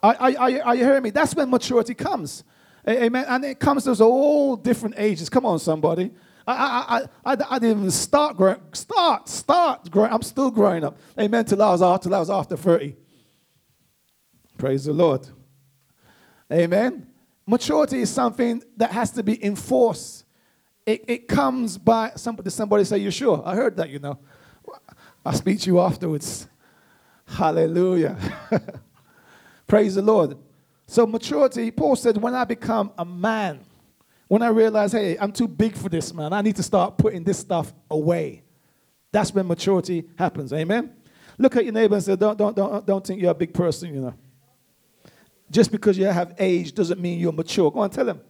Are, 0.03 0.17
are, 0.19 0.51
you 0.51 0.85
hearing 0.85 1.03
me? 1.03 1.11
That's 1.11 1.35
when 1.35 1.51
maturity 1.51 1.95
comes. 1.95 2.45
Amen. 2.89 3.25
And 3.29 3.45
it 3.45 3.61
comes 3.61 3.85
to 3.85 4.03
all 4.03 4.57
different 4.57 4.95
ages. 4.99 5.29
Come 5.29 5.45
on, 5.45 5.59
somebody. 5.59 6.11
I, 6.47 6.55
I, 6.55 6.97
I, 6.97 7.33
I, 7.33 7.37
I 7.51 7.59
didn't 7.59 7.79
even 7.79 7.91
start 7.91 8.37
growing. 8.37 8.61
Start, 8.73 9.29
start 9.29 9.91
growing. 9.91 10.13
I'm 10.13 10.23
still 10.23 10.51
growing 10.51 10.85
up. 10.85 10.99
Amen. 11.19 11.45
Till 11.45 11.63
I 11.63 11.71
was 11.71 11.83
after, 11.83 12.09
till 12.09 12.15
I 12.15 12.19
was 12.19 12.31
after 12.31 12.57
30. 12.57 12.97
Praise 14.57 14.85
the 14.85 14.93
Lord. 14.93 15.27
Amen. 16.53 17.07
Maturity 17.47 18.01
is 18.01 18.11
something 18.11 18.63
that 18.77 18.91
has 18.93 19.11
to 19.13 19.23
be 19.23 19.43
enforced. 19.45 20.25
It, 20.87 21.05
it 21.07 21.29
comes 21.29 21.77
by 21.79 22.13
somebody. 22.17 22.51
Somebody 22.51 22.85
say, 22.85 22.99
"You 22.99 23.11
sure?" 23.11 23.43
I 23.45 23.55
heard 23.55 23.77
that. 23.77 23.91
You 23.91 23.99
know. 23.99 24.19
I'll 25.25 25.33
speak 25.33 25.61
to 25.61 25.67
you 25.67 25.81
afterwards. 25.81 26.49
Hallelujah. 27.27 28.17
Praise 29.71 29.95
the 29.95 30.03
Lord. 30.03 30.37
So, 30.87 31.07
maturity, 31.07 31.71
Paul 31.71 31.95
said, 31.95 32.17
when 32.17 32.35
I 32.35 32.45
become 32.45 32.91
a 32.99 33.05
man, 33.05 33.61
When 34.31 34.43
I 34.43 34.49
realize, 34.49 34.93
hey, 34.93 35.19
I'm 35.19 35.33
too 35.33 35.49
big 35.49 35.75
for 35.75 35.89
this, 35.89 36.15
man. 36.15 36.33
I 36.33 36.41
need 36.41 36.55
to 36.55 36.63
start 36.63 36.97
putting 36.97 37.25
this 37.25 37.37
stuff 37.37 37.73
away. 37.91 38.45
That's 39.11 39.35
when 39.35 39.49
maturity 39.49 40.05
happens. 40.17 40.53
Amen. 40.53 40.95
Look 41.37 41.57
at 41.57 41.65
your 41.65 41.73
neighbor 41.73 41.97
and 41.97 42.05
say, 42.05 42.15
don't, 42.15 42.39
don't, 42.39 42.55
don't, 42.55 42.87
don't 42.87 43.05
think 43.05 43.21
you're 43.21 43.33
a 43.33 43.35
big 43.35 43.53
person, 43.53 43.93
you 43.93 44.01
know. 44.01 44.15
Just 45.51 45.73
because 45.73 45.99
you 45.99 46.05
have 46.05 46.37
age 46.39 46.73
doesn't 46.73 47.01
mean 47.01 47.19
you're 47.19 47.33
mature. 47.33 47.73
Go 47.73 47.81
on, 47.81 47.91
tell 47.91 48.09
him. 48.09 48.21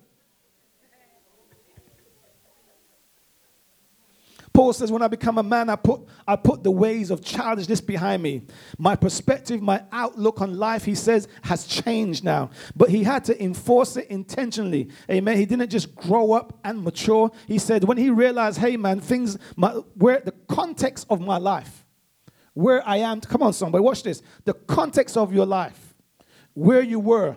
Paul 4.53 4.73
says, 4.73 4.91
When 4.91 5.03
I 5.03 5.09
become 5.09 5.39
a 5.39 5.43
man, 5.43 5.69
I 5.69 5.77
put, 5.77 6.03
I 6.27 6.37
put 6.37 6.65
the 6.65 6.71
ways 6.71 7.11
of 7.11 7.25
childishness 7.25 7.81
behind 7.81 8.23
me. 8.23 8.43
My 8.79 8.97
perspective, 8.97 9.63
my 9.63 9.85
outlook 9.93 10.41
on 10.41 10.59
life, 10.59 10.85
he 10.85 10.95
says, 10.95 11.29
has 11.43 11.67
changed 11.67 12.25
now. 12.25 12.51
But 12.75 12.91
he 12.91 13.05
had 13.05 13.25
to 13.27 13.43
enforce 13.43 13.97
it 13.97 14.09
intentionally. 14.09 14.89
Amen. 15.11 15.37
He 15.37 15.47
didn't 15.47 15.71
just 15.71 15.95
grow 15.95 16.33
up 16.33 16.59
and 16.65 16.83
mature. 16.83 17.31
He 17.47 17.59
said, 17.59 17.85
When 17.85 17.97
he 17.97 18.11
realized, 18.11 18.59
hey, 18.59 18.77
man, 18.77 19.01
things, 19.01 19.39
my, 19.57 19.71
where 19.95 20.21
the 20.21 20.35
context 20.49 21.07
of 21.09 21.21
my 21.21 21.39
life, 21.39 21.87
where 22.53 22.87
I 22.87 22.99
am, 22.99 23.21
come 23.21 23.43
on, 23.43 23.53
somebody, 23.53 23.83
watch 23.83 24.03
this. 24.03 24.21
The 24.45 24.55
context 24.55 25.17
of 25.17 25.33
your 25.33 25.47
life, 25.47 25.95
where 26.55 26.83
you 26.83 26.99
were, 26.99 27.37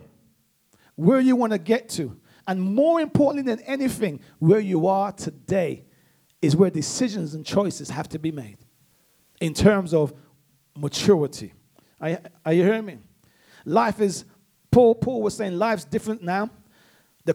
where 0.96 1.20
you 1.20 1.36
want 1.36 1.54
to 1.54 1.60
get 1.60 1.90
to, 1.90 2.20
and 2.48 2.60
more 2.60 3.00
importantly 3.00 3.44
than 3.44 3.64
anything, 3.66 4.20
where 4.40 4.60
you 4.60 4.88
are 4.88 5.12
today 5.12 5.86
is 6.44 6.58
where 6.58 6.70
decisions 6.70 7.34
and 7.36 7.46
choices 7.46 7.90
have 7.90 8.10
to 8.10 8.20
be 8.20 8.30
made 8.30 8.58
in 9.40 9.54
terms 9.54 9.94
of 9.94 10.14
maturity. 10.76 11.54
Are, 12.02 12.20
are 12.46 12.52
you 12.52 12.64
hearing 12.64 12.86
me? 12.86 12.98
Life 13.64 14.02
is, 14.02 14.26
Paul, 14.70 14.94
Paul 14.96 15.22
was 15.22 15.38
saying, 15.38 15.58
life's 15.58 15.86
different 15.86 16.22
now. 16.22 16.50
The, 17.24 17.34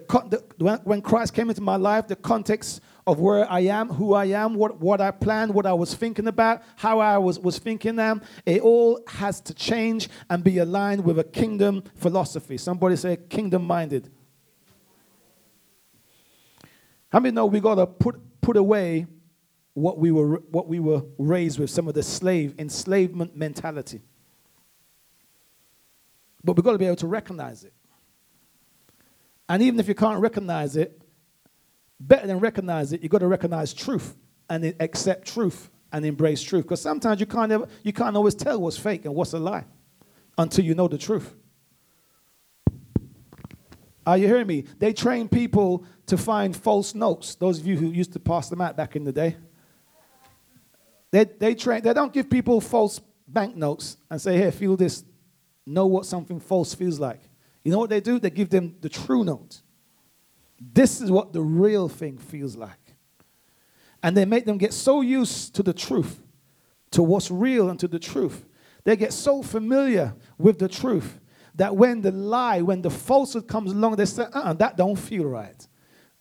the, 0.58 0.80
when 0.84 1.00
Christ 1.00 1.32
came 1.32 1.48
into 1.48 1.62
my 1.62 1.76
life, 1.76 2.06
the 2.06 2.16
context 2.16 2.82
of 3.06 3.18
where 3.18 3.50
I 3.50 3.60
am, 3.60 3.88
who 3.88 4.12
I 4.12 4.26
am, 4.26 4.54
what, 4.54 4.78
what 4.78 5.00
I 5.00 5.10
planned, 5.10 5.54
what 5.54 5.64
I 5.64 5.72
was 5.72 5.94
thinking 5.94 6.26
about, 6.26 6.62
how 6.76 7.00
I 7.00 7.16
was, 7.16 7.38
was 7.38 7.58
thinking 7.58 7.96
them, 7.96 8.20
it 8.44 8.60
all 8.60 9.00
has 9.08 9.40
to 9.40 9.54
change 9.54 10.10
and 10.28 10.44
be 10.44 10.58
aligned 10.58 11.02
with 11.02 11.18
a 11.18 11.24
kingdom 11.24 11.82
philosophy. 11.94 12.58
Somebody 12.58 12.96
say 12.96 13.16
kingdom 13.16 13.64
minded. 13.64 14.10
How 17.10 17.20
many 17.20 17.34
know 17.34 17.46
we 17.46 17.58
got 17.58 17.76
to 17.76 17.86
put 17.86 18.20
put 18.40 18.56
away 18.56 19.06
what 19.74 19.98
we 19.98 20.10
were, 20.10 20.38
what 20.50 20.68
we 20.68 20.80
were 20.80 21.02
raised 21.18 21.58
with, 21.58 21.70
some 21.70 21.88
of 21.88 21.94
the 21.94 22.02
slave 22.02 22.54
enslavement 22.58 23.36
mentality. 23.36 24.02
But 26.42 26.56
we've 26.56 26.64
got 26.64 26.72
to 26.72 26.78
be 26.78 26.86
able 26.86 26.96
to 26.96 27.06
recognize 27.06 27.64
it. 27.64 27.72
And 29.48 29.62
even 29.62 29.80
if 29.80 29.88
you 29.88 29.94
can't 29.94 30.20
recognize 30.20 30.76
it, 30.76 31.00
better 32.00 32.26
than 32.26 32.38
recognize 32.38 32.92
it, 32.92 33.02
you've 33.02 33.10
got 33.10 33.18
to 33.18 33.26
recognize 33.26 33.72
truth 33.72 34.16
and 34.48 34.74
accept 34.80 35.26
truth 35.26 35.70
and 35.92 36.04
embrace 36.04 36.42
truth. 36.42 36.64
Because 36.64 36.82
sometimes 36.82 37.20
you 37.20 37.26
can't, 37.26 37.50
ever, 37.52 37.68
you 37.82 37.92
can't 37.92 38.16
always 38.16 38.34
tell 38.34 38.60
what's 38.60 38.76
fake 38.76 39.04
and 39.04 39.14
what's 39.14 39.32
a 39.32 39.38
lie 39.38 39.64
until 40.36 40.64
you 40.64 40.74
know 40.74 40.88
the 40.88 40.98
truth. 40.98 41.34
Are 44.08 44.16
you 44.16 44.26
hearing 44.26 44.46
me? 44.46 44.64
They 44.78 44.94
train 44.94 45.28
people 45.28 45.84
to 46.06 46.16
find 46.16 46.56
false 46.56 46.94
notes. 46.94 47.34
Those 47.34 47.58
of 47.58 47.66
you 47.66 47.76
who 47.76 47.90
used 47.90 48.14
to 48.14 48.18
pass 48.18 48.48
them 48.48 48.58
out 48.58 48.74
back 48.74 48.96
in 48.96 49.04
the 49.04 49.12
day. 49.12 49.36
They, 51.10 51.24
they, 51.24 51.54
train, 51.54 51.82
they 51.82 51.92
don't 51.92 52.10
give 52.10 52.30
people 52.30 52.62
false 52.62 53.02
banknotes 53.26 53.98
and 54.10 54.18
say, 54.18 54.38
here, 54.38 54.50
feel 54.50 54.78
this. 54.78 55.04
Know 55.66 55.84
what 55.84 56.06
something 56.06 56.40
false 56.40 56.72
feels 56.72 56.98
like. 56.98 57.20
You 57.62 57.70
know 57.70 57.78
what 57.78 57.90
they 57.90 58.00
do? 58.00 58.18
They 58.18 58.30
give 58.30 58.48
them 58.48 58.76
the 58.80 58.88
true 58.88 59.24
note. 59.24 59.60
This 60.58 61.02
is 61.02 61.10
what 61.10 61.34
the 61.34 61.42
real 61.42 61.86
thing 61.86 62.16
feels 62.16 62.56
like. 62.56 62.94
And 64.02 64.16
they 64.16 64.24
make 64.24 64.46
them 64.46 64.56
get 64.56 64.72
so 64.72 65.02
used 65.02 65.54
to 65.56 65.62
the 65.62 65.74
truth, 65.74 66.22
to 66.92 67.02
what's 67.02 67.30
real 67.30 67.68
and 67.68 67.78
to 67.80 67.88
the 67.88 67.98
truth. 67.98 68.46
They 68.84 68.96
get 68.96 69.12
so 69.12 69.42
familiar 69.42 70.14
with 70.38 70.58
the 70.58 70.68
truth 70.68 71.20
that 71.58 71.76
when 71.76 72.00
the 72.00 72.12
lie, 72.12 72.62
when 72.62 72.80
the 72.82 72.90
falsehood 72.90 73.46
comes 73.46 73.72
along, 73.72 73.96
they 73.96 74.04
say, 74.06 74.22
uh-uh, 74.22 74.54
that 74.54 74.76
don't 74.76 74.96
feel 74.96 75.24
right. 75.24 75.66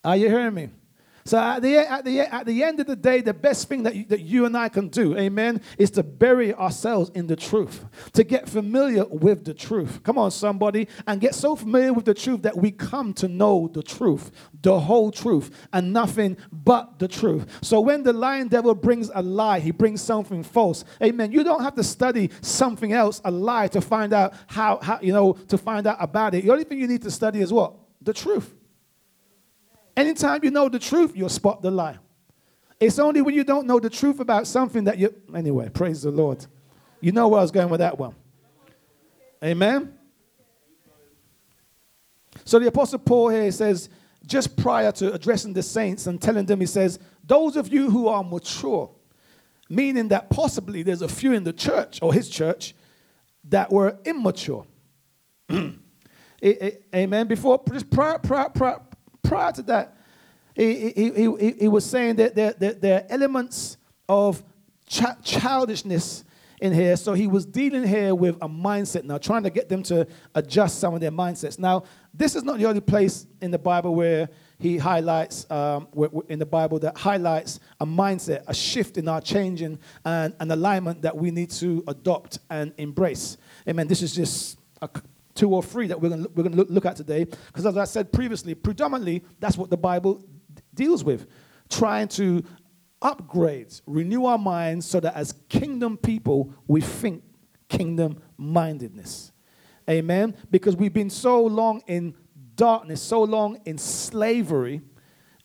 Are 0.04 0.18
you 0.18 0.28
hearing 0.28 0.54
me? 0.54 0.70
So 1.28 1.38
at 1.38 1.62
the, 1.62 1.78
at, 1.78 2.06
the, 2.06 2.22
at 2.22 2.46
the 2.46 2.64
end 2.64 2.80
of 2.80 2.88
the 2.88 2.96
day, 2.96 3.20
the 3.20 3.34
best 3.34 3.68
thing 3.68 3.84
that 3.84 3.96
you, 3.96 4.06
that 4.06 4.22
you 4.22 4.46
and 4.46 4.56
I 4.56 4.70
can 4.70 4.88
do, 4.88 5.18
amen, 5.18 5.60
is 5.78 5.92
to 5.92 6.04
bury 6.04 6.54
ourselves 6.54 7.12
in 7.16 7.28
the 7.28 7.36
truth, 7.36 7.84
to 8.14 8.24
get 8.24 8.48
familiar 8.48 9.04
with 9.04 9.44
the 9.44 9.54
truth. 9.54 10.02
Come 10.04 10.18
on, 10.18 10.32
somebody, 10.32 10.88
and 11.06 11.20
get 11.20 11.36
so 11.36 11.58
familiar 11.58 11.92
with 11.92 12.06
the 12.06 12.14
truth 12.14 12.44
that 12.44 12.56
we 12.56 12.72
come 12.72 13.14
to 13.16 13.28
know 13.28 13.70
the 13.74 13.84
truth, 13.84 14.32
the 14.62 14.80
whole 14.80 15.12
truth, 15.12 15.68
and 15.74 15.92
nothing 15.92 16.38
but 16.50 16.98
the 16.98 17.10
truth. 17.10 17.46
So 17.62 17.82
when 17.82 18.04
the 18.04 18.14
lying 18.14 18.48
devil 18.48 18.74
brings 18.74 19.12
a 19.14 19.22
lie, 19.22 19.60
he 19.60 19.72
brings 19.72 20.02
something 20.02 20.44
false. 20.44 20.86
Amen. 21.04 21.34
You 21.34 21.44
don't 21.44 21.62
have 21.62 21.76
to 21.76 21.84
study 21.84 22.32
something 22.40 22.94
else, 22.94 23.20
a 23.26 23.32
lie, 23.32 23.68
to 23.68 23.82
find 23.82 24.14
out 24.14 24.34
how, 24.48 24.80
how 24.82 25.02
you 25.02 25.12
know, 25.12 25.34
to 25.50 25.58
find 25.58 25.88
out 25.88 25.98
about 26.00 26.36
it. 26.36 26.46
The 26.46 26.52
only 26.52 26.64
thing 26.64 26.80
you 26.80 26.88
need 26.88 27.02
to 27.02 27.12
study 27.12 27.42
is 27.42 27.52
what? 27.52 27.74
The 28.02 28.14
truth. 28.14 28.54
Anytime 29.98 30.42
you 30.44 30.52
know 30.52 30.70
the 30.70 30.78
truth, 30.78 31.14
you'll 31.16 31.28
spot 31.28 31.64
the 31.64 31.72
lie. 31.72 31.98
It's 32.80 33.00
only 33.00 33.24
when 33.24 33.34
you 33.34 33.44
don't 33.44 33.66
know 33.66 33.80
the 33.80 33.90
truth 33.90 34.20
about 34.20 34.46
something 34.46 34.84
that 34.84 35.00
you. 35.00 35.14
Anyway, 35.36 35.70
praise 35.70 36.04
the 36.04 36.12
Lord. 36.12 36.46
You 37.02 37.12
know 37.12 37.28
where 37.28 37.40
I 37.40 37.42
was 37.42 37.52
going 37.52 37.70
with 37.70 37.80
that 37.80 37.98
one. 37.98 38.14
Amen. 39.44 39.98
So 42.46 42.60
the 42.60 42.68
Apostle 42.68 43.00
Paul 43.00 43.30
here 43.30 43.52
says, 43.52 43.90
just 44.28 44.56
prior 44.56 44.92
to 44.94 45.14
addressing 45.14 45.54
the 45.54 45.64
saints 45.64 46.06
and 46.06 46.22
telling 46.22 46.46
them, 46.46 46.60
he 46.60 46.66
says, 46.68 47.00
Those 47.24 47.56
of 47.56 47.74
you 47.74 47.90
who 47.90 48.08
are 48.08 48.24
mature, 48.24 48.92
meaning 49.70 50.10
that 50.10 50.30
possibly 50.30 50.84
there's 50.84 51.02
a 51.02 51.08
few 51.08 51.34
in 51.34 51.44
the 51.44 51.54
church 51.54 52.00
or 52.02 52.14
his 52.14 52.30
church 52.30 52.76
that 53.46 53.72
were 53.72 53.98
immature. 54.06 54.66
Amen. 56.44 57.28
Before, 57.28 57.64
just 57.72 57.90
prior, 57.90 58.20
prior, 58.20 58.50
prior, 58.50 58.82
prior 59.28 59.52
to 59.52 59.62
that, 59.64 59.98
he, 60.56 60.90
he, 60.92 61.12
he, 61.12 61.52
he 61.52 61.68
was 61.68 61.86
saying 61.86 62.16
that 62.16 62.34
there, 62.34 62.54
there, 62.54 62.74
there 62.74 63.02
are 63.02 63.06
elements 63.10 63.78
of 64.10 64.44
ch- 64.88 65.04
childishness 65.24 66.24
in 66.60 66.74
here. 66.74 66.96
So 66.98 67.14
he 67.14 67.28
was 67.28 67.46
dealing 67.46 67.86
here 67.86 68.16
with 68.16 68.36
a 68.38 68.50
mindset 68.50 69.04
now, 69.04 69.20
trying 69.20 69.44
to 69.44 69.52
get 69.52 69.70
them 69.70 69.84
to 69.84 70.08
adjust 70.34 70.80
some 70.80 70.96
of 70.96 71.02
their 71.02 71.12
mindsets. 71.12 71.60
Now, 71.60 71.84
this 72.14 72.36
is 72.36 72.44
not 72.44 72.58
the 72.58 72.66
only 72.66 72.82
place 72.82 73.28
in 73.42 73.52
the 73.52 73.60
Bible 73.60 73.94
where 73.94 74.30
he 74.58 74.78
highlights, 74.78 75.46
um, 75.52 75.88
in 76.30 76.40
the 76.40 76.46
Bible, 76.46 76.80
that 76.80 76.98
highlights 76.98 77.60
a 77.80 77.86
mindset, 77.86 78.44
a 78.48 78.54
shift 78.56 78.98
in 78.98 79.08
our 79.08 79.22
changing 79.22 79.78
and 80.04 80.34
an 80.40 80.50
alignment 80.50 81.04
that 81.04 81.16
we 81.16 81.30
need 81.30 81.52
to 81.52 81.84
adopt 81.88 82.40
and 82.50 82.74
embrace. 82.80 83.38
Amen. 83.70 83.88
This 83.88 84.02
is 84.02 84.16
just 84.16 84.58
a 84.82 84.90
two 85.38 85.54
or 85.54 85.64
three 85.64 85.88
that 85.88 86.02
we're 86.02 86.10
going 86.10 86.28
we're 86.34 86.50
to 86.50 86.64
look, 86.64 86.86
at 86.86 86.98
today. 86.98 87.24
Because 87.24 87.66
as 87.66 87.78
I 87.78 87.86
said 87.86 88.12
previously, 88.12 88.56
predominantly, 88.56 89.24
that's 89.40 89.58
what 89.58 89.70
the 89.70 89.78
Bible 89.78 90.16
d- 90.54 90.62
deals 90.74 91.04
with. 91.04 91.28
Trying 91.70 92.08
to 92.10 92.44
upgrade, 93.02 93.74
renew 93.86 94.26
our 94.26 94.38
minds 94.38 94.86
so 94.86 95.00
that 95.00 95.16
as 95.16 95.34
kingdom 95.48 95.98
people, 95.98 96.54
we 96.68 96.82
think 96.82 97.24
kingdom 97.70 98.22
mindedness. 98.38 99.32
Amen. 99.90 100.36
Because 100.50 100.76
we've 100.76 100.94
been 100.94 101.10
so 101.10 101.44
long 101.44 101.82
in 101.88 102.16
darkness, 102.56 103.02
so 103.02 103.22
long 103.22 103.62
in 103.66 103.78
slavery, 103.78 104.82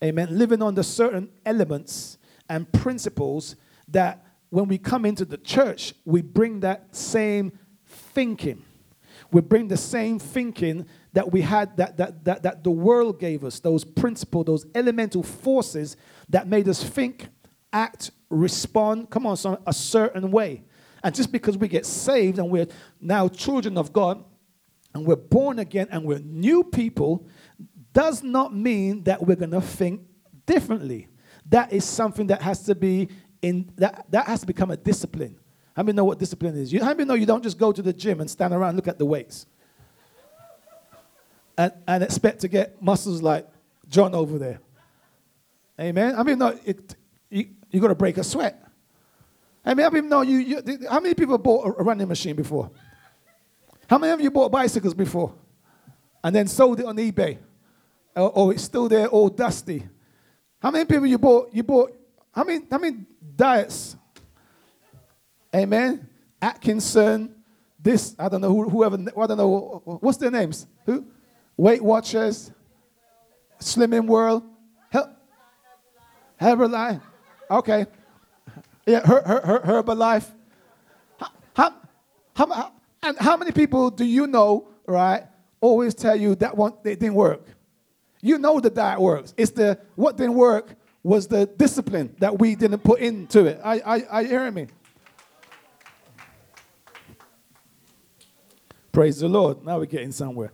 amen, 0.02 0.38
living 0.38 0.62
under 0.62 0.82
certain 0.82 1.28
elements 1.44 2.18
and 2.48 2.70
principles 2.72 3.56
that 3.88 4.24
when 4.48 4.66
we 4.68 4.78
come 4.78 5.04
into 5.04 5.24
the 5.24 5.36
church, 5.36 5.94
we 6.04 6.22
bring 6.22 6.60
that 6.60 6.96
same 6.96 7.58
thinking 7.86 8.64
we 9.32 9.40
bring 9.40 9.66
the 9.66 9.76
same 9.76 10.18
thinking 10.18 10.86
that 11.14 11.32
we 11.32 11.40
had, 11.40 11.76
that, 11.78 11.96
that, 11.96 12.24
that, 12.24 12.42
that 12.42 12.64
the 12.64 12.70
world 12.70 13.18
gave 13.18 13.44
us, 13.44 13.60
those 13.60 13.82
principles, 13.82 14.44
those 14.46 14.66
elemental 14.74 15.22
forces 15.22 15.96
that 16.28 16.46
made 16.46 16.68
us 16.68 16.84
think, 16.84 17.28
act, 17.72 18.10
respond, 18.28 19.08
come 19.10 19.26
on, 19.26 19.36
son, 19.36 19.56
a 19.66 19.72
certain 19.72 20.30
way. 20.30 20.62
And 21.02 21.14
just 21.14 21.32
because 21.32 21.56
we 21.56 21.66
get 21.66 21.86
saved 21.86 22.38
and 22.38 22.50
we're 22.50 22.68
now 23.00 23.26
children 23.28 23.78
of 23.78 23.92
God 23.92 24.22
and 24.94 25.06
we're 25.06 25.16
born 25.16 25.58
again 25.58 25.88
and 25.90 26.04
we're 26.04 26.20
new 26.20 26.62
people, 26.62 27.26
does 27.92 28.22
not 28.22 28.54
mean 28.54 29.02
that 29.04 29.26
we're 29.26 29.36
going 29.36 29.50
to 29.50 29.60
think 29.60 30.02
differently. 30.46 31.08
That 31.46 31.72
is 31.72 31.84
something 31.84 32.26
that 32.28 32.42
has 32.42 32.64
to 32.64 32.74
be 32.74 33.08
in 33.40 33.70
that, 33.76 34.06
that 34.10 34.26
has 34.26 34.40
to 34.40 34.46
become 34.46 34.70
a 34.70 34.76
discipline. 34.76 35.38
How 35.76 35.82
many 35.82 35.96
know 35.96 36.04
what 36.04 36.18
discipline 36.18 36.56
is? 36.56 36.72
You, 36.72 36.80
how 36.80 36.94
many 36.94 37.04
know 37.04 37.14
you 37.14 37.26
don't 37.26 37.42
just 37.42 37.58
go 37.58 37.72
to 37.72 37.82
the 37.82 37.92
gym 37.92 38.20
and 38.20 38.30
stand 38.30 38.52
around 38.52 38.70
and 38.70 38.76
look 38.76 38.88
at 38.88 38.98
the 38.98 39.06
weights 39.06 39.46
and, 41.56 41.72
and 41.86 42.02
expect 42.02 42.40
to 42.40 42.48
get 42.48 42.82
muscles 42.82 43.22
like 43.22 43.48
John 43.88 44.14
over 44.14 44.38
there? 44.38 44.60
Amen. 45.80 46.14
I 46.16 46.22
mean, 46.22 46.38
no, 46.38 46.58
it, 46.64 46.94
you, 47.30 47.48
you 47.70 47.80
got 47.80 47.88
to 47.88 47.94
break 47.94 48.18
a 48.18 48.24
sweat. 48.24 48.62
I 49.64 49.74
mean, 49.74 49.86
I 49.86 49.90
mean, 49.90 50.08
no, 50.08 50.22
you, 50.22 50.38
you, 50.38 50.62
how 50.90 51.00
many 51.00 51.14
people 51.14 51.38
bought 51.38 51.66
a 51.78 51.82
running 51.82 52.08
machine 52.08 52.36
before? 52.36 52.70
How 53.88 53.98
many 53.98 54.12
of 54.12 54.20
you 54.20 54.30
bought 54.30 54.50
bicycles 54.52 54.94
before 54.94 55.34
and 56.22 56.34
then 56.34 56.48
sold 56.48 56.80
it 56.80 56.86
on 56.86 56.96
eBay? 56.96 57.38
or, 58.16 58.30
or 58.30 58.52
it's 58.52 58.62
still 58.62 58.88
there, 58.88 59.08
all 59.08 59.28
dusty. 59.28 59.86
How 60.60 60.70
many 60.70 60.84
people 60.84 61.06
you 61.06 61.18
bought? 61.18 61.50
You 61.52 61.62
bought 61.62 61.92
how 62.32 62.44
many? 62.44 62.64
How 62.70 62.78
many 62.78 62.98
diets? 63.36 63.96
Amen. 65.54 66.08
Atkinson, 66.40 67.34
this 67.78 68.14
I 68.18 68.28
don't 68.28 68.40
know 68.40 68.48
who, 68.48 68.68
whoever 68.68 68.96
I 68.96 69.26
don't 69.26 69.36
know 69.36 69.82
what's 69.84 70.18
their 70.18 70.30
names. 70.30 70.66
Who? 70.86 71.06
Weight 71.56 71.82
Watchers, 71.82 72.50
Slimming 73.60 74.06
World, 74.06 74.42
Help, 74.90 75.10
Herbalife. 76.40 77.00
Okay. 77.50 77.86
Yeah, 78.86 79.06
her, 79.06 79.22
her, 79.22 79.40
her, 79.40 79.60
Herbalife. 79.60 80.28
How, 81.18 81.28
how, 81.54 81.74
how, 82.34 82.72
and 83.02 83.18
how 83.18 83.36
many 83.36 83.52
people 83.52 83.90
do 83.90 84.04
you 84.04 84.26
know, 84.26 84.68
right, 84.86 85.24
always 85.60 85.94
tell 85.94 86.16
you 86.16 86.34
that 86.36 86.56
one 86.56 86.72
it 86.84 86.98
didn't 86.98 87.14
work? 87.14 87.46
You 88.20 88.38
know 88.38 88.58
the 88.60 88.70
diet 88.70 89.00
works. 89.00 89.34
It's 89.36 89.50
the 89.50 89.78
what 89.96 90.16
didn't 90.16 90.34
work 90.34 90.74
was 91.02 91.26
the 91.26 91.46
discipline 91.46 92.14
that 92.20 92.38
we 92.38 92.54
didn't 92.54 92.84
put 92.84 93.00
into 93.00 93.44
it. 93.46 93.60
I, 93.62 93.80
I, 93.80 94.20
I 94.20 94.24
hear 94.24 94.50
me. 94.50 94.68
Praise 98.92 99.20
the 99.20 99.28
Lord. 99.28 99.64
Now 99.64 99.78
we're 99.78 99.86
getting 99.86 100.12
somewhere. 100.12 100.52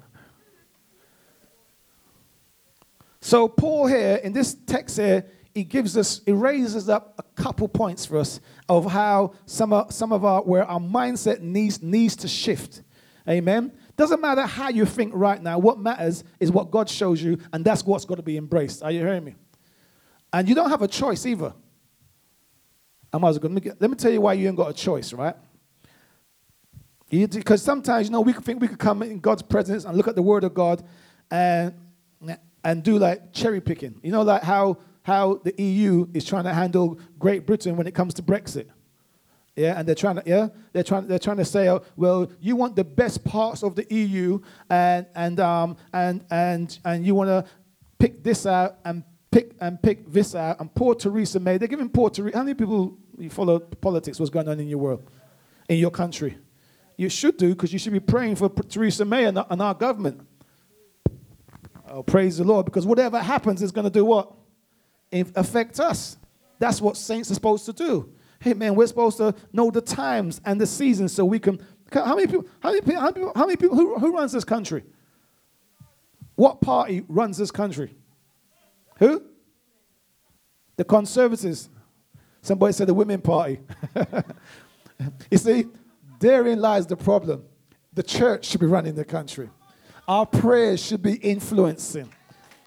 So 3.21 3.49
Paul 3.49 3.89
here 3.89 4.21
in 4.23 4.33
this 4.33 4.55
text 4.55 4.97
here, 4.97 5.27
he 5.53 5.65
gives 5.65 5.97
us, 5.97 6.21
he 6.25 6.31
raises 6.31 6.89
up 6.89 7.15
a 7.19 7.43
couple 7.43 7.67
points 7.67 8.07
for 8.07 8.19
us 8.19 8.41
of 8.69 8.91
how 8.91 9.35
some 9.45 9.73
of, 9.73 9.93
some 9.93 10.13
of 10.13 10.25
our 10.25 10.43
where 10.43 10.65
our 10.65 10.79
mindset 10.79 11.41
needs 11.41 11.83
needs 11.83 12.15
to 12.17 12.29
shift. 12.29 12.83
Amen. 13.29 13.73
Doesn't 13.97 14.21
matter 14.21 14.43
how 14.43 14.69
you 14.69 14.87
think 14.87 15.13
right 15.15 15.43
now. 15.43 15.59
What 15.59 15.81
matters 15.81 16.23
is 16.39 16.53
what 16.53 16.71
God 16.71 16.89
shows 16.89 17.21
you, 17.21 17.39
and 17.53 17.65
that's 17.65 17.85
what's 17.85 18.05
got 18.05 18.15
to 18.15 18.23
be 18.23 18.37
embraced. 18.37 18.85
Are 18.85 18.93
you 18.93 19.01
hearing 19.01 19.25
me? 19.25 19.35
And 20.33 20.49
you 20.49 20.55
don't 20.55 20.71
have 20.71 20.83
a 20.83 20.89
choice 20.89 21.27
either. 21.27 21.53
I 23.13 23.19
might 23.19 23.31
as 23.31 23.41
well, 23.41 23.53
let 23.53 23.91
me 23.91 23.97
tell 23.97 24.13
you 24.13 24.21
why 24.21 24.35
you 24.35 24.47
ain't 24.47 24.57
got 24.57 24.71
a 24.71 24.75
choice, 24.75 25.13
right? 25.13 25.35
Because 27.11 27.63
sometimes, 27.63 28.07
you 28.07 28.13
know, 28.13 28.21
we 28.21 28.33
think 28.33 28.61
we 28.61 28.69
could 28.69 28.79
come 28.79 29.03
in 29.03 29.19
God's 29.19 29.43
presence 29.43 29.85
and 29.85 29.97
look 29.97 30.09
at 30.09 30.15
the 30.15 30.23
Word 30.23 30.45
of 30.45 30.55
God 30.55 30.83
and, 31.31 31.75
and 32.65 32.83
do 32.83 32.99
like 32.99 33.33
cherry 33.33 33.61
picking. 33.61 33.99
You 34.03 34.13
know, 34.13 34.23
like 34.23 34.43
how, 34.43 34.79
how 35.03 35.41
the 35.43 35.55
EU 35.63 36.07
is 36.13 36.25
trying 36.25 36.45
to 36.45 36.53
handle 36.53 36.99
Great 37.19 37.47
Britain 37.47 37.77
when 37.77 37.87
it 37.87 37.95
comes 37.95 38.15
to 38.15 38.23
Brexit. 38.23 38.67
Yeah, 39.59 39.77
and 39.77 39.89
they're 39.89 39.97
trying 39.97 40.15
to 40.15 40.23
yeah 40.25 40.51
they're 40.73 40.85
trying 40.85 41.09
they're 41.09 41.19
trying 41.19 41.39
to 41.39 41.45
say 41.45 41.69
oh, 41.69 41.83
well 41.97 42.31
you 42.41 42.55
want 42.55 42.77
the 42.77 42.85
best 42.85 43.25
parts 43.25 43.65
of 43.65 43.75
the 43.75 43.93
EU 43.93 44.39
and 44.71 45.05
and 45.17 45.41
um 45.41 45.77
and 45.93 46.25
and 46.31 46.79
and 46.85 47.05
you 47.05 47.17
want 47.17 47.29
to 47.29 47.45
pick 47.99 48.23
this 48.23 48.47
out 48.47 48.77
and 48.85 49.03
pick 49.33 49.57
and 49.61 49.83
pick 49.83 50.13
this 50.13 50.37
out 50.37 50.61
and 50.61 50.73
poor 50.77 50.95
Theresa 50.95 51.41
May 51.41 51.59
they're 51.59 51.67
giving 51.67 51.89
poor 51.89 52.09
Theresa 52.09 52.37
how 52.37 52.45
many 52.45 52.55
people 52.55 52.97
you 53.19 53.31
follow 53.31 53.59
politics 53.59 54.21
what's 54.21 54.31
going 54.31 54.47
on 54.49 54.61
in 54.61 54.69
your 54.69 54.79
world 54.79 55.11
in 55.69 55.79
your 55.79 55.91
country 55.91 56.39
you 56.99 57.09
should 57.09 57.39
do 57.39 57.55
because 57.55 57.73
you 57.73 57.79
should 57.79 57.95
be 57.95 58.01
praying 58.01 58.37
for 58.37 58.51
Theresa 58.51 59.07
May 59.07 59.25
and, 59.25 59.39
and 59.49 59.63
our 59.63 59.73
government 59.73 60.21
oh 61.89 62.03
praise 62.03 62.37
the 62.37 62.45
Lord 62.45 62.67
because 62.67 62.85
whatever 62.85 63.19
happens 63.19 63.63
is 63.63 63.73
going 63.73 63.85
to 63.85 63.91
do 63.91 64.05
what 64.05 64.31
It 65.11 65.29
affect 65.35 65.81
us 65.81 66.19
that's 66.59 66.83
what 66.83 66.99
saints 66.99 67.31
are 67.31 67.35
supposed 67.35 67.65
to 67.65 67.73
do 67.73 68.13
Hey, 68.41 68.55
man, 68.55 68.75
we're 68.75 68.87
supposed 68.87 69.17
to 69.17 69.35
know 69.53 69.71
the 69.71 69.81
times 69.81 70.41
and 70.45 70.61
the 70.61 70.67
seasons 70.67 71.13
so 71.13 71.25
we 71.25 71.39
can. 71.39 71.61
How 71.93 72.15
many 72.15 72.27
people, 72.27 72.47
how 72.61 72.71
many 72.71 72.83
people, 72.83 73.01
how 73.01 73.07
many 73.07 73.15
people, 73.15 73.33
how 73.35 73.47
many 73.47 73.57
people 73.57 73.77
who, 73.77 73.99
who 73.99 74.15
runs 74.15 74.33
this 74.33 74.45
country? 74.45 74.85
What 76.37 76.61
party 76.61 77.05
runs 77.09 77.37
this 77.37 77.51
country? 77.51 77.97
Who? 78.99 79.25
The 80.77 80.85
conservatives. 80.85 81.69
Somebody 82.43 82.73
said 82.73 82.87
the 82.87 82.95
women 82.95 83.21
party. 83.21 83.59
you 85.31 85.39
see, 85.39 85.67
therein 86.19 86.61
lies 86.61 86.87
the 86.87 86.97
problem. 86.97 87.45
The 87.95 88.03
church 88.03 88.47
should 88.47 88.61
be 88.61 88.67
running 88.67 88.95
the 88.95 89.05
country. 89.05 89.51
Our 90.07 90.27
prayers 90.27 90.83
should 90.83 91.03
be 91.03 91.15
influencing. 91.15 92.09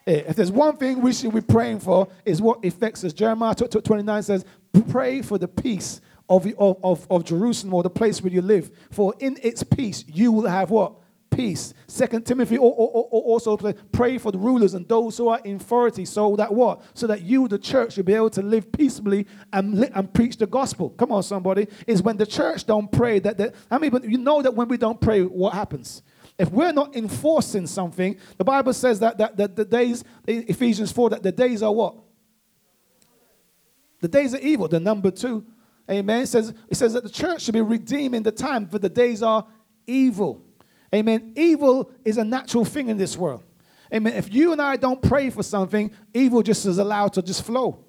Eh, 0.08 0.24
if 0.28 0.36
there's 0.36 0.52
one 0.52 0.78
thing 0.78 1.02
we 1.02 1.14
should 1.14 1.34
be 1.34 1.42
praying 1.42 1.80
for, 1.80 2.08
is 2.26 2.42
what 2.42 2.64
affects 2.66 3.04
us. 3.04 3.14
Jeremiah 3.14 3.56
29 3.56 4.24
says, 4.24 4.46
Pray 4.90 5.22
for 5.22 5.38
the 5.38 5.48
peace 5.48 6.02
of, 6.30 6.48
of, 6.58 7.08
of 7.10 7.26
Jerusalem 7.26 7.74
or 7.74 7.84
the 7.84 7.90
place 7.90 8.22
where 8.22 8.32
you 8.32 8.42
live. 8.42 8.72
For 8.90 9.14
in 9.20 9.38
its 9.44 9.64
peace 9.64 10.06
you 10.08 10.32
will 10.32 10.48
have 10.48 10.70
what? 10.70 10.94
Peace. 11.32 11.74
Second 11.88 12.26
Timothy 12.26 12.58
also 12.58 13.58
pray 13.94 14.18
for 14.18 14.34
the 14.34 14.38
rulers 14.38 14.74
and 14.74 14.88
those 14.88 15.18
who 15.18 15.30
are 15.30 15.40
in 15.46 15.56
authority, 15.56 16.04
so 16.04 16.36
that 16.36 16.54
what? 16.54 16.82
So 16.94 17.08
that 17.08 17.22
you, 17.22 17.48
the 17.48 17.58
church, 17.58 17.96
will 17.96 18.04
be 18.04 18.14
able 18.14 18.30
to 18.32 18.42
live 18.42 18.70
peaceably 18.72 19.26
and, 19.54 19.90
and 19.96 20.14
preach 20.14 20.38
the 20.38 20.46
gospel. 20.46 20.90
Come 20.90 21.14
on, 21.14 21.24
somebody. 21.24 21.68
Is 21.88 22.04
when 22.04 22.18
the 22.18 22.26
church 22.26 22.66
don't 22.66 22.92
pray 22.92 23.20
that. 23.20 23.38
that 23.38 23.56
I 23.72 23.78
mean, 23.78 23.92
but 23.92 24.04
you 24.04 24.18
know 24.18 24.42
that 24.42 24.54
when 24.54 24.68
we 24.68 24.76
don't 24.76 25.00
pray, 25.00 25.22
what 25.22 25.54
happens? 25.54 26.04
If 26.38 26.52
we're 26.52 26.74
not 26.74 26.96
enforcing 26.96 27.66
something, 27.66 28.18
the 28.38 28.44
Bible 28.44 28.74
says 28.74 29.00
that, 29.00 29.18
that, 29.18 29.38
that 29.38 29.56
the 29.56 29.66
days, 29.66 30.04
Ephesians 30.28 30.92
4, 30.92 31.12
that 31.12 31.24
the 31.24 31.32
days 31.32 31.64
are 31.64 31.74
what? 31.74 31.96
The 34.02 34.08
days 34.08 34.34
are 34.34 34.40
evil. 34.40 34.68
The 34.68 34.80
number 34.80 35.12
two, 35.12 35.46
amen, 35.90 36.24
it 36.24 36.28
says, 36.28 36.54
it 36.68 36.76
says 36.76 36.94
that 36.94 37.04
the 37.04 37.10
church 37.10 37.44
should 37.44 37.54
be 37.54 37.62
redeeming 37.62 38.24
the 38.24 38.32
time, 38.32 38.68
for 38.68 38.80
the 38.80 38.90
days 38.90 39.24
are 39.24 39.46
evil. 39.88 40.44
Amen. 40.94 41.34
Evil 41.36 41.92
is 42.04 42.18
a 42.18 42.24
natural 42.24 42.66
thing 42.66 42.90
in 42.90 42.98
this 42.98 43.18
world. 43.18 43.44
Amen. 43.94 44.14
If 44.14 44.34
you 44.34 44.52
and 44.52 44.62
I 44.62 44.78
don't 44.78 45.02
pray 45.02 45.30
for 45.30 45.44
something, 45.44 45.92
evil 46.14 46.42
just 46.42 46.66
is 46.66 46.78
allowed 46.78 47.14
to 47.14 47.22
just 47.22 47.44
flow. 47.44 47.84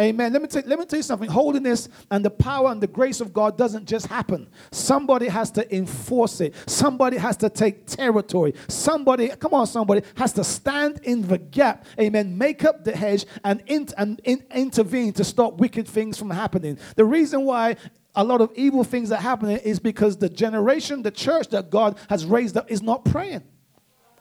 Amen. 0.00 0.32
Let 0.32 0.42
me, 0.42 0.46
tell, 0.46 0.62
let 0.64 0.78
me 0.78 0.84
tell 0.84 0.98
you 0.98 1.02
something. 1.02 1.28
Holiness 1.28 1.88
and 2.12 2.24
the 2.24 2.30
power 2.30 2.70
and 2.70 2.80
the 2.80 2.86
grace 2.86 3.20
of 3.20 3.32
God 3.32 3.58
doesn't 3.58 3.84
just 3.84 4.06
happen. 4.06 4.48
Somebody 4.70 5.26
has 5.26 5.50
to 5.52 5.74
enforce 5.74 6.40
it. 6.40 6.54
Somebody 6.66 7.16
has 7.16 7.36
to 7.38 7.50
take 7.50 7.84
territory. 7.86 8.54
Somebody, 8.68 9.28
come 9.28 9.54
on, 9.54 9.66
somebody 9.66 10.02
has 10.14 10.32
to 10.34 10.44
stand 10.44 11.00
in 11.02 11.26
the 11.26 11.38
gap. 11.38 11.84
Amen. 11.98 12.38
Make 12.38 12.64
up 12.64 12.84
the 12.84 12.94
hedge 12.94 13.26
and, 13.42 13.60
in, 13.66 13.88
and 13.98 14.20
in, 14.22 14.44
intervene 14.54 15.12
to 15.14 15.24
stop 15.24 15.54
wicked 15.54 15.88
things 15.88 16.16
from 16.16 16.30
happening. 16.30 16.78
The 16.94 17.04
reason 17.04 17.44
why 17.44 17.74
a 18.14 18.24
lot 18.24 18.40
of 18.40 18.50
evil 18.54 18.84
things 18.84 19.12
are 19.12 19.20
happening 19.20 19.58
is 19.58 19.78
because 19.78 20.16
the 20.16 20.28
generation, 20.28 21.02
the 21.02 21.10
church 21.10 21.48
that 21.48 21.70
God 21.70 21.98
has 22.08 22.24
raised 22.24 22.56
up 22.56 22.70
is 22.70 22.82
not 22.82 23.04
praying 23.04 23.42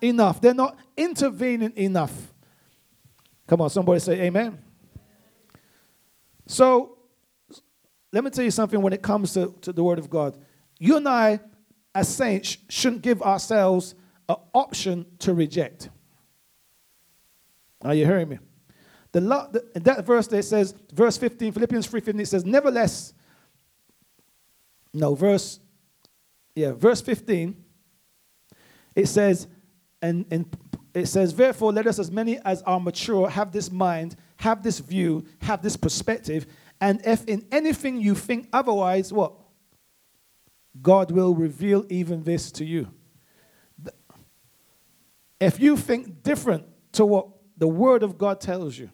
enough. 0.01 0.41
They're 0.41 0.53
not 0.53 0.77
intervening 0.95 1.73
enough. 1.75 2.33
Come 3.47 3.61
on, 3.61 3.69
somebody 3.69 3.99
say 3.99 4.21
amen. 4.21 4.59
So 6.45 6.97
let 8.11 8.23
me 8.23 8.29
tell 8.29 8.43
you 8.43 8.51
something 8.51 8.81
when 8.81 8.93
it 8.93 9.01
comes 9.01 9.33
to, 9.33 9.53
to 9.61 9.73
the 9.73 9.83
Word 9.83 9.99
of 9.99 10.09
God. 10.09 10.37
You 10.79 10.97
and 10.97 11.07
I, 11.07 11.39
as 11.95 12.07
saints, 12.07 12.57
shouldn't 12.69 13.01
give 13.01 13.21
ourselves 13.21 13.95
an 14.29 14.37
option 14.53 15.05
to 15.19 15.33
reject. 15.33 15.89
Are 17.81 17.93
you 17.93 18.05
hearing 18.05 18.29
me? 18.29 18.39
The, 19.11 19.21
the, 19.21 19.79
that 19.79 20.05
verse 20.05 20.27
there 20.27 20.41
says, 20.41 20.75
verse 20.93 21.17
15, 21.17 21.53
Philippians 21.53 21.87
3.15, 21.87 22.21
it 22.21 22.25
says, 22.27 22.45
Nevertheless, 22.45 23.13
no, 24.93 25.15
verse, 25.15 25.59
yeah, 26.55 26.71
verse 26.71 27.01
15, 27.01 27.55
it 28.95 29.07
says, 29.07 29.47
and, 30.01 30.25
and 30.31 30.57
it 30.93 31.07
says, 31.07 31.35
Therefore, 31.35 31.71
let 31.71 31.87
us, 31.87 31.99
as 31.99 32.11
many 32.11 32.39
as 32.39 32.61
are 32.63 32.79
mature, 32.79 33.29
have 33.29 33.51
this 33.51 33.71
mind 33.71 34.15
have 34.37 34.63
this 34.63 34.79
view, 34.79 35.25
have 35.41 35.61
this 35.61 35.75
perspective, 35.75 36.45
and 36.79 37.01
if 37.05 37.25
in 37.25 37.45
anything 37.51 37.99
you 37.99 38.15
think 38.15 38.47
otherwise, 38.53 39.11
what? 39.11 39.33
God 40.79 41.11
will 41.11 41.33
reveal 41.33 41.85
even 41.89 42.23
this 42.23 42.51
to 42.53 42.65
you. 42.65 42.87
If 45.39 45.59
you 45.59 45.75
think 45.75 46.23
different 46.23 46.65
to 46.93 47.05
what 47.05 47.27
the 47.57 47.67
Word 47.67 48.03
of 48.03 48.17
God 48.17 48.39
tells 48.39 48.77
you, 48.77 48.91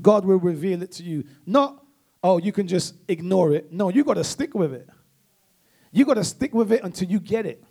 God 0.00 0.24
will 0.24 0.38
reveal 0.38 0.82
it 0.82 0.92
to 0.92 1.04
you. 1.04 1.24
Not, 1.46 1.81
oh, 2.22 2.38
you 2.38 2.52
can 2.52 2.66
just 2.66 2.94
ignore 3.08 3.52
it. 3.52 3.72
No, 3.72 3.88
you 3.88 4.04
got 4.04 4.14
to 4.14 4.24
stick 4.24 4.54
with 4.54 4.72
it. 4.72 4.88
You 5.90 6.04
got 6.04 6.14
to 6.14 6.24
stick 6.24 6.54
with 6.54 6.72
it 6.72 6.82
until 6.82 7.08
you 7.08 7.20
get 7.20 7.46
it. 7.46 7.62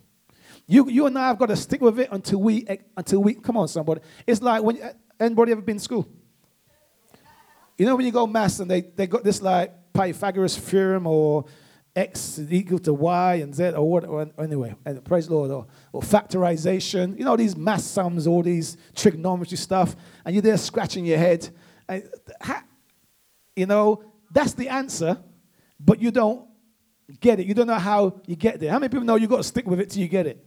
You, 0.68 0.90
you 0.90 1.06
and 1.08 1.18
I 1.18 1.28
have 1.28 1.40
got 1.40 1.48
to 1.48 1.56
stick 1.56 1.82
with 1.82 2.00
it 2.00 2.10
until 2.12 2.42
we, 2.42 2.66
until 2.96 3.24
we, 3.24 3.34
come 3.34 3.58
on, 3.58 3.68
somebody. 3.68 4.02
It's 4.28 4.42
like 4.42 4.62
when, 4.62 4.80
anybody 5.20 5.52
ever 5.54 5.62
been 5.62 5.78
to 5.78 5.84
school? 5.84 6.08
You 7.78 7.86
know 7.86 7.96
when 7.96 8.06
you 8.06 8.12
go 8.12 8.28
maths 8.28 8.60
and 8.60 8.70
they, 8.70 8.82
they 8.82 9.08
got 9.08 9.24
this 9.24 9.42
like 9.42 9.74
Pythagoras 9.94 10.58
theorem 10.58 11.08
or 11.08 11.46
x 11.96 12.38
is 12.38 12.52
equal 12.54 12.80
to 12.80 12.94
y 12.94 13.36
and 13.36 13.54
z 13.54 13.70
or 13.72 13.90
what 13.90 14.32
anyway 14.40 14.74
and 14.86 15.04
praise 15.04 15.28
the 15.28 15.34
lord 15.34 15.52
or, 15.52 15.68
or 15.92 16.02
factorization 16.02 17.18
you 17.20 17.26
know 17.26 17.36
these 17.36 17.58
math 17.58 17.82
sums 17.82 18.28
all 18.28 18.42
these 18.42 18.78
trigonometry 18.96 19.58
stuff 19.58 19.94
and 20.24 20.34
you're 20.34 20.42
there 20.42 20.56
scratching 20.56 21.06
your 21.06 21.18
head 21.18 21.50
and, 21.90 22.08
you 23.58 23.66
know 23.66 24.02
that's 24.32 24.54
the 24.54 24.70
answer 24.70 25.18
but 25.80 26.02
you 26.02 26.12
don't 26.12 26.48
get 27.20 27.40
it 27.40 27.46
you 27.46 27.54
don't 27.54 27.68
know 27.68 27.76
how 27.76 28.22
you 28.26 28.36
get 28.36 28.60
there 28.60 28.72
how 28.72 28.80
many 28.80 28.90
people 28.90 29.06
know 29.06 29.16
you 29.16 29.28
got 29.28 29.38
to 29.38 29.44
stick 29.44 29.66
with 29.66 29.80
it 29.80 29.90
till 29.90 30.02
you 30.02 30.08
get 30.08 30.26
it 30.26 30.44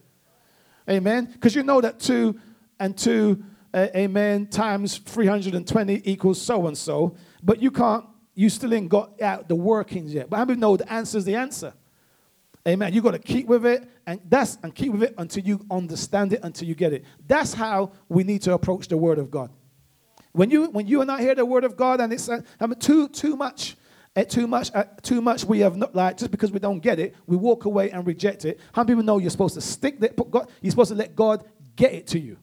amen 0.88 1.26
because 1.26 1.54
you 1.54 1.62
know 1.62 1.80
that 1.80 2.00
two 2.00 2.38
and 2.80 2.96
two 2.96 3.42
uh, 3.74 3.88
amen, 3.96 4.46
times 4.46 4.98
320 4.98 6.02
equals 6.04 6.40
so 6.40 6.68
and 6.68 6.78
so, 6.78 7.16
but 7.42 7.60
you 7.60 7.72
can't, 7.72 8.04
you 8.34 8.48
still 8.48 8.72
ain't 8.72 8.88
got 8.88 9.20
out 9.20 9.48
the 9.48 9.54
workings 9.54 10.14
yet. 10.14 10.30
But 10.30 10.36
how 10.36 10.44
many 10.44 10.60
know 10.60 10.76
the 10.76 10.90
answer 10.90 11.18
is 11.18 11.24
the 11.24 11.34
answer? 11.34 11.74
Amen. 12.66 12.94
You 12.94 13.02
got 13.02 13.10
to 13.10 13.18
keep 13.18 13.48
with 13.48 13.66
it, 13.66 13.86
and 14.06 14.20
that's 14.28 14.58
and 14.62 14.72
keep 14.74 14.92
with 14.92 15.02
it 15.02 15.14
until 15.18 15.42
you 15.42 15.66
understand 15.70 16.32
it, 16.32 16.40
until 16.44 16.68
you 16.68 16.76
get 16.76 16.92
it. 16.92 17.04
That's 17.26 17.52
how 17.52 17.92
we 18.08 18.22
need 18.22 18.42
to 18.42 18.54
approach 18.54 18.88
the 18.88 18.96
Word 18.96 19.18
of 19.18 19.30
God. 19.30 19.50
When 20.34 20.50
you 20.50 20.64
when 20.66 20.88
you 20.88 21.00
and 21.00 21.12
I 21.12 21.20
hear 21.20 21.36
the 21.36 21.46
Word 21.46 21.62
of 21.62 21.76
God, 21.76 22.00
and 22.00 22.12
it's 22.12 22.28
uh, 22.28 22.40
I 22.58 22.66
mean, 22.66 22.80
too 22.80 23.06
too 23.08 23.36
much, 23.36 23.76
uh, 24.16 24.24
too 24.24 24.48
much, 24.48 24.72
uh, 24.74 24.82
too 25.00 25.20
much. 25.20 25.44
We 25.44 25.60
have 25.60 25.76
not 25.76 25.94
like 25.94 26.18
just 26.18 26.32
because 26.32 26.50
we 26.50 26.58
don't 26.58 26.80
get 26.80 26.98
it, 26.98 27.14
we 27.28 27.36
walk 27.36 27.66
away 27.66 27.92
and 27.92 28.04
reject 28.04 28.44
it. 28.44 28.58
How 28.72 28.82
many 28.82 28.94
people 28.94 29.04
know 29.04 29.18
you're 29.18 29.30
supposed 29.30 29.54
to 29.54 29.60
stick 29.60 30.00
that? 30.00 30.16
God, 30.30 30.50
you're 30.60 30.72
supposed 30.72 30.90
to 30.90 30.96
let 30.96 31.14
God 31.14 31.44
get 31.76 31.92
it 31.92 32.08
to 32.08 32.18
you. 32.18 32.36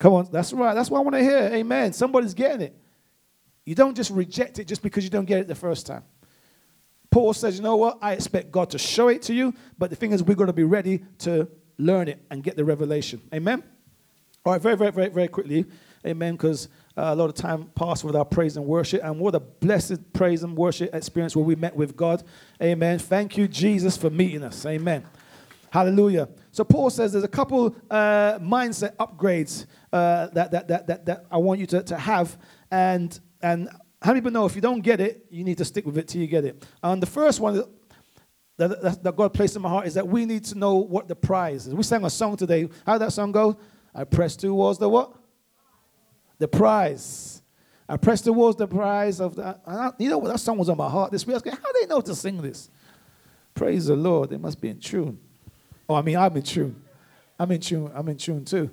Come 0.00 0.14
on, 0.14 0.28
that's 0.32 0.52
right. 0.52 0.74
That's 0.74 0.90
what 0.90 0.98
I 0.98 1.02
want 1.02 1.14
to 1.14 1.22
hear. 1.22 1.50
Amen. 1.52 1.92
Somebody's 1.92 2.34
getting 2.34 2.62
it. 2.62 2.76
You 3.64 3.76
don't 3.76 3.94
just 3.94 4.10
reject 4.10 4.58
it 4.58 4.66
just 4.66 4.82
because 4.82 5.04
you 5.04 5.10
don't 5.10 5.26
get 5.26 5.38
it 5.38 5.46
the 5.46 5.54
first 5.54 5.86
time. 5.86 6.02
Paul 7.10 7.32
says, 7.32 7.56
you 7.56 7.62
know 7.62 7.76
what? 7.76 7.98
I 8.02 8.14
expect 8.14 8.50
God 8.50 8.70
to 8.70 8.78
show 8.78 9.06
it 9.06 9.22
to 9.22 9.34
you, 9.34 9.54
but 9.78 9.90
the 9.90 9.96
thing 9.96 10.10
is, 10.10 10.22
we're 10.22 10.34
going 10.34 10.48
to 10.48 10.52
be 10.52 10.64
ready 10.64 11.04
to 11.18 11.48
learn 11.78 12.08
it 12.08 12.24
and 12.30 12.42
get 12.42 12.56
the 12.56 12.64
revelation. 12.64 13.20
Amen? 13.32 13.62
All 14.42 14.54
right, 14.54 14.62
very, 14.62 14.74
very, 14.74 14.90
very, 14.90 15.08
very 15.08 15.28
quickly. 15.28 15.66
Amen, 16.06 16.32
because 16.32 16.68
uh, 16.96 17.02
a 17.08 17.14
lot 17.14 17.28
of 17.28 17.34
time 17.34 17.70
passed 17.74 18.04
with 18.04 18.16
our 18.16 18.24
praise 18.24 18.56
and 18.56 18.64
worship, 18.64 19.04
and 19.04 19.20
what 19.20 19.34
a 19.34 19.40
blessed 19.40 20.14
praise 20.14 20.42
and 20.42 20.56
worship 20.56 20.94
experience 20.94 21.36
where 21.36 21.44
we 21.44 21.54
met 21.54 21.76
with 21.76 21.94
God. 21.94 22.22
Amen. 22.62 22.98
Thank 22.98 23.36
you, 23.36 23.46
Jesus, 23.46 23.98
for 23.98 24.08
meeting 24.08 24.42
us. 24.42 24.64
Amen. 24.64 25.04
Hallelujah. 25.70 26.26
So 26.52 26.64
Paul 26.64 26.88
says 26.88 27.12
there's 27.12 27.22
a 27.22 27.28
couple 27.28 27.76
uh, 27.90 28.38
mindset 28.38 28.96
upgrades 28.96 29.66
uh, 29.92 30.28
that, 30.28 30.52
that, 30.52 30.68
that, 30.68 30.86
that, 30.86 31.04
that 31.04 31.26
I 31.30 31.36
want 31.36 31.60
you 31.60 31.66
to, 31.66 31.82
to 31.82 31.98
have. 31.98 32.38
And, 32.70 33.20
and 33.42 33.68
how 34.00 34.12
many 34.12 34.22
people 34.22 34.32
know 34.32 34.46
if 34.46 34.54
you 34.54 34.62
don't 34.62 34.80
get 34.80 35.02
it, 35.02 35.26
you 35.28 35.44
need 35.44 35.58
to 35.58 35.66
stick 35.66 35.84
with 35.84 35.98
it 35.98 36.08
till 36.08 36.22
you 36.22 36.26
get 36.26 36.46
it? 36.46 36.66
And 36.82 37.02
the 37.02 37.06
first 37.06 37.40
one 37.40 37.62
that, 38.56 38.82
that, 38.82 39.02
that 39.04 39.16
God 39.16 39.34
placed 39.34 39.54
in 39.54 39.60
my 39.60 39.68
heart 39.68 39.86
is 39.86 39.92
that 39.94 40.08
we 40.08 40.24
need 40.24 40.44
to 40.46 40.58
know 40.58 40.76
what 40.76 41.08
the 41.08 41.14
prize 41.14 41.66
is. 41.66 41.74
We 41.74 41.82
sang 41.82 42.06
a 42.06 42.10
song 42.10 42.38
today. 42.38 42.70
How 42.86 42.94
did 42.94 43.02
that 43.02 43.12
song 43.12 43.32
go? 43.32 43.58
I 43.94 44.04
press 44.04 44.36
towards 44.36 44.78
the 44.78 44.88
what? 44.88 45.12
The 46.38 46.48
prize. 46.48 47.42
I 47.88 47.96
press 47.96 48.20
towards 48.20 48.56
the 48.56 48.68
prize 48.68 49.20
of 49.20 49.34
the. 49.34 49.58
I, 49.66 49.90
you 49.98 50.08
know 50.08 50.18
what? 50.18 50.28
That 50.32 50.38
song 50.38 50.58
was 50.58 50.68
on 50.68 50.76
my 50.76 50.88
heart 50.88 51.10
this 51.10 51.26
week. 51.26 51.34
I 51.34 51.40
was 51.50 51.58
how 51.58 51.72
do 51.72 51.78
they 51.80 51.86
know 51.86 52.00
to 52.00 52.14
sing 52.14 52.40
this? 52.40 52.70
Praise 53.54 53.86
the 53.86 53.96
Lord. 53.96 54.30
They 54.30 54.36
must 54.36 54.60
be 54.60 54.68
in 54.68 54.78
tune. 54.78 55.18
Oh, 55.88 55.96
I 55.96 56.02
mean, 56.02 56.16
I'm 56.16 56.36
in 56.36 56.42
tune. 56.42 56.80
I'm 57.38 57.50
in 57.50 57.60
tune. 57.60 57.90
I'm 57.94 58.08
in 58.08 58.16
tune 58.16 58.44
too. 58.44 58.70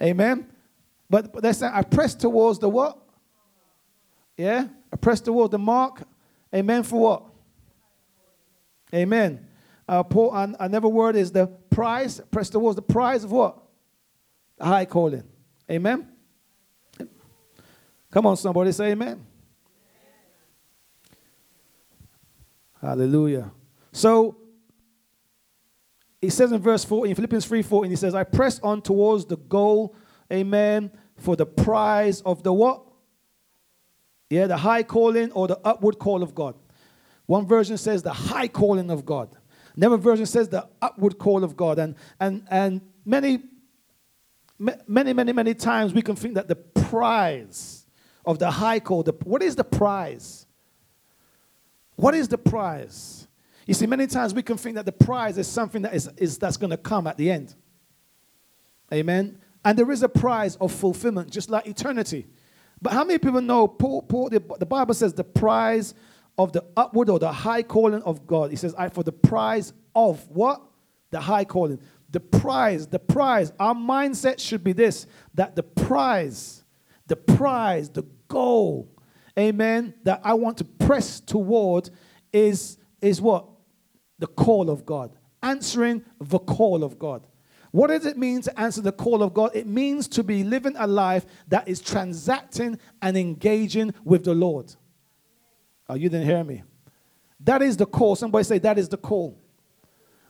Amen. 0.00 0.46
But, 1.10 1.32
but 1.32 1.42
they 1.42 1.52
say, 1.52 1.68
I 1.72 1.82
press 1.82 2.14
towards 2.14 2.58
the 2.58 2.68
what? 2.68 2.98
Yeah? 4.36 4.68
I 4.92 4.96
press 4.96 5.20
towards 5.20 5.50
the 5.50 5.58
mark. 5.58 6.02
Amen. 6.54 6.82
For 6.82 7.00
what? 7.00 7.22
Amen. 8.94 9.46
Uh, 9.88 10.02
Paul, 10.02 10.34
another 10.58 10.88
word 10.88 11.16
is 11.16 11.32
the 11.32 11.46
prize. 11.70 12.20
Press 12.30 12.50
towards 12.50 12.76
the 12.76 12.82
prize 12.82 13.24
of 13.24 13.32
what? 13.32 13.58
High 14.60 14.84
calling. 14.84 15.24
Amen. 15.70 16.08
Come 18.10 18.26
on, 18.26 18.36
somebody 18.36 18.72
say 18.72 18.92
amen. 18.92 19.24
Hallelujah. 22.80 23.50
So 23.92 24.36
he 26.20 26.30
says 26.30 26.52
in 26.52 26.60
verse 26.60 26.84
14, 26.84 27.14
Philippians 27.14 27.46
3 27.46 27.62
14, 27.62 27.90
he 27.90 27.96
says, 27.96 28.14
I 28.14 28.24
press 28.24 28.58
on 28.60 28.80
towards 28.80 29.26
the 29.26 29.36
goal, 29.36 29.94
amen, 30.32 30.90
for 31.16 31.36
the 31.36 31.46
prize 31.46 32.20
of 32.22 32.42
the 32.42 32.52
what? 32.52 32.82
Yeah, 34.30 34.46
the 34.46 34.56
high 34.56 34.82
calling 34.82 35.30
or 35.32 35.46
the 35.46 35.58
upward 35.64 35.98
call 35.98 36.22
of 36.22 36.34
God. 36.34 36.54
One 37.26 37.46
version 37.46 37.76
says 37.76 38.02
the 38.02 38.12
high 38.12 38.48
calling 38.48 38.90
of 38.90 39.04
God. 39.04 39.36
Another 39.76 39.98
version 39.98 40.26
says 40.26 40.48
the 40.48 40.68
upward 40.80 41.18
call 41.18 41.44
of 41.44 41.56
God. 41.56 41.78
And 41.78 41.96
and 42.18 42.46
and 42.50 42.80
many 43.04 43.42
many 44.58 45.12
many 45.12 45.32
many 45.32 45.54
times 45.54 45.92
we 45.92 46.02
can 46.02 46.16
think 46.16 46.34
that 46.34 46.48
the 46.48 46.56
prize 46.56 47.86
of 48.26 48.38
the 48.38 48.50
high 48.50 48.80
call. 48.80 49.02
The, 49.02 49.12
what 49.24 49.42
is 49.42 49.56
the 49.56 49.64
prize? 49.64 50.46
What 51.94 52.14
is 52.14 52.28
the 52.28 52.38
prize? 52.38 53.28
You 53.66 53.74
see, 53.74 53.86
many 53.86 54.06
times 54.06 54.34
we 54.34 54.42
can 54.42 54.56
think 54.56 54.74
that 54.76 54.84
the 54.84 54.92
prize 54.92 55.38
is 55.38 55.46
something 55.46 55.82
that 55.82 55.94
is, 55.94 56.08
is 56.16 56.38
that's 56.38 56.56
going 56.56 56.70
to 56.70 56.76
come 56.76 57.06
at 57.06 57.16
the 57.16 57.30
end. 57.30 57.54
Amen. 58.92 59.38
And 59.64 59.78
there 59.78 59.90
is 59.90 60.02
a 60.02 60.08
prize 60.08 60.56
of 60.56 60.72
fulfillment, 60.72 61.30
just 61.30 61.50
like 61.50 61.66
eternity. 61.66 62.26
But 62.80 62.92
how 62.92 63.04
many 63.04 63.18
people 63.18 63.40
know 63.40 63.66
Paul, 63.66 64.02
Paul 64.02 64.28
the, 64.28 64.42
the, 64.58 64.66
Bible 64.66 64.94
says 64.94 65.14
the 65.14 65.24
prize 65.24 65.94
of 66.38 66.52
the 66.52 66.64
upward 66.76 67.08
or 67.08 67.18
the 67.18 67.32
high 67.32 67.62
calling 67.62 68.02
of 68.02 68.26
God? 68.26 68.50
He 68.50 68.56
says, 68.56 68.74
I 68.76 68.88
for 68.88 69.02
the 69.02 69.12
prize 69.12 69.72
of 69.94 70.28
what? 70.28 70.62
The 71.10 71.20
high 71.20 71.44
calling. 71.44 71.80
The 72.16 72.20
prize, 72.20 72.86
the 72.86 72.98
prize. 72.98 73.52
Our 73.60 73.74
mindset 73.74 74.40
should 74.40 74.64
be 74.64 74.72
this 74.72 75.06
that 75.34 75.54
the 75.54 75.62
prize, 75.62 76.64
the 77.08 77.14
prize, 77.14 77.90
the 77.90 78.04
goal, 78.26 78.88
amen, 79.38 79.92
that 80.04 80.22
I 80.24 80.32
want 80.32 80.56
to 80.56 80.64
press 80.64 81.20
toward 81.20 81.90
is, 82.32 82.78
is 83.02 83.20
what? 83.20 83.44
The 84.18 84.28
call 84.28 84.70
of 84.70 84.86
God. 84.86 85.14
Answering 85.42 86.06
the 86.18 86.38
call 86.38 86.84
of 86.84 86.98
God. 86.98 87.26
What 87.70 87.88
does 87.88 88.06
it 88.06 88.16
mean 88.16 88.40
to 88.40 88.58
answer 88.58 88.80
the 88.80 88.92
call 88.92 89.22
of 89.22 89.34
God? 89.34 89.50
It 89.52 89.66
means 89.66 90.08
to 90.08 90.24
be 90.24 90.42
living 90.42 90.74
a 90.78 90.86
life 90.86 91.26
that 91.48 91.68
is 91.68 91.82
transacting 91.82 92.78
and 93.02 93.18
engaging 93.18 93.92
with 94.04 94.24
the 94.24 94.32
Lord. 94.32 94.74
Oh, 95.86 95.96
you 95.96 96.08
didn't 96.08 96.24
hear 96.24 96.42
me. 96.42 96.62
That 97.40 97.60
is 97.60 97.76
the 97.76 97.84
call. 97.84 98.16
Somebody 98.16 98.44
say 98.44 98.58
that 98.60 98.78
is 98.78 98.88
the 98.88 98.96
call. 98.96 99.38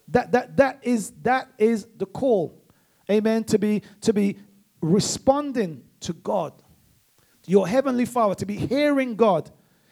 That 0.09 0.33
that 0.33 0.57
that 0.57 0.81
is 0.83 1.13
that 1.23 1.51
is 1.59 1.87
the 1.97 2.07
call. 2.07 2.63
Amen. 3.11 3.45
To 3.45 3.59
be 3.59 3.83
to 4.03 4.13
be 4.13 4.39
responding 4.81 5.83
to 6.01 6.13
God, 6.13 6.53
your 7.47 7.67
heavenly 7.67 8.05
Father, 8.05 8.35
to 8.37 8.47
be 8.47 8.57
hearing 8.57 9.17
God, 9.17 9.51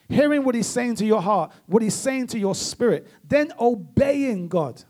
hearing 0.08 0.44
what 0.44 0.54
He's 0.54 0.66
saying 0.66 0.96
to 0.96 1.06
your 1.06 1.22
heart, 1.22 1.52
what 1.66 1.82
He's 1.82 1.94
saying 1.94 2.28
to 2.28 2.38
your 2.38 2.54
spirit, 2.54 3.08
then 3.26 3.52
obeying 3.58 4.48
God. 4.48 4.82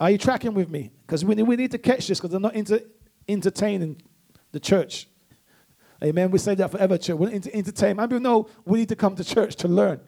Are 0.00 0.10
you 0.10 0.18
tracking 0.18 0.54
with 0.54 0.68
me? 0.68 0.90
Because 1.06 1.24
we, 1.24 1.34
we 1.42 1.56
need 1.56 1.70
to 1.70 1.78
catch 1.78 2.08
this 2.08 2.18
because 2.20 2.34
I'm 2.34 2.42
not 2.42 2.54
into 2.54 2.84
entertaining 3.28 4.02
the 4.52 4.60
church. 4.60 5.08
Amen. 6.02 6.30
We 6.30 6.38
say 6.38 6.54
that 6.56 6.70
forever, 6.70 6.98
church. 6.98 7.16
We're 7.16 7.30
into 7.30 7.54
entertain. 7.54 7.96
Maybe 7.96 8.16
you 8.16 8.20
know 8.20 8.48
we 8.64 8.80
need 8.80 8.88
to 8.90 8.96
come 8.96 9.14
to 9.16 9.24
church 9.24 9.56
to 9.56 9.68
learn. 9.68 10.00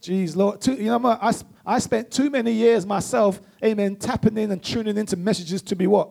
Jeez, 0.00 0.36
Lord. 0.36 0.64
You 0.66 0.84
know, 0.84 1.06
I, 1.06 1.32
I 1.66 1.78
spent 1.78 2.10
too 2.10 2.30
many 2.30 2.52
years 2.52 2.84
myself, 2.84 3.40
amen, 3.62 3.96
tapping 3.96 4.36
in 4.36 4.50
and 4.50 4.62
tuning 4.62 4.96
into 4.96 5.16
messages 5.16 5.62
to 5.62 5.76
be 5.76 5.86
what? 5.86 6.10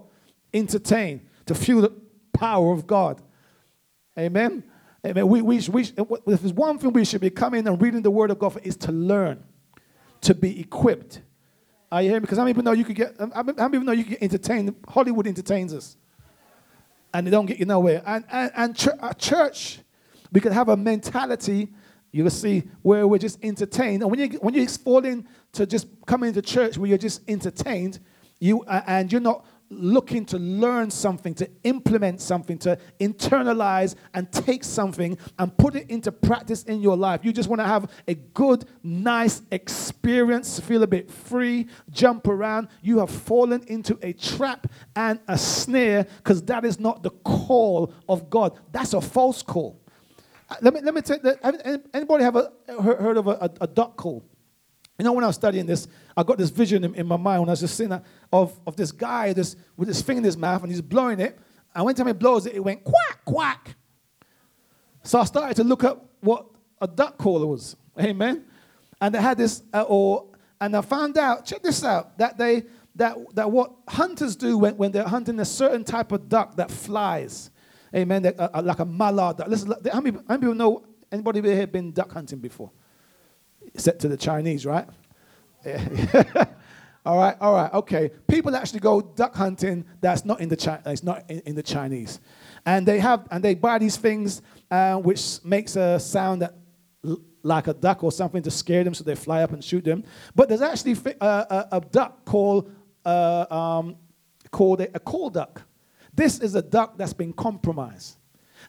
Entertained, 0.53 1.21
to 1.45 1.55
feel 1.55 1.81
the 1.81 1.93
power 2.33 2.73
of 2.73 2.87
God. 2.87 3.21
Amen. 4.17 4.63
Amen. 5.05 5.27
We, 5.27 5.41
we, 5.41 5.59
we, 5.69 5.81
if 5.81 6.41
there's 6.41 6.53
one 6.53 6.77
thing 6.77 6.93
we 6.93 7.05
should 7.05 7.21
be 7.21 7.29
coming 7.29 7.67
and 7.67 7.81
reading 7.81 8.01
the 8.01 8.11
Word 8.11 8.31
of 8.31 8.39
God 8.39 8.53
for, 8.53 8.59
is 8.59 8.77
to 8.77 8.91
learn, 8.91 9.43
to 10.21 10.33
be 10.33 10.59
equipped. 10.59 11.21
Are 11.91 12.01
you 12.01 12.09
hearing 12.09 12.21
me? 12.21 12.25
Because 12.25 12.37
how 12.37 12.45
many 12.45 12.53
people 12.53 12.63
know 12.63 12.71
you 12.71 12.85
could 12.85 12.95
get, 12.95 13.15
how 13.19 13.43
many 13.43 13.53
people 13.53 13.81
know 13.81 13.91
you 13.91 14.03
can 14.03 14.13
get 14.13 14.23
entertained? 14.23 14.75
Hollywood 14.87 15.27
entertains 15.27 15.73
us. 15.73 15.97
And 17.13 17.27
they 17.27 17.31
don't 17.31 17.45
get 17.45 17.59
you 17.59 17.65
nowhere. 17.65 18.01
And, 18.05 18.25
and, 18.31 18.51
and 18.55 18.75
ch- 18.75 18.87
a 18.99 19.13
church, 19.13 19.79
we 20.31 20.39
could 20.41 20.53
have 20.53 20.69
a 20.69 20.77
mentality, 20.77 21.69
you 22.11 22.23
will 22.23 22.31
see, 22.31 22.63
where 22.81 23.05
we're 23.07 23.19
just 23.19 23.43
entertained. 23.43 24.01
And 24.01 24.09
when 24.09 24.19
you, 24.19 24.39
when 24.39 24.53
you 24.55 24.67
fall 24.67 25.05
into 25.53 25.67
just 25.67 25.87
come 26.07 26.23
into 26.23 26.41
church 26.41 26.77
where 26.77 26.89
you're 26.89 26.97
just 26.97 27.21
entertained, 27.29 27.99
you, 28.39 28.63
uh, 28.63 28.81
and 28.87 29.11
you're 29.11 29.21
not 29.21 29.45
looking 29.69 30.25
to 30.25 30.37
learn 30.37 30.89
something, 30.89 31.33
to 31.33 31.49
implement 31.63 32.21
something, 32.21 32.57
to 32.59 32.77
internalize 32.99 33.95
and 34.13 34.31
take 34.31 34.63
something 34.63 35.17
and 35.39 35.55
put 35.57 35.75
it 35.75 35.89
into 35.89 36.11
practice 36.11 36.63
in 36.63 36.81
your 36.81 36.97
life. 36.97 37.21
You 37.23 37.31
just 37.31 37.49
want 37.49 37.59
to 37.59 37.67
have 37.67 37.89
a 38.07 38.15
good, 38.15 38.65
nice 38.83 39.43
experience, 39.51 40.59
feel 40.59 40.83
a 40.83 40.87
bit 40.87 41.09
free, 41.09 41.67
jump 41.91 42.27
around. 42.27 42.67
You 42.81 42.99
have 42.99 43.09
fallen 43.11 43.63
into 43.67 43.97
a 44.01 44.13
trap 44.13 44.67
and 44.95 45.19
a 45.27 45.37
snare 45.37 46.05
because 46.17 46.41
that 46.43 46.65
is 46.65 46.79
not 46.79 47.03
the 47.03 47.11
call 47.11 47.93
of 48.09 48.29
God. 48.29 48.59
That's 48.71 48.93
a 48.93 49.01
false 49.01 49.43
call. 49.43 49.79
Uh, 50.49 50.55
let 50.61 50.73
me, 50.73 50.81
let 50.81 50.93
me 50.93 51.01
take 51.01 51.21
that. 51.23 51.85
Anybody 51.93 52.23
have 52.23 52.35
a, 52.35 52.51
heard 52.81 53.17
of 53.17 53.27
a, 53.27 53.31
a, 53.31 53.49
a 53.61 53.67
duck 53.67 53.97
call? 53.97 54.23
You 54.99 55.05
know, 55.05 55.13
when 55.13 55.23
I 55.23 55.27
was 55.27 55.35
studying 55.35 55.65
this, 55.65 55.87
I 56.15 56.23
got 56.23 56.37
this 56.37 56.51
vision 56.51 56.83
in, 56.83 56.93
in 56.93 57.07
my 57.07 57.17
mind 57.17 57.41
when 57.41 57.49
I 57.49 57.53
was 57.53 57.61
just 57.61 57.75
sitting 57.75 57.99
of, 58.31 58.59
of 58.67 58.75
this 58.75 58.91
guy 58.91 59.33
this, 59.33 59.55
with 59.75 59.87
his 59.87 60.01
finger 60.01 60.19
in 60.19 60.23
his 60.23 60.37
mouth 60.37 60.61
and 60.61 60.71
he's 60.71 60.81
blowing 60.81 61.19
it. 61.19 61.37
And 61.73 61.83
when 61.85 61.95
time 61.95 62.07
he 62.07 62.13
blows 62.13 62.45
it, 62.45 62.53
it 62.53 62.63
went 62.63 62.83
quack, 62.83 63.25
quack. 63.25 63.75
So 65.01 65.19
I 65.19 65.25
started 65.25 65.55
to 65.55 65.63
look 65.63 65.83
up 65.83 66.05
what 66.21 66.45
a 66.79 66.87
duck 66.87 67.17
caller 67.17 67.47
was. 67.47 67.75
Amen. 67.99 68.45
And 69.01 69.15
they 69.15 69.21
had 69.21 69.37
this, 69.37 69.63
uh, 69.73 69.83
or, 69.87 70.27
and 70.61 70.77
I 70.77 70.81
found 70.81 71.17
out, 71.17 71.45
check 71.45 71.63
this 71.63 71.83
out, 71.83 72.17
that 72.19 72.37
they, 72.37 72.63
that, 72.95 73.17
that 73.35 73.49
what 73.49 73.73
hunters 73.87 74.35
do 74.35 74.57
when, 74.57 74.77
when 74.77 74.91
they're 74.91 75.03
hunting 75.03 75.39
a 75.39 75.45
certain 75.45 75.83
type 75.83 76.11
of 76.11 76.29
duck 76.29 76.55
that 76.57 76.69
flies, 76.69 77.49
amen, 77.95 78.21
that, 78.21 78.39
uh, 78.39 78.49
uh 78.53 78.61
like 78.61 78.79
a 78.79 78.85
mallard 78.85 79.37
duck. 79.37 79.47
Listen, 79.47 79.73
how 79.91 79.99
many, 79.99 80.17
how 80.17 80.23
many 80.29 80.39
people 80.39 80.55
know, 80.55 80.85
anybody 81.11 81.41
here 81.41 81.67
been 81.67 81.91
duck 81.91 82.11
hunting 82.11 82.39
before? 82.39 82.71
Except 83.73 83.99
to 84.01 84.07
the 84.07 84.17
Chinese, 84.17 84.65
right? 84.65 84.87
Yeah. 85.65 86.45
all 87.05 87.17
right, 87.17 87.35
all 87.41 87.53
right, 87.53 87.73
okay. 87.73 88.11
People 88.27 88.55
actually 88.55 88.79
go 88.79 89.01
duck 89.01 89.35
hunting 89.35 89.85
that's 90.01 90.25
not 90.25 90.41
in 90.41 90.49
the, 90.49 90.57
Chi- 90.57 90.81
it's 90.85 91.03
not 91.03 91.29
in, 91.29 91.39
in 91.45 91.55
the 91.55 91.63
Chinese. 91.63 92.19
And 92.65 92.87
they 92.87 92.99
have, 92.99 93.27
and 93.31 93.43
they 93.43 93.55
buy 93.55 93.79
these 93.79 93.97
things 93.97 94.41
uh, 94.69 94.97
which 94.97 95.43
makes 95.43 95.75
a 95.75 95.99
sound 95.99 96.41
that 96.41 96.55
like 97.43 97.67
a 97.67 97.73
duck 97.73 98.03
or 98.03 98.11
something 98.11 98.41
to 98.41 98.51
scare 98.51 98.83
them 98.83 98.93
so 98.93 99.03
they 99.03 99.15
fly 99.15 99.43
up 99.43 99.51
and 99.51 99.63
shoot 99.63 99.83
them. 99.83 100.03
But 100.33 100.49
there's 100.49 100.61
actually 100.61 100.95
a, 101.19 101.25
a, 101.25 101.67
a 101.73 101.81
duck 101.81 102.25
called, 102.25 102.71
uh, 103.05 103.45
um, 103.49 103.97
called 104.49 104.81
a, 104.81 104.95
a 104.95 104.99
call 104.99 105.29
duck. 105.29 105.61
This 106.13 106.39
is 106.39 106.55
a 106.55 106.61
duck 106.61 106.97
that's 106.97 107.13
been 107.13 107.33
compromised. 107.33 108.17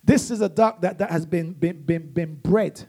This 0.03 0.31
is 0.31 0.41
a 0.41 0.49
duck 0.49 0.81
that, 0.81 0.99
that 0.99 1.11
has 1.11 1.25
been, 1.25 1.53
been, 1.53 1.83
been, 1.83 2.11
been 2.11 2.35
bred. 2.35 2.83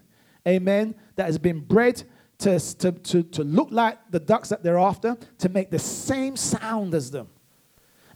Amen. 0.48 0.96
That 1.16 1.26
has 1.26 1.38
been 1.38 1.62
bred 1.62 2.04
to, 2.40 2.60
to, 2.60 2.92
to, 2.92 3.24
to 3.24 3.44
look 3.44 3.70
like 3.72 3.98
the 4.12 4.20
ducks 4.20 4.50
that 4.50 4.64
they're 4.64 4.78
after, 4.78 5.18
to 5.40 5.50
make 5.50 5.72
the 5.72 5.80
same 5.80 6.36
sound 6.36 6.94
as 6.94 7.12
them. 7.12 7.30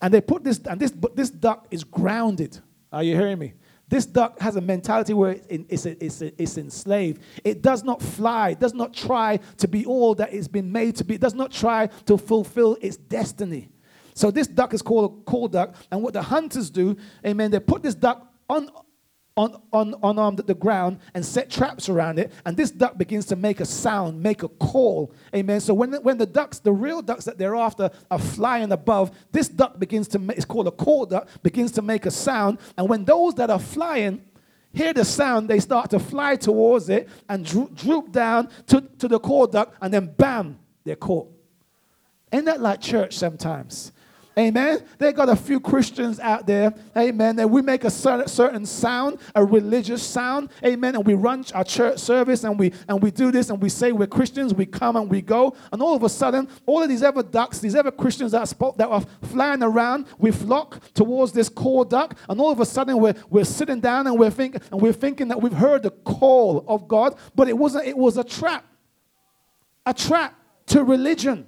And 0.02 0.14
they 0.14 0.22
put 0.22 0.44
this, 0.44 0.60
and 0.60 0.80
this, 0.80 0.92
but 0.92 1.16
this 1.16 1.30
duck 1.30 1.68
is 1.72 1.84
grounded. 1.84 2.60
Are 2.92 3.04
you 3.04 3.16
hearing 3.16 3.40
me? 3.40 3.54
This 3.90 4.06
duck 4.06 4.40
has 4.40 4.56
a 4.56 4.62
mentality 4.62 5.14
where 5.14 5.38
it's, 5.50 5.86
it's, 5.86 6.22
it's, 6.22 6.58
enslaved. 6.58 7.22
It 7.44 7.64
does 7.64 7.84
not 7.84 8.02
fly, 8.02 8.52
it 8.52 8.60
does 8.60 8.76
not 8.76 8.94
try 8.94 9.40
to 9.58 9.68
be 9.68 9.84
all 9.86 10.14
that 10.16 10.32
it's 10.32 10.48
been 10.48 10.72
made 10.72 10.96
to 10.98 11.04
be, 11.04 11.16
it 11.16 11.22
does 11.22 11.34
not 11.34 11.52
try 11.52 11.88
to 12.06 12.18
fulfill 12.18 12.78
its 12.82 12.98
destiny. 12.98 13.70
So 14.14 14.30
this 14.30 14.48
duck 14.48 14.76
is 14.76 14.84
called 14.84 15.12
a 15.12 15.24
call 15.24 15.48
duck, 15.48 15.74
and 15.92 16.04
what 16.04 16.14
the 16.14 16.22
hunters 16.22 16.70
do, 16.70 16.98
amen, 17.26 17.50
they 17.50 17.60
put 17.60 17.82
this 17.82 17.96
duck 17.96 18.32
on, 18.48 18.70
on 19.40 20.20
um, 20.20 20.36
the 20.36 20.54
ground 20.54 21.00
and 21.14 21.26
set 21.26 21.50
traps 21.50 21.88
around 21.88 22.20
it. 22.20 22.32
And 22.46 22.58
this 22.58 22.72
duck 22.72 22.98
begins 22.98 23.26
to 23.28 23.36
make 23.36 23.60
a 23.60 23.66
sound, 23.66 24.22
make 24.22 24.44
a 24.44 24.50
call. 24.50 25.14
Amen. 25.34 25.62
So 25.62 25.74
when, 25.74 25.94
when 26.04 26.18
the 26.18 26.26
ducks, 26.26 26.60
the 26.60 26.72
real 26.72 27.02
ducks 27.02 27.26
that 27.26 27.38
they're 27.38 27.56
after, 27.56 27.90
are 28.12 28.20
flying 28.20 28.72
above, 28.72 29.12
this 29.32 29.48
duck 29.48 29.80
begins 29.80 30.08
to, 30.10 30.20
make, 30.20 30.38
it's 30.38 30.46
called 30.46 30.68
a 30.68 30.72
call 30.72 31.06
duck, 31.06 31.30
begins 31.42 31.72
to 31.74 31.82
make 31.82 32.06
a 32.06 32.12
sound. 32.12 32.60
And 32.78 32.90
when 32.90 33.06
those 33.06 33.36
that 33.36 33.50
are 33.50 33.60
flying, 33.60 34.24
hear 34.74 34.94
the 34.94 35.06
sound, 35.06 35.50
they 35.50 35.60
start 35.60 35.90
to 35.92 36.00
fly 36.00 36.36
towards 36.36 36.90
it 36.90 37.08
and 37.30 37.46
droop, 37.46 37.76
droop 37.76 38.12
down 38.12 38.50
to, 38.68 38.82
to 39.00 39.08
the 39.08 39.20
call 39.20 39.48
duck, 39.48 39.74
and 39.82 39.94
then 39.94 40.14
bam, 40.18 40.60
they're 40.84 40.96
caught. 40.96 41.32
Ain't 42.32 42.46
that 42.46 42.62
like 42.62 42.82
church 42.82 43.18
sometimes? 43.18 43.92
Amen. 44.38 44.86
They 44.98 45.12
got 45.12 45.28
a 45.28 45.36
few 45.36 45.60
Christians 45.60 46.20
out 46.20 46.46
there. 46.46 46.74
Amen. 46.96 47.38
And 47.40 47.52
we 47.52 47.62
make 47.62 47.84
a 47.84 47.90
certain 47.90 48.66
sound, 48.66 49.20
a 49.36 49.44
religious 49.44 50.02
sound. 50.02 50.50
Amen. 50.64 50.96
And 50.96 51.06
we 51.06 51.14
run 51.14 51.44
our 51.54 51.64
church 51.64 52.00
service 52.00 52.44
and 52.44 52.58
we 52.58 52.72
and 52.88 53.02
we 53.02 53.12
do 53.12 53.32
this 53.32 53.50
and 53.50 53.62
we 53.62 53.70
say 53.70 53.92
we're 53.92 54.08
Christians. 54.08 54.54
We 54.54 54.66
come 54.66 54.96
and 54.96 55.10
we 55.10 55.22
go. 55.22 55.56
And 55.74 55.82
all 55.82 55.96
of 55.96 56.04
a 56.04 56.10
sudden, 56.10 56.48
all 56.66 56.82
of 56.82 56.90
these 56.90 57.04
other 57.04 57.24
ducks, 57.24 57.60
these 57.60 57.76
other 57.76 57.92
Christians 57.92 58.32
that 58.32 58.54
are, 58.62 58.74
that 58.78 58.88
are 58.88 59.02
flying 59.24 59.64
around, 59.64 60.06
we 60.18 60.32
flock 60.32 60.94
towards 60.94 61.34
this 61.34 61.50
call 61.50 61.84
duck. 61.84 62.18
And 62.30 62.40
all 62.40 62.52
of 62.52 62.60
a 62.60 62.66
sudden, 62.66 62.98
we're, 63.00 63.16
we're 63.30 63.46
sitting 63.46 63.80
down 63.80 64.08
and 64.08 64.18
we're 64.18 64.30
thinking 64.30 64.62
and 64.72 64.80
we're 64.80 64.94
thinking 64.94 65.28
that 65.30 65.42
we've 65.42 65.54
heard 65.54 65.84
the 65.84 65.92
call 65.92 66.64
of 66.68 66.88
God, 66.88 67.16
but 67.36 67.50
it 67.50 67.58
wasn't. 67.58 67.88
It 67.88 67.98
was 67.98 68.18
a 68.18 68.24
trap. 68.24 68.66
A 69.86 69.94
trap 69.94 70.36
to 70.68 70.84
religion 70.84 71.48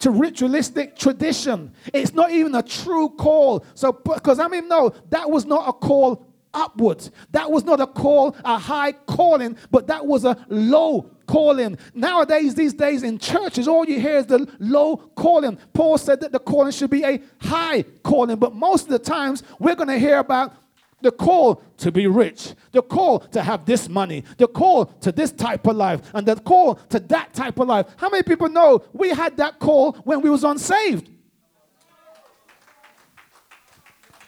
to 0.00 0.10
ritualistic 0.10 0.96
tradition. 0.96 1.72
It's 1.92 2.12
not 2.12 2.30
even 2.30 2.54
a 2.54 2.62
true 2.62 3.08
call. 3.10 3.64
So, 3.74 3.92
because 3.92 4.38
I 4.38 4.48
mean, 4.48 4.68
no, 4.68 4.92
that 5.10 5.30
was 5.30 5.46
not 5.46 5.68
a 5.68 5.72
call 5.72 6.26
upwards. 6.52 7.10
That 7.32 7.50
was 7.50 7.64
not 7.64 7.80
a 7.80 7.86
call, 7.86 8.34
a 8.44 8.58
high 8.58 8.92
calling, 8.92 9.56
but 9.70 9.86
that 9.86 10.06
was 10.06 10.24
a 10.24 10.36
low 10.48 11.10
calling. 11.26 11.78
Nowadays, 11.94 12.54
these 12.54 12.72
days 12.72 13.02
in 13.02 13.18
churches, 13.18 13.68
all 13.68 13.84
you 13.84 14.00
hear 14.00 14.16
is 14.16 14.26
the 14.26 14.50
low 14.58 14.96
calling. 14.96 15.58
Paul 15.72 15.98
said 15.98 16.20
that 16.20 16.32
the 16.32 16.38
calling 16.38 16.72
should 16.72 16.90
be 16.90 17.04
a 17.04 17.20
high 17.40 17.82
calling, 18.02 18.36
but 18.36 18.54
most 18.54 18.84
of 18.84 18.88
the 18.90 18.98
times 18.98 19.42
we're 19.58 19.74
going 19.74 19.88
to 19.88 19.98
hear 19.98 20.18
about 20.18 20.54
the 21.02 21.12
call 21.12 21.62
to 21.78 21.92
be 21.92 22.06
rich, 22.06 22.54
the 22.72 22.82
call 22.82 23.20
to 23.20 23.42
have 23.42 23.64
this 23.64 23.88
money, 23.88 24.24
the 24.38 24.48
call 24.48 24.86
to 24.86 25.12
this 25.12 25.32
type 25.32 25.66
of 25.66 25.76
life, 25.76 26.00
and 26.14 26.26
the 26.26 26.36
call 26.36 26.74
to 26.74 27.00
that 27.00 27.34
type 27.34 27.58
of 27.58 27.68
life. 27.68 27.86
How 27.96 28.08
many 28.08 28.22
people 28.22 28.48
know 28.48 28.82
we 28.92 29.10
had 29.10 29.36
that 29.36 29.58
call 29.58 29.92
when 30.04 30.20
we 30.20 30.30
was 30.30 30.44
unsaved? 30.44 31.10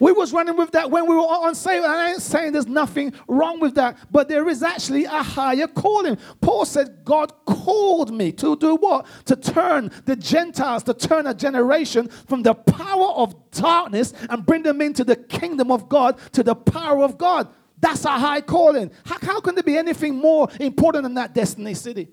We 0.01 0.12
was 0.12 0.32
running 0.32 0.57
with 0.57 0.72
that 0.72 0.90
when 0.90 1.07
we 1.07 1.14
were 1.14 1.26
unsaved. 1.49 1.84
And 1.84 1.92
I 1.92 2.11
ain't 2.12 2.22
saying 2.22 2.53
there's 2.53 2.66
nothing 2.66 3.12
wrong 3.26 3.61
with 3.61 3.74
that, 3.74 3.99
but 4.11 4.28
there 4.28 4.49
is 4.49 4.62
actually 4.62 5.05
a 5.05 5.22
higher 5.22 5.66
calling. 5.66 6.18
Paul 6.40 6.64
said, 6.64 7.05
God 7.05 7.32
called 7.44 8.12
me 8.12 8.32
to 8.32 8.57
do 8.57 8.76
what? 8.76 9.07
To 9.26 9.36
turn 9.36 9.90
the 10.05 10.16
Gentiles, 10.16 10.82
to 10.84 10.94
turn 10.94 11.26
a 11.26 11.34
generation 11.34 12.09
from 12.09 12.42
the 12.42 12.55
power 12.55 13.11
of 13.11 13.51
darkness 13.51 14.12
and 14.30 14.44
bring 14.46 14.62
them 14.62 14.80
into 14.80 15.05
the 15.05 15.16
kingdom 15.16 15.70
of 15.70 15.88
God, 15.88 16.18
to 16.32 16.42
the 16.42 16.55
power 16.55 17.03
of 17.03 17.18
God. 17.18 17.49
That's 17.80 18.05
a 18.05 18.11
high 18.11 18.40
calling. 18.40 18.90
How, 19.05 19.18
how 19.20 19.40
can 19.40 19.55
there 19.55 19.62
be 19.62 19.76
anything 19.76 20.16
more 20.16 20.49
important 20.61 21.05
than 21.05 21.14
that 21.14 21.34
destiny 21.34 21.74
city? 21.74 22.09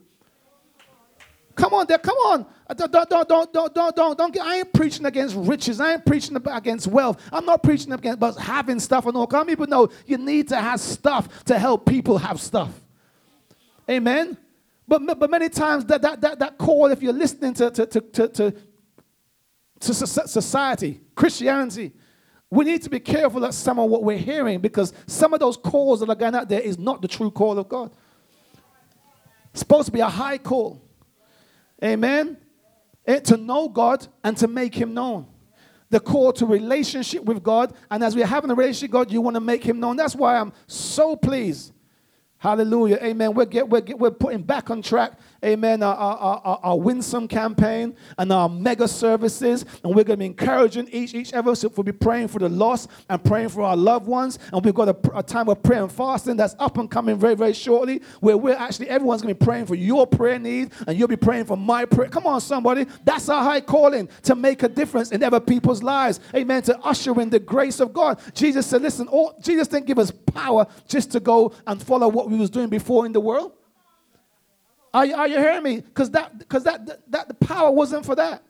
Come 1.55 1.73
on, 1.73 1.87
there, 1.87 1.97
come 1.97 2.17
on. 2.17 2.45
Uh, 2.67 2.73
don't, 2.73 2.91
don't, 2.91 3.09
don't, 3.09 3.29
don't, 3.29 3.73
don't, 3.73 3.95
don't, 3.95 4.17
don't 4.17 4.33
get, 4.33 4.45
I 4.45 4.57
ain't 4.57 4.73
preaching 4.73 5.05
against 5.05 5.35
riches. 5.37 5.79
I 5.79 5.93
ain't 5.93 6.05
preaching 6.05 6.35
against 6.35 6.87
wealth. 6.87 7.21
I'm 7.31 7.45
not 7.45 7.63
preaching 7.63 7.93
against 7.93 8.19
but 8.19 8.35
having 8.37 8.79
stuff 8.79 9.05
and 9.05 9.15
all. 9.15 9.27
Come 9.27 9.47
people 9.47 9.67
know 9.67 9.89
you 10.05 10.17
need 10.17 10.49
to 10.49 10.57
have 10.57 10.79
stuff 10.79 11.45
to 11.45 11.57
help 11.57 11.85
people 11.85 12.17
have 12.17 12.41
stuff. 12.41 12.71
Amen. 13.89 14.37
But, 14.87 15.19
but 15.19 15.29
many 15.29 15.49
times 15.49 15.85
that, 15.85 16.01
that, 16.01 16.21
that, 16.21 16.39
that 16.39 16.57
call, 16.57 16.87
if 16.87 17.01
you're 17.01 17.13
listening 17.13 17.53
to, 17.55 17.71
to, 17.71 17.85
to, 17.85 18.01
to, 18.01 18.27
to, 18.27 18.53
to 19.79 19.93
society, 19.93 21.01
Christianity, 21.15 21.93
we 22.49 22.65
need 22.65 22.81
to 22.83 22.89
be 22.89 22.99
careful 22.99 23.43
of 23.43 23.53
some 23.53 23.79
of 23.79 23.89
what 23.89 24.03
we're 24.03 24.17
hearing 24.17 24.59
because 24.59 24.93
some 25.07 25.33
of 25.33 25.39
those 25.39 25.57
calls 25.57 26.01
that 26.01 26.09
are 26.09 26.15
going 26.15 26.35
out 26.35 26.49
there 26.49 26.61
is 26.61 26.77
not 26.77 27.01
the 27.01 27.07
true 27.07 27.31
call 27.31 27.57
of 27.57 27.67
God. 27.69 27.91
It's 29.51 29.61
supposed 29.61 29.85
to 29.87 29.91
be 29.91 30.01
a 30.01 30.09
high 30.09 30.37
call. 30.37 30.84
Amen. 31.83 32.37
It, 33.05 33.25
to 33.25 33.37
know 33.37 33.67
God 33.69 34.07
and 34.23 34.35
to 34.37 34.47
make 34.47 34.73
Him 34.73 34.93
known. 34.93 35.27
The 35.89 35.99
call 35.99 36.33
to 36.33 36.45
relationship 36.45 37.23
with 37.23 37.43
God. 37.43 37.73
And 37.91 38.03
as 38.03 38.15
we're 38.15 38.25
having 38.25 38.49
a 38.49 38.55
relationship 38.55 38.89
with 38.89 39.07
God, 39.07 39.11
you 39.11 39.21
want 39.21 39.35
to 39.35 39.41
make 39.41 39.63
Him 39.63 39.79
known. 39.79 39.95
That's 39.95 40.15
why 40.15 40.37
I'm 40.37 40.53
so 40.67 41.15
pleased. 41.15 41.73
Hallelujah. 42.37 42.99
Amen. 43.01 43.33
We're, 43.33 43.45
get, 43.45 43.69
we're, 43.69 43.81
get, 43.81 43.97
we're 43.97 44.11
putting 44.11 44.43
back 44.43 44.69
on 44.69 44.81
track 44.81 45.13
amen, 45.43 45.83
our, 45.83 45.95
our, 45.95 46.41
our, 46.43 46.59
our 46.63 46.79
Winsome 46.79 47.27
campaign 47.27 47.95
and 48.17 48.31
our 48.31 48.49
mega 48.49 48.87
services. 48.87 49.65
And 49.83 49.95
we're 49.95 50.03
going 50.03 50.17
to 50.17 50.17
be 50.17 50.25
encouraging 50.25 50.89
each, 50.91 51.13
each 51.13 51.33
of 51.33 51.47
us. 51.47 51.63
We'll 51.63 51.83
be 51.83 51.91
praying 51.91 52.29
for 52.29 52.39
the 52.39 52.49
lost 52.49 52.89
and 53.09 53.23
praying 53.23 53.49
for 53.49 53.61
our 53.61 53.75
loved 53.75 54.07
ones. 54.07 54.39
And 54.51 54.63
we've 54.63 54.73
got 54.73 54.89
a, 54.89 55.17
a 55.17 55.23
time 55.23 55.49
of 55.49 55.61
prayer 55.63 55.81
and 55.83 55.91
fasting 55.91 56.37
that's 56.37 56.55
up 56.59 56.77
and 56.77 56.89
coming 56.89 57.17
very, 57.17 57.35
very 57.35 57.53
shortly, 57.53 58.01
where 58.19 58.37
we're 58.37 58.55
actually, 58.55 58.89
everyone's 58.89 59.21
going 59.21 59.33
to 59.33 59.39
be 59.39 59.45
praying 59.45 59.65
for 59.65 59.75
your 59.75 60.07
prayer 60.07 60.39
need 60.39 60.71
and 60.87 60.97
you'll 60.97 61.07
be 61.07 61.15
praying 61.15 61.45
for 61.45 61.57
my 61.57 61.85
prayer. 61.85 62.09
Come 62.09 62.25
on, 62.25 62.41
somebody. 62.41 62.85
That's 63.03 63.29
our 63.29 63.43
high 63.43 63.61
calling 63.61 64.09
to 64.23 64.35
make 64.35 64.63
a 64.63 64.69
difference 64.69 65.11
in 65.11 65.23
other 65.23 65.39
people's 65.39 65.83
lives. 65.83 66.19
Amen. 66.35 66.61
To 66.63 66.79
usher 66.79 67.19
in 67.21 67.29
the 67.29 67.39
grace 67.39 67.79
of 67.79 67.93
God. 67.93 68.19
Jesus 68.33 68.65
said, 68.67 68.81
listen, 68.81 69.07
all, 69.07 69.37
Jesus 69.41 69.67
didn't 69.67 69.85
give 69.85 69.99
us 69.99 70.11
power 70.11 70.67
just 70.87 71.11
to 71.11 71.19
go 71.19 71.53
and 71.67 71.81
follow 71.81 72.07
what 72.07 72.29
we 72.29 72.37
was 72.37 72.49
doing 72.49 72.69
before 72.69 73.05
in 73.05 73.11
the 73.11 73.19
world. 73.19 73.53
Are, 74.95 75.05
you, 75.05 75.13
are 75.13 75.27
you 75.27 75.37
hearing 75.37 75.61
me? 75.61 75.81
Because 75.81 76.09
that, 76.11 76.39
because 76.39 76.63
that, 76.63 76.85
that, 76.85 77.11
that 77.11 77.27
the 77.27 77.33
power 77.33 77.69
wasn't 77.69 78.05
for 78.05 78.15
that. 78.15 78.41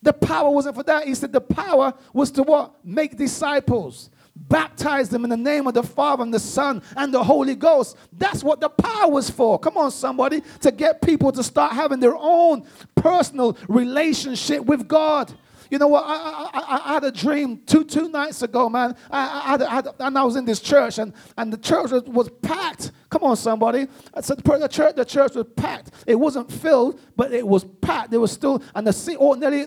The 0.00 0.14
power 0.14 0.48
wasn't 0.48 0.74
for 0.74 0.84
that. 0.84 1.06
He 1.06 1.14
said 1.14 1.34
the 1.34 1.40
power 1.40 1.92
was 2.14 2.30
to 2.30 2.42
what? 2.42 2.82
Make 2.82 3.18
disciples. 3.18 4.08
Baptize 4.34 5.10
them 5.10 5.24
in 5.24 5.28
the 5.28 5.36
name 5.36 5.66
of 5.66 5.74
the 5.74 5.82
Father 5.82 6.22
and 6.22 6.32
the 6.32 6.40
Son 6.40 6.82
and 6.96 7.12
the 7.12 7.22
Holy 7.22 7.54
Ghost. 7.54 7.98
That's 8.10 8.42
what 8.42 8.60
the 8.60 8.70
power 8.70 9.10
was 9.10 9.28
for. 9.28 9.58
Come 9.58 9.76
on, 9.76 9.90
somebody. 9.90 10.42
To 10.60 10.72
get 10.72 11.02
people 11.02 11.30
to 11.32 11.42
start 11.42 11.74
having 11.74 12.00
their 12.00 12.16
own 12.16 12.66
personal 12.94 13.58
relationship 13.68 14.64
with 14.64 14.88
God. 14.88 15.30
You 15.70 15.78
know 15.78 15.88
what? 15.88 16.04
I, 16.06 16.50
I, 16.52 16.90
I, 16.90 16.94
had 16.94 17.04
a 17.04 17.12
dream 17.12 17.60
two 17.66 17.84
two 17.84 18.08
nights 18.08 18.42
ago, 18.42 18.68
man. 18.68 18.96
I, 19.10 19.56
I, 19.56 19.68
had, 19.68 19.88
and 19.98 20.18
I 20.18 20.22
was 20.22 20.36
in 20.36 20.44
this 20.44 20.60
church, 20.60 20.98
and, 20.98 21.12
and 21.36 21.52
the 21.52 21.56
church 21.56 21.90
was, 21.90 22.02
was 22.04 22.28
packed. 22.42 22.92
Come 23.10 23.22
on, 23.24 23.36
somebody. 23.36 23.86
So 24.20 24.34
the 24.34 24.68
church, 24.68 24.96
the 24.96 25.04
church 25.04 25.34
was 25.34 25.46
packed. 25.56 25.90
It 26.06 26.16
wasn't 26.16 26.50
filled, 26.50 27.00
but 27.16 27.32
it 27.32 27.46
was 27.46 27.64
packed. 27.80 28.10
There 28.10 28.20
was 28.20 28.32
still, 28.32 28.62
and 28.74 28.86
the 28.86 28.92
seat, 28.92 29.16
ordinarily, 29.18 29.66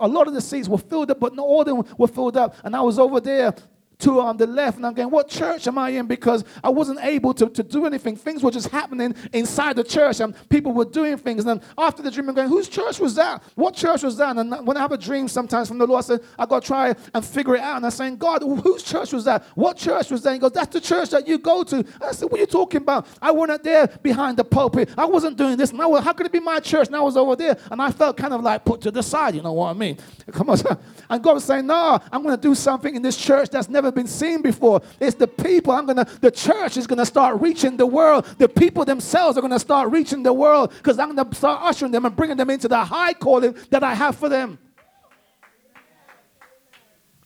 a 0.00 0.08
lot 0.08 0.28
of 0.28 0.34
the 0.34 0.40
seats 0.40 0.68
were 0.68 0.78
filled 0.78 1.10
up, 1.10 1.20
but 1.20 1.34
not 1.34 1.44
all 1.44 1.60
of 1.60 1.66
them 1.66 1.84
were 1.98 2.08
filled 2.08 2.36
up. 2.36 2.56
And 2.64 2.76
I 2.76 2.80
was 2.80 2.98
over 2.98 3.20
there 3.20 3.54
to 4.00 4.20
on 4.20 4.36
the 4.36 4.46
left, 4.46 4.76
and 4.76 4.86
I'm 4.86 4.94
going, 4.94 5.10
what 5.10 5.28
church 5.28 5.66
am 5.66 5.78
I 5.78 5.90
in? 5.90 6.06
Because 6.06 6.44
I 6.62 6.70
wasn't 6.70 7.00
able 7.02 7.34
to, 7.34 7.48
to 7.48 7.62
do 7.62 7.86
anything. 7.86 8.16
Things 8.16 8.42
were 8.42 8.50
just 8.50 8.68
happening 8.68 9.14
inside 9.32 9.76
the 9.76 9.84
church, 9.84 10.20
and 10.20 10.34
people 10.48 10.72
were 10.72 10.84
doing 10.84 11.16
things. 11.16 11.44
And 11.44 11.60
then 11.60 11.68
after 11.78 12.02
the 12.02 12.10
dream, 12.10 12.28
I'm 12.28 12.34
going, 12.34 12.48
whose 12.48 12.68
church 12.68 12.98
was 12.98 13.14
that? 13.16 13.42
What 13.54 13.74
church 13.74 14.02
was 14.02 14.16
that? 14.16 14.36
And 14.36 14.66
when 14.66 14.76
I 14.76 14.80
have 14.80 14.92
a 14.92 14.98
dream 14.98 15.28
sometimes 15.28 15.68
from 15.68 15.78
the 15.78 15.86
Lord, 15.86 16.04
I 16.04 16.06
said, 16.06 16.20
I 16.38 16.46
got 16.46 16.62
to 16.62 16.66
try 16.66 16.94
and 17.14 17.24
figure 17.24 17.56
it 17.56 17.60
out. 17.60 17.76
And 17.76 17.84
I'm 17.84 17.90
saying, 17.90 18.16
God, 18.16 18.42
whose 18.42 18.82
church 18.82 19.12
was 19.12 19.24
that? 19.24 19.44
What 19.54 19.76
church 19.76 20.10
was 20.10 20.22
that? 20.22 20.32
He 20.32 20.38
goes, 20.38 20.52
that's 20.52 20.72
the 20.72 20.80
church 20.80 21.10
that 21.10 21.26
you 21.26 21.38
go 21.38 21.62
to. 21.64 21.76
And 21.76 22.02
I 22.02 22.12
said, 22.12 22.30
what 22.30 22.38
are 22.38 22.42
you 22.42 22.46
talking 22.46 22.82
about? 22.82 23.06
I 23.20 23.30
wasn't 23.30 23.62
there 23.62 23.86
behind 23.86 24.36
the 24.36 24.44
pulpit. 24.44 24.90
I 24.96 25.04
wasn't 25.04 25.36
doing 25.36 25.56
this. 25.56 25.72
Now, 25.72 25.94
how 25.96 26.12
could 26.12 26.26
it 26.26 26.32
be 26.32 26.40
my 26.40 26.60
church? 26.60 26.88
And 26.88 26.96
I 26.96 27.00
was 27.00 27.16
over 27.16 27.36
there. 27.36 27.56
And 27.70 27.80
I 27.80 27.90
felt 27.90 28.16
kind 28.16 28.32
of 28.32 28.40
like 28.42 28.64
put 28.64 28.80
to 28.82 28.90
the 28.90 29.02
side, 29.02 29.34
you 29.34 29.42
know 29.42 29.52
what 29.52 29.70
I 29.70 29.72
mean? 29.74 29.98
Come 30.32 30.50
on. 30.50 30.58
And 31.10 31.22
God 31.22 31.34
was 31.34 31.44
saying, 31.44 31.66
no, 31.66 31.98
I'm 32.10 32.22
going 32.22 32.36
to 32.36 32.40
do 32.40 32.54
something 32.54 32.94
in 32.94 33.02
this 33.02 33.16
church 33.16 33.50
that's 33.50 33.68
never 33.68 33.83
been 33.92 34.06
seen 34.06 34.42
before. 34.42 34.80
It's 35.00 35.16
the 35.16 35.26
people. 35.26 35.72
I'm 35.72 35.86
going 35.86 35.96
to, 35.96 36.20
the 36.20 36.30
church 36.30 36.76
is 36.76 36.86
going 36.86 36.98
to 36.98 37.06
start 37.06 37.40
reaching 37.40 37.76
the 37.76 37.86
world. 37.86 38.24
The 38.38 38.48
people 38.48 38.84
themselves 38.84 39.36
are 39.36 39.40
going 39.40 39.52
to 39.52 39.58
start 39.58 39.90
reaching 39.90 40.22
the 40.22 40.32
world 40.32 40.72
because 40.76 40.98
I'm 40.98 41.14
going 41.14 41.28
to 41.28 41.34
start 41.34 41.62
ushering 41.62 41.92
them 41.92 42.04
and 42.04 42.14
bringing 42.14 42.36
them 42.36 42.50
into 42.50 42.68
the 42.68 42.84
high 42.84 43.12
calling 43.12 43.56
that 43.70 43.82
I 43.82 43.94
have 43.94 44.16
for 44.16 44.28
them. 44.28 44.58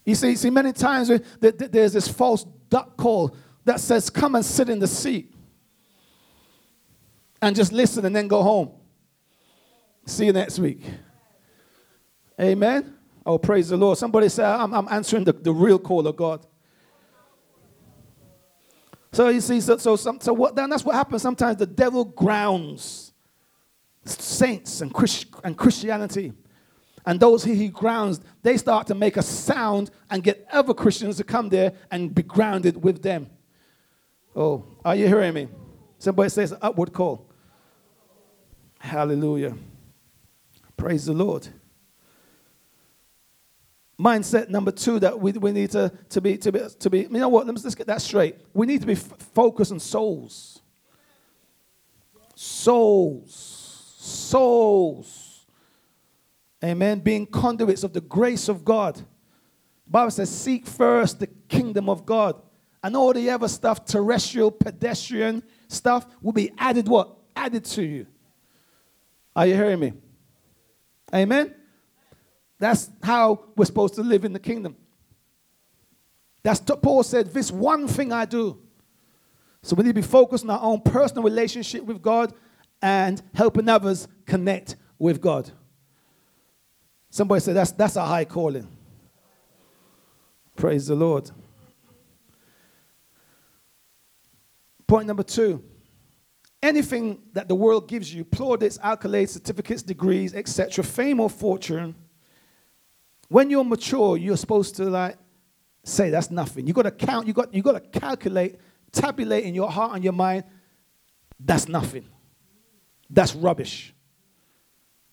You 0.04 0.14
see, 0.14 0.36
see 0.36 0.50
many 0.50 0.72
times 0.72 1.10
eh, 1.10 1.18
there's 1.40 1.92
this 1.92 2.08
false 2.08 2.44
duck 2.70 2.96
call 2.96 3.36
that 3.64 3.78
says, 3.78 4.08
come 4.08 4.34
and 4.34 4.44
sit 4.44 4.70
in 4.70 4.78
the 4.78 4.86
seat 4.86 5.34
and 7.42 7.54
just 7.54 7.72
listen 7.72 8.06
and 8.06 8.16
then 8.16 8.26
go 8.26 8.42
home. 8.42 8.70
See 10.06 10.24
you 10.24 10.32
next 10.32 10.58
week. 10.58 10.82
Amen. 12.40 12.97
Oh, 13.28 13.36
praise 13.36 13.68
the 13.68 13.76
Lord. 13.76 13.98
Somebody 13.98 14.30
say, 14.30 14.42
I'm, 14.42 14.72
I'm 14.72 14.88
answering 14.88 15.24
the, 15.24 15.34
the 15.34 15.52
real 15.52 15.78
call 15.78 16.06
of 16.06 16.16
God. 16.16 16.46
So 19.12 19.28
you 19.28 19.42
see, 19.42 19.60
so, 19.60 19.76
so, 19.76 19.96
so 19.96 20.32
what, 20.32 20.56
then 20.56 20.70
that's 20.70 20.82
what 20.82 20.94
happens. 20.94 21.20
Sometimes 21.20 21.58
the 21.58 21.66
devil 21.66 22.06
grounds 22.06 23.12
saints 24.06 24.80
and, 24.80 24.94
Christ, 24.94 25.26
and 25.44 25.58
Christianity. 25.58 26.32
And 27.04 27.20
those 27.20 27.44
he 27.44 27.68
grounds, 27.68 28.22
they 28.42 28.56
start 28.56 28.86
to 28.86 28.94
make 28.94 29.18
a 29.18 29.22
sound 29.22 29.90
and 30.10 30.22
get 30.22 30.46
other 30.50 30.72
Christians 30.72 31.18
to 31.18 31.24
come 31.24 31.50
there 31.50 31.74
and 31.90 32.14
be 32.14 32.22
grounded 32.22 32.82
with 32.82 33.02
them. 33.02 33.28
Oh, 34.34 34.64
are 34.86 34.96
you 34.96 35.06
hearing 35.06 35.34
me? 35.34 35.48
Somebody 35.98 36.30
says 36.30 36.54
upward 36.62 36.94
call. 36.94 37.28
Hallelujah. 38.78 39.54
Praise 40.78 41.04
the 41.04 41.12
Lord 41.12 41.46
mindset 43.98 44.48
number 44.48 44.70
two 44.70 45.00
that 45.00 45.18
we, 45.18 45.32
we 45.32 45.52
need 45.52 45.70
to, 45.72 45.92
to, 46.10 46.20
be, 46.20 46.36
to, 46.38 46.52
be, 46.52 46.60
to 46.78 46.90
be, 46.90 47.00
you 47.00 47.08
know 47.08 47.28
what, 47.28 47.46
let's, 47.46 47.64
let's 47.64 47.74
get 47.74 47.88
that 47.88 48.00
straight. 48.00 48.36
We 48.54 48.66
need 48.66 48.80
to 48.80 48.86
be 48.86 48.92
f- 48.92 49.12
focused 49.34 49.72
on 49.72 49.80
souls. 49.80 50.62
Souls. 52.34 53.94
Souls. 53.98 55.46
Amen. 56.64 57.00
Being 57.00 57.26
conduits 57.26 57.82
of 57.82 57.92
the 57.92 58.00
grace 58.00 58.48
of 58.48 58.64
God. 58.64 58.96
The 58.96 59.90
Bible 59.90 60.10
says, 60.10 60.30
seek 60.30 60.66
first 60.66 61.18
the 61.18 61.26
kingdom 61.48 61.88
of 61.88 62.06
God. 62.06 62.40
And 62.82 62.96
all 62.96 63.12
the 63.12 63.30
other 63.30 63.48
stuff, 63.48 63.84
terrestrial, 63.84 64.52
pedestrian 64.52 65.42
stuff, 65.66 66.06
will 66.22 66.32
be 66.32 66.52
added 66.56 66.86
what? 66.86 67.16
Added 67.34 67.64
to 67.64 67.82
you. 67.82 68.06
Are 69.34 69.46
you 69.46 69.54
hearing 69.54 69.80
me? 69.80 69.92
Amen. 71.12 71.54
That's 72.58 72.90
how 73.02 73.44
we're 73.56 73.64
supposed 73.64 73.94
to 73.94 74.02
live 74.02 74.24
in 74.24 74.32
the 74.32 74.40
kingdom. 74.40 74.76
That's 76.42 76.60
Paul 76.60 77.02
said, 77.02 77.32
this 77.32 77.50
one 77.50 77.86
thing 77.88 78.12
I 78.12 78.24
do. 78.24 78.58
So 79.62 79.76
we 79.76 79.84
need 79.84 79.90
to 79.90 79.94
be 79.94 80.02
focused 80.02 80.44
on 80.44 80.50
our 80.50 80.62
own 80.62 80.80
personal 80.80 81.22
relationship 81.22 81.84
with 81.84 82.00
God 82.00 82.32
and 82.80 83.20
helping 83.34 83.68
others 83.68 84.08
connect 84.24 84.76
with 84.98 85.20
God. 85.20 85.50
Somebody 87.10 87.40
said 87.40 87.56
that's, 87.56 87.72
that's 87.72 87.96
a 87.96 88.04
high 88.04 88.24
calling. 88.24 88.68
Praise 90.56 90.86
the 90.86 90.94
Lord. 90.94 91.30
Point 94.86 95.06
number 95.06 95.22
two 95.22 95.62
anything 96.60 97.20
that 97.32 97.46
the 97.46 97.54
world 97.54 97.88
gives 97.88 98.12
you 98.12 98.24
plaudits, 98.24 98.78
accolades, 98.78 99.28
certificates, 99.28 99.82
degrees, 99.82 100.34
etc., 100.34 100.82
fame 100.82 101.20
or 101.20 101.30
fortune 101.30 101.94
when 103.28 103.50
you're 103.50 103.64
mature, 103.64 104.16
you're 104.16 104.36
supposed 104.36 104.76
to 104.76 104.84
like 104.84 105.16
say 105.84 106.10
that's 106.10 106.30
nothing. 106.30 106.66
You 106.66 106.72
got 106.72 106.82
to 106.82 106.90
count. 106.90 107.26
You 107.26 107.32
got 107.32 107.54
you 107.54 107.62
got 107.62 107.72
to 107.72 108.00
calculate, 108.00 108.56
tabulate 108.92 109.44
in 109.44 109.54
your 109.54 109.70
heart 109.70 109.94
and 109.94 110.04
your 110.04 110.12
mind. 110.12 110.44
That's 111.38 111.68
nothing. 111.68 112.04
That's 113.08 113.34
rubbish. 113.34 113.94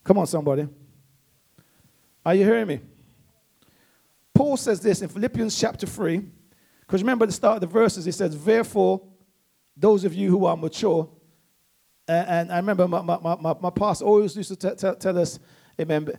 Come 0.04 0.18
on, 0.18 0.28
somebody. 0.28 0.68
Are 2.26 2.36
you 2.36 2.44
hearing 2.44 2.68
me? 2.68 2.80
Paul 4.34 4.58
says 4.58 4.82
this 4.82 5.02
in 5.02 5.08
Philippians 5.08 5.58
chapter 5.58 5.88
3, 5.88 6.26
because 6.82 7.02
remember 7.02 7.26
the 7.26 7.32
start 7.32 7.56
of 7.56 7.62
the 7.62 7.68
verses, 7.68 8.04
he 8.04 8.12
says, 8.12 8.44
Therefore, 8.44 9.02
those 9.78 10.04
of 10.04 10.14
you 10.14 10.30
who 10.30 10.46
are 10.46 10.58
mature, 10.58 11.10
and, 12.08 12.28
and 12.28 12.52
I 12.52 12.58
remember 12.58 12.88
my, 12.88 13.02
my, 13.02 13.18
my, 13.36 13.56
my 13.62 13.70
pastor 13.70 14.06
always 14.06 14.36
used 14.36 14.50
to 14.50 14.56
t- 14.56 14.76
t- 14.76 14.96
tell 15.00 15.18
us, 15.18 15.40
Amen, 15.80 16.10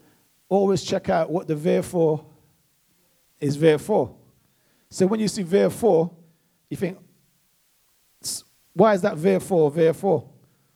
always 0.48 0.82
check 0.82 1.08
out 1.08 1.30
what 1.30 1.48
the 1.48 1.54
therefore 1.54 2.24
is 3.40 3.58
therefore. 3.58 4.14
So 4.90 5.06
when 5.06 5.20
you 5.20 5.28
see 5.28 5.42
therefore, 5.42 6.10
you 6.70 6.76
think, 6.76 6.98
why 8.72 8.94
is 8.94 9.02
that 9.02 9.20
therefore, 9.20 9.70
therefore? 9.70 10.28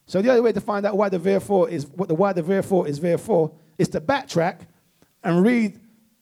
So 0.06 0.20
the 0.20 0.30
only 0.30 0.40
way 0.40 0.52
to 0.52 0.60
find 0.60 0.84
out 0.84 0.96
why 0.96 1.08
the 1.08 1.18
therefore 1.18 1.68
is 1.68 1.86
what 1.86 2.08
the 2.08 2.14
why 2.14 2.32
the 2.32 2.42
therefore 2.42 2.88
is 2.88 2.98
therefore 2.98 3.52
is 3.78 3.88
to 3.90 4.00
backtrack 4.00 4.62
and 5.22 5.44
read, 5.44 5.78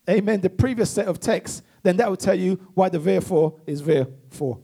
amen, 0.09 0.41
the 0.41 0.49
previous 0.49 0.91
set 0.91 1.07
of 1.07 1.19
texts. 1.19 1.63
Then 1.81 1.97
that 1.97 2.09
will 2.09 2.17
tell 2.17 2.35
you 2.35 2.55
why 2.73 2.89
the 2.89 2.99
therefore 2.99 3.55
is 3.65 3.83
therefore. 3.83 4.59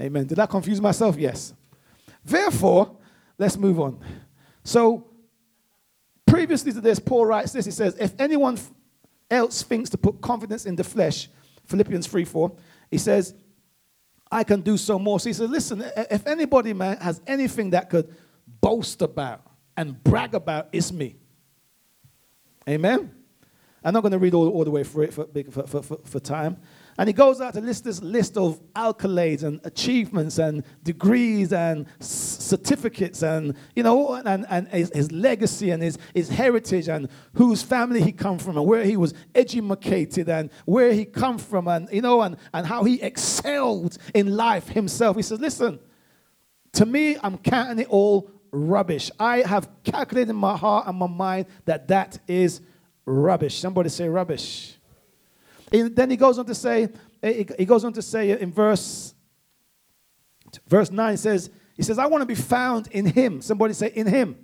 amen. 0.00 0.26
Did 0.26 0.38
I 0.38 0.46
confuse 0.46 0.80
myself? 0.80 1.18
Yes. 1.18 1.52
Therefore, 2.24 2.96
let's 3.38 3.56
move 3.56 3.80
on. 3.80 4.00
So 4.64 5.06
Previously 6.26 6.72
to 6.72 6.80
this, 6.80 6.98
Paul 6.98 7.26
writes 7.26 7.52
this. 7.52 7.64
He 7.64 7.70
says, 7.70 7.96
If 7.98 8.12
anyone 8.18 8.58
else 9.30 9.62
thinks 9.62 9.90
to 9.90 9.98
put 9.98 10.20
confidence 10.20 10.66
in 10.66 10.76
the 10.76 10.84
flesh, 10.84 11.28
Philippians 11.66 12.06
3 12.06 12.24
4, 12.24 12.52
he 12.90 12.98
says, 12.98 13.34
I 14.30 14.42
can 14.44 14.60
do 14.60 14.76
so 14.76 14.98
more. 14.98 15.20
So 15.20 15.28
he 15.28 15.32
says, 15.32 15.48
Listen, 15.48 15.84
if 16.10 16.26
anybody, 16.26 16.72
man, 16.72 16.96
has 16.98 17.20
anything 17.26 17.70
that 17.70 17.90
could 17.90 18.14
boast 18.60 19.02
about 19.02 19.42
and 19.76 20.02
brag 20.02 20.34
about, 20.34 20.68
it's 20.72 20.92
me. 20.92 21.16
Amen? 22.68 23.12
I'm 23.84 23.94
not 23.94 24.00
going 24.00 24.12
to 24.12 24.18
read 24.18 24.34
all, 24.34 24.48
all 24.48 24.64
the 24.64 24.70
way 24.70 24.82
through 24.82 25.04
it 25.04 25.14
for, 25.14 25.26
for, 25.66 25.82
for, 25.82 25.98
for 26.04 26.18
time. 26.18 26.56
And 26.98 27.08
he 27.08 27.12
goes 27.12 27.40
out 27.40 27.54
to 27.54 27.60
list 27.60 27.84
this 27.84 28.02
list 28.02 28.36
of 28.36 28.60
accolades 28.72 29.44
and 29.44 29.60
achievements 29.64 30.38
and 30.38 30.64
degrees 30.82 31.52
and 31.52 31.86
certificates 32.46 33.22
and, 33.22 33.54
you 33.74 33.82
know, 33.82 34.14
and, 34.14 34.46
and 34.48 34.68
his, 34.68 34.90
his, 34.94 35.12
legacy 35.12 35.70
and 35.70 35.82
his, 35.82 35.98
his 36.14 36.28
heritage 36.28 36.88
and 36.88 37.08
whose 37.34 37.62
family 37.62 38.00
he 38.00 38.12
come 38.12 38.38
from 38.38 38.56
and 38.56 38.66
where 38.66 38.84
he 38.84 38.96
was 38.96 39.14
educated 39.34 40.28
and 40.28 40.50
where 40.64 40.92
he 40.92 41.04
come 41.04 41.38
from 41.38 41.68
and, 41.68 41.88
you 41.92 42.02
know, 42.02 42.22
and, 42.22 42.36
and 42.54 42.66
how 42.66 42.84
he 42.84 43.00
excelled 43.02 43.98
in 44.14 44.36
life 44.36 44.68
himself. 44.68 45.16
He 45.16 45.22
says, 45.22 45.40
listen, 45.40 45.78
to 46.72 46.86
me, 46.86 47.16
I'm 47.22 47.38
counting 47.38 47.80
it 47.80 47.88
all 47.88 48.30
rubbish. 48.50 49.10
I 49.18 49.38
have 49.38 49.68
calculated 49.84 50.30
in 50.30 50.36
my 50.36 50.56
heart 50.56 50.86
and 50.86 50.96
my 50.96 51.06
mind 51.06 51.46
that 51.64 51.88
that 51.88 52.18
is 52.28 52.60
rubbish. 53.04 53.58
Somebody 53.58 53.88
say 53.88 54.08
rubbish. 54.08 54.76
And 55.72 55.94
then 55.94 56.10
he 56.10 56.16
goes 56.16 56.38
on 56.38 56.46
to 56.46 56.54
say, 56.54 56.88
he 57.22 57.64
goes 57.64 57.84
on 57.84 57.92
to 57.94 58.02
say 58.02 58.30
in 58.30 58.52
verse, 58.52 59.14
verse 60.68 60.90
9 60.90 61.16
says, 61.16 61.50
he 61.76 61.82
says, 61.82 61.98
I 61.98 62.06
want 62.06 62.22
to 62.22 62.26
be 62.26 62.34
found 62.34 62.88
in 62.88 63.06
him. 63.06 63.42
Somebody 63.42 63.74
say, 63.74 63.88
in 63.88 64.06
him. 64.06 64.36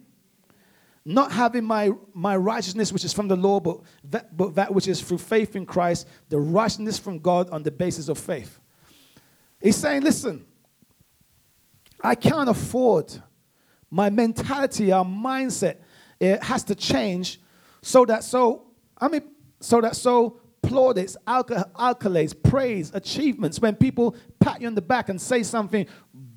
Not 1.04 1.32
having 1.32 1.64
my, 1.64 1.90
my 2.14 2.36
righteousness, 2.36 2.92
which 2.92 3.04
is 3.04 3.12
from 3.12 3.26
the 3.26 3.36
law, 3.36 3.58
but 3.58 3.80
that, 4.04 4.36
but 4.36 4.54
that 4.54 4.72
which 4.72 4.86
is 4.86 5.00
through 5.00 5.18
faith 5.18 5.56
in 5.56 5.66
Christ, 5.66 6.06
the 6.28 6.38
righteousness 6.38 6.98
from 6.98 7.18
God 7.18 7.50
on 7.50 7.62
the 7.62 7.70
basis 7.70 8.08
of 8.08 8.18
faith. 8.18 8.60
He's 9.60 9.76
saying, 9.76 10.02
listen, 10.02 10.44
I 12.02 12.14
can't 12.14 12.48
afford 12.48 13.12
my 13.90 14.10
mentality, 14.10 14.90
our 14.90 15.04
mindset, 15.04 15.76
it 16.18 16.42
has 16.42 16.64
to 16.64 16.74
change 16.74 17.40
so 17.82 18.04
that 18.06 18.24
so, 18.24 18.68
I 18.96 19.08
mean, 19.08 19.22
so 19.60 19.80
that 19.80 19.96
so 19.96 20.40
plaudits, 20.62 21.16
accolades, 21.26 22.40
praise, 22.42 22.92
achievements, 22.94 23.60
when 23.60 23.74
people 23.74 24.16
pat 24.38 24.60
you 24.60 24.68
on 24.68 24.74
the 24.74 24.82
back 24.82 25.08
and 25.08 25.20
say 25.20 25.42
something 25.42 25.86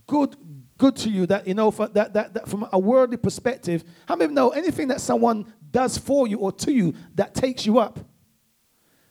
good, 0.07 0.35
good 0.77 0.95
to 0.97 1.09
you 1.09 1.25
that 1.27 1.47
you 1.47 1.53
know 1.53 1.71
for, 1.71 1.87
that, 1.89 2.13
that, 2.13 2.33
that 2.33 2.47
from 2.47 2.67
a 2.71 2.79
worldly 2.79 3.17
perspective, 3.17 3.83
how 4.07 4.15
many 4.15 4.33
know 4.33 4.49
anything 4.49 4.89
that 4.89 5.01
someone 5.01 5.51
does 5.71 5.97
for 5.97 6.27
you 6.27 6.37
or 6.39 6.51
to 6.51 6.71
you 6.71 6.93
that 7.15 7.33
takes 7.33 7.65
you 7.65 7.79
up 7.79 7.99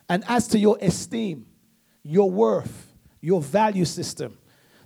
and 0.09 0.25
adds 0.29 0.49
to 0.49 0.59
your 0.59 0.79
esteem, 0.81 1.47
your 2.03 2.31
worth, 2.31 2.93
your 3.21 3.41
value 3.41 3.85
system, 3.85 4.39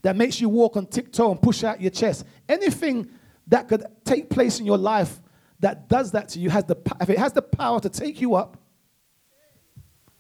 that 0.03 0.17
makes 0.17 0.41
you 0.41 0.49
walk 0.49 0.77
on 0.77 0.87
tiptoe 0.87 1.31
and 1.31 1.43
push 1.43 1.65
out 1.65 1.81
your 1.81 1.91
chest. 1.91 2.25
Anything 2.49 3.11
that 3.49 3.69
could 3.69 3.85
take 4.05 4.31
place 4.31 4.61
in 4.61 4.67
your 4.67 4.79
life 4.79 5.21
that 5.61 5.89
does 5.89 6.13
that 6.13 6.29
to 6.29 6.39
you 6.39 6.51
has 6.51 6.65
the 6.65 6.77
if 7.01 7.11
it 7.11 7.19
has 7.19 7.33
the 7.33 7.43
power 7.43 7.81
to 7.81 7.89
take 7.89 8.21
you 8.21 8.35
up, 8.35 8.57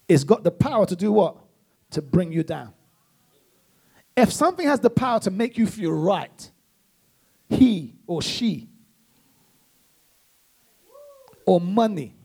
it's 0.08 0.24
got 0.24 0.42
the 0.42 0.50
power 0.50 0.84
to 0.86 0.96
do 0.96 1.12
what? 1.12 1.36
To 1.92 2.02
bring 2.02 2.32
you 2.32 2.42
down. 2.42 2.72
If 4.18 4.32
something 4.32 4.66
has 4.66 4.80
the 4.80 4.90
power 4.90 5.20
to 5.20 5.30
make 5.30 5.56
you 5.56 5.64
feel 5.64 5.92
right, 5.92 6.50
he 7.48 7.94
or 8.04 8.20
she, 8.20 8.68
or 11.46 11.60
money, 11.60 12.16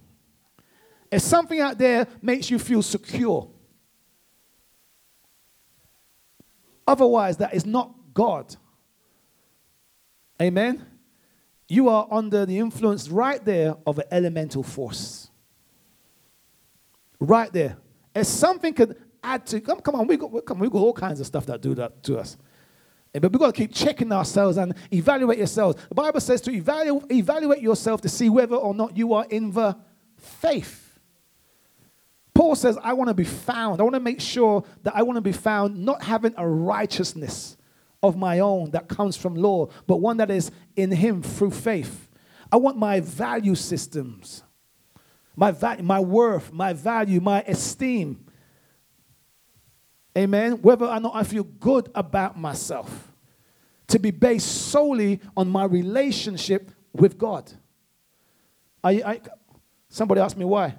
if 1.12 1.22
something 1.22 1.60
out 1.60 1.78
there 1.78 2.08
makes 2.20 2.50
you 2.50 2.58
feel 2.58 2.82
secure, 2.82 3.48
otherwise, 6.88 7.38
that 7.38 7.54
is 7.54 7.64
not 7.64 7.94
God. 8.12 8.56
Amen? 10.42 10.84
You 11.68 11.90
are 11.90 12.08
under 12.10 12.48
the 12.48 12.58
influence 12.58 13.08
right 13.08 13.46
there 13.46 13.76
of 13.86 14.00
an 14.00 14.06
elemental 14.10 14.64
force. 14.64 15.30
Right 17.20 17.54
there. 17.54 17.78
If 18.16 18.26
something 18.26 18.74
could 18.74 19.00
add 19.24 19.46
to, 19.48 19.62
come, 19.62 19.80
come 19.80 19.96
on, 19.96 20.08
we 20.08 20.18
got, 20.18 20.46
come, 20.46 20.60
we 20.60 20.70
got 20.70 20.80
all 20.80 20.94
kinds 20.94 21.20
of 21.20 21.26
stuff 21.26 21.46
that 21.48 21.62
do 21.62 21.74
that 21.76 22.04
to 22.04 22.18
us. 22.18 22.38
Eh, 23.14 23.20
but 23.20 23.32
we've 23.32 23.40
got 23.40 23.54
to 23.56 23.62
keep 23.62 23.74
checking 23.74 24.12
ourselves 24.12 24.58
and 24.58 24.74
evaluate 24.92 25.38
yourselves. 25.38 25.82
The 25.90 25.96
Bible 25.96 26.20
says 26.20 26.42
to 26.42 26.52
evaluate, 26.52 27.12
evaluate 27.12 27.62
yourself 27.62 28.02
to 28.02 28.10
see 28.10 28.30
whether 28.30 28.56
or 28.56 28.74
not 28.74 28.98
you 28.98 29.14
are 29.14 29.26
in 29.30 29.52
the 29.52 29.78
faith. 30.18 31.00
Paul 32.34 32.56
says, 32.56 32.78
I 32.82 32.94
want 32.94 33.10
to 33.10 33.14
be 33.14 33.24
found. 33.24 33.80
I 33.80 33.84
want 33.84 33.94
to 33.94 34.00
make 34.00 34.20
sure 34.20 34.64
that 34.82 34.96
I 34.96 35.04
want 35.04 35.18
to 35.18 35.22
be 35.22 35.32
found 35.32 35.86
not 35.86 36.04
having 36.04 36.34
a 36.38 36.48
righteousness 36.48 37.58
of 38.02 38.18
my 38.18 38.40
own 38.40 38.72
that 38.72 38.90
comes 38.90 39.16
from 39.16 39.36
law, 39.36 39.68
but 39.88 39.98
one 39.98 40.18
that 40.18 40.32
is 40.32 40.52
in 40.76 40.92
Him 40.92 41.22
through 41.22 41.52
faith. 41.52 42.10
I 42.52 42.58
want 42.58 42.78
my 42.78 43.00
value 43.00 43.56
systems, 43.56 44.44
my, 45.36 45.52
va- 45.52 45.82
my 45.82 46.00
worth, 46.00 46.52
my 46.52 46.74
value, 46.74 47.22
my 47.22 47.42
esteem. 47.44 48.26
Amen. 50.18 50.54
Whether 50.62 50.86
or 50.86 51.00
not 51.00 51.16
I 51.16 51.24
feel 51.24 51.44
good 51.44 51.90
about 51.96 52.38
myself 52.38 53.12
to 53.88 54.00
be 54.00 54.12
based 54.12 54.70
solely 54.70 55.20
on 55.36 55.50
my 55.50 55.66
relationship 55.66 56.72
with 56.94 57.18
God. 57.18 57.52
I, 58.84 58.92
I, 58.92 59.22
somebody 59.90 60.22
asked 60.22 60.38
me 60.38 60.46
why. 60.46 60.76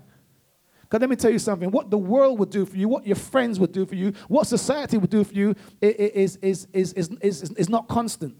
Because 0.83 1.01
let 1.01 1.11
me 1.11 1.17
tell 1.17 1.31
you 1.31 1.39
something 1.39 1.71
what 1.71 1.91
the 1.91 1.99
world 1.99 2.39
would 2.39 2.51
do 2.51 2.65
for 2.65 2.77
you, 2.77 2.89
what 2.89 3.07
your 3.07 3.17
friends 3.17 3.59
would 3.59 3.73
do 3.73 3.85
for 3.87 3.95
you, 3.95 4.13
what 4.29 4.47
society 4.47 4.99
would 4.99 5.11
do 5.11 5.25
for 5.25 5.35
you 5.35 5.55
is, 5.81 6.37
is, 6.37 6.69
is, 6.73 6.93
is, 6.93 7.09
is, 7.21 7.43
is 7.43 7.69
not 7.69 7.89
constant. 7.89 8.37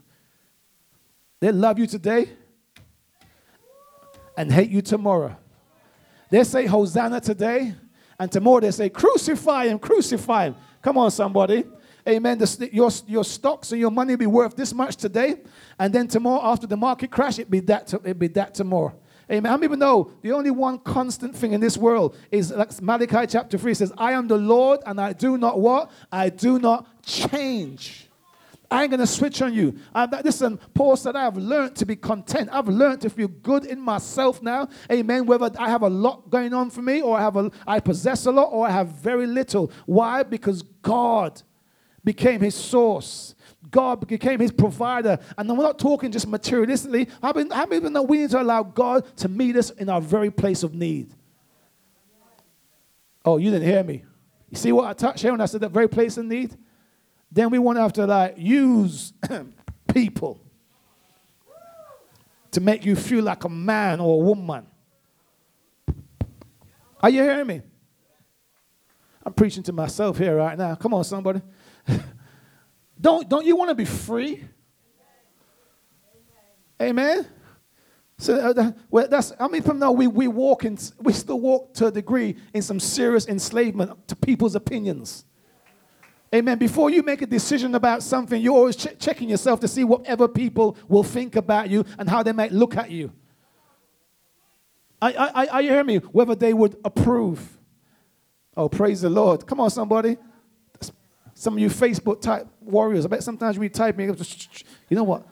They 1.41 1.51
love 1.51 1.79
you 1.79 1.87
today 1.87 2.31
and 4.37 4.53
hate 4.53 4.71
you 4.71 4.83
tomorrow. 4.83 5.37
They 6.31 6.45
say 6.45 6.67
Hosanna 6.67 7.21
today, 7.21 7.75
and 8.19 8.31
tomorrow 8.31 8.61
they 8.61 8.71
say 8.71 8.89
crucify 8.89 9.67
him, 9.67 9.79
crucify 9.79 10.47
him. 10.47 10.57
Come 10.85 10.99
on, 10.99 11.11
somebody. 11.11 11.65
Amen. 12.07 12.37
The, 12.37 12.69
your, 12.71 12.91
your 13.07 13.25
stocks 13.25 13.73
and 13.73 13.81
your 13.81 13.91
money 13.91 14.17
be 14.17 14.27
worth 14.27 14.55
this 14.55 14.75
much 14.75 14.97
today, 14.97 15.37
and 15.79 15.95
then 15.95 16.07
tomorrow 16.09 16.45
after 16.45 16.67
the 16.67 16.77
market 16.77 17.11
crash, 17.11 17.39
it 17.39 17.51
be 17.51 17.61
that. 17.61 17.95
It 18.05 18.19
be 18.19 18.29
that 18.29 18.53
tomorrow. 18.53 18.95
Amen. 19.31 19.51
How 19.51 19.57
many 19.57 19.69
people 19.69 19.79
know 19.79 20.11
the 20.21 20.33
only 20.33 20.51
one 20.51 20.79
constant 20.79 21.35
thing 21.35 21.55
in 21.55 21.61
this 21.63 21.79
world 21.79 22.15
is 22.31 22.51
like 22.51 22.83
Malachi 22.83 23.27
chapter 23.27 23.57
3 23.57 23.73
says, 23.73 23.93
I 23.97 24.13
am 24.13 24.29
the 24.29 24.37
Lord 24.37 24.81
and 24.85 25.01
I 25.01 25.15
do 25.15 25.39
not 25.39 25.59
what? 25.59 25.91
I 26.13 26.29
do 26.29 26.59
not 26.59 27.03
change. 27.03 28.11
I 28.71 28.83
ain't 28.83 28.91
going 28.91 29.01
to 29.01 29.07
switch 29.07 29.43
on 29.43 29.53
you. 29.53 29.79
I'm, 29.95 30.11
listen, 30.25 30.59
Paul 30.75 30.97
said, 30.97 31.17
I 31.17 31.25
have 31.25 31.37
learned 31.37 31.77
to 31.77 31.87
be 31.87 31.97
content. 31.97 32.49
I've 32.53 32.69
learned 32.69 33.03
to 33.03 33.11
feel 33.11 33.29
good 33.29 33.67
in 33.67 33.81
myself 33.81 34.43
now. 34.43 34.69
Amen. 34.91 35.27
Whether 35.27 35.51
I 35.59 35.69
have 35.69 35.83
a 35.83 35.89
lot 35.89 36.31
going 36.31 36.55
on 36.55 36.71
for 36.71 36.83
me 36.83 37.03
or 37.03 37.17
I, 37.17 37.21
have 37.21 37.37
a, 37.37 37.51
I 37.67 37.81
possess 37.81 38.27
a 38.27 38.33
lot 38.33 38.47
or 38.47 38.67
I 38.67 38.71
have 38.71 38.89
very 38.89 39.27
little. 39.27 39.71
Why? 39.87 40.23
Because 40.23 40.63
God 40.83 41.43
became 42.03 42.41
his 42.41 42.55
source. 42.55 43.35
God 43.71 44.07
became 44.07 44.41
his 44.41 44.53
provider. 44.53 45.19
And 45.37 45.49
we're 45.49 45.65
not 45.65 45.79
talking 45.79 46.11
just 46.11 46.29
materialistically. 46.29 47.09
How 47.23 47.33
many 47.33 47.49
people 47.69 47.91
know 47.91 48.03
we 48.03 48.19
need 48.19 48.31
to 48.31 48.41
allow 48.41 48.63
God 48.63 49.17
to 49.19 49.29
meet 49.29 49.57
us 49.57 49.71
in 49.71 49.89
our 49.89 50.01
very 50.01 50.31
place 50.31 50.63
of 50.63 50.75
need? 50.75 51.15
Oh, 53.25 53.39
you 53.39 53.51
didn't 53.51 53.69
hear 53.69 53.83
me. 53.83 54.05
You 54.51 54.59
see 54.59 54.73
what 54.73 54.87
I 54.87 54.93
touched 54.93 55.23
here 55.23 55.33
when 55.33 55.41
I 55.41 55.47
said 55.47 55.61
that 55.63 55.71
very 55.71 55.89
place 55.89 56.17
of 56.17 56.25
need? 56.27 56.57
Then 57.31 57.51
we 57.51 57.77
have 57.77 57.93
to 57.95 58.07
like 58.07 58.35
use 58.39 59.13
people 59.93 60.41
to 62.53 62.61
make 62.61 62.85
you 62.85 62.95
feel 62.95 63.25
like 63.25 63.45
a 63.45 63.49
man 63.49 64.01
or 64.01 64.15
a 64.23 64.25
woman. 64.25 64.67
Are 67.01 67.11
you 67.11 67.23
hearing 67.23 67.47
me? 67.47 67.63
I'm 69.27 69.33
preaching 69.33 69.63
to 69.65 69.73
myself 69.73 70.19
here 70.19 70.37
right 70.37 70.57
now. 70.57 70.75
Come 70.75 70.95
on, 70.95 71.05
somebody. 71.05 71.43
Don't, 73.01 73.29
don't 73.29 73.45
you 73.45 73.57
want 73.57 73.71
to 73.71 73.75
be 73.75 73.85
free? 73.85 74.45
Amen. 76.81 77.27
So 78.19 78.37
uh, 78.37 78.73
well, 78.91 79.09
that's 79.09 79.33
I 79.39 79.49
mean, 79.49 79.63
from 79.63 79.79
now 79.79 79.93
we 79.93 80.07
we 80.07 80.29
walk 80.29 80.65
in 80.65 80.79
we 81.01 81.13
still 81.13 81.41
walk 81.41 81.75
to 81.75 81.89
a 81.89 81.91
degree 81.91 82.37
in 82.53 82.63
some 82.63 82.79
serious 82.79 83.27
enslavement 83.27 84.07
to 84.09 84.17
people's 84.17 84.55
opinions. 84.55 85.25
Amen. 86.35 86.59
Before 86.59 86.91
you 86.91 87.05
make 87.05 87.23
a 87.23 87.27
decision 87.27 87.77
about 87.77 88.03
something, 88.03 88.43
you're 88.43 88.57
always 88.57 88.75
ch- 88.75 88.99
checking 88.99 89.29
yourself 89.29 89.61
to 89.61 89.69
see 89.69 89.85
whatever 89.85 90.27
people 90.27 90.77
will 90.89 91.05
think 91.05 91.37
about 91.37 91.71
you 91.71 91.85
and 91.97 92.09
how 92.09 92.25
they 92.25 92.33
might 92.33 92.51
look 92.51 92.77
at 92.77 92.91
you. 92.91 93.13
Are, 95.01 95.13
are, 95.17 95.47
are 95.53 95.63
you 95.63 95.71
hearing 95.71 95.87
me? 95.87 95.97
Whether 95.99 96.35
they 96.35 96.53
would 96.53 96.77
approve. 96.85 97.57
Oh, 98.57 98.69
praise 98.69 99.03
the 99.03 99.11
Lord. 99.11 99.47
Come 99.47 99.61
on, 99.61 99.71
somebody. 99.71 100.17
Some 101.35 101.55
of 101.55 101.61
you 101.61 101.69
Facebook 101.69 102.21
type 102.21 102.49
warriors, 102.61 103.05
I 103.05 103.09
bet 103.09 103.23
sometimes 103.23 103.59
we 103.59 103.69
type 103.69 103.97
me, 103.97 104.05
you 104.07 104.97
know 104.97 105.05
what? 105.05 105.27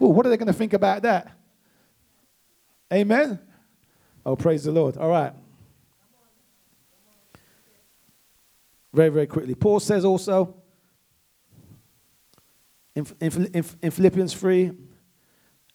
Ooh, 0.00 0.08
what 0.08 0.24
are 0.24 0.30
they 0.30 0.36
going 0.38 0.46
to 0.46 0.52
think 0.54 0.72
about 0.72 1.02
that? 1.02 1.32
Amen? 2.90 3.40
Oh, 4.24 4.36
praise 4.36 4.64
the 4.64 4.72
Lord. 4.72 4.96
All 4.96 5.08
right. 5.08 5.32
Very, 8.96 9.10
very 9.10 9.26
quickly. 9.26 9.54
Paul 9.54 9.78
says 9.78 10.04
also 10.04 10.56
in, 12.94 13.06
in, 13.20 13.64
in, 13.82 13.90
Philippians 13.90 14.32
3, 14.34 14.72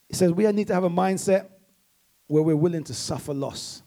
he 0.09 0.13
says 0.13 0.31
we 0.31 0.51
need 0.51 0.67
to 0.67 0.73
have 0.73 0.83
a 0.83 0.89
mindset 0.89 1.47
where 2.27 2.43
we're 2.43 2.55
willing 2.55 2.83
to 2.83 2.93
suffer 2.93 3.33
loss. 3.33 3.83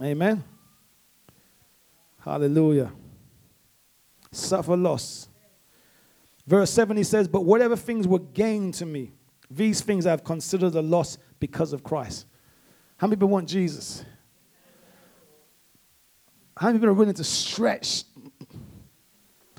Amen. 0.00 0.42
Hallelujah 2.24 2.92
suffer 4.34 4.76
loss. 4.76 5.28
Verse 6.46 6.70
7 6.70 6.96
he 6.96 7.04
says, 7.04 7.28
But 7.28 7.44
whatever 7.44 7.76
things 7.76 8.06
were 8.06 8.18
gained 8.18 8.74
to 8.74 8.86
me, 8.86 9.12
these 9.50 9.80
things 9.80 10.06
I've 10.06 10.24
considered 10.24 10.74
a 10.74 10.82
loss 10.82 11.18
because 11.40 11.72
of 11.72 11.82
Christ. 11.82 12.26
How 12.96 13.06
many 13.06 13.16
people 13.16 13.28
want 13.28 13.48
Jesus? 13.48 14.04
How 16.56 16.68
many 16.68 16.78
people 16.78 16.90
are 16.90 16.94
willing 16.94 17.14
to 17.14 17.24
stretch? 17.24 18.04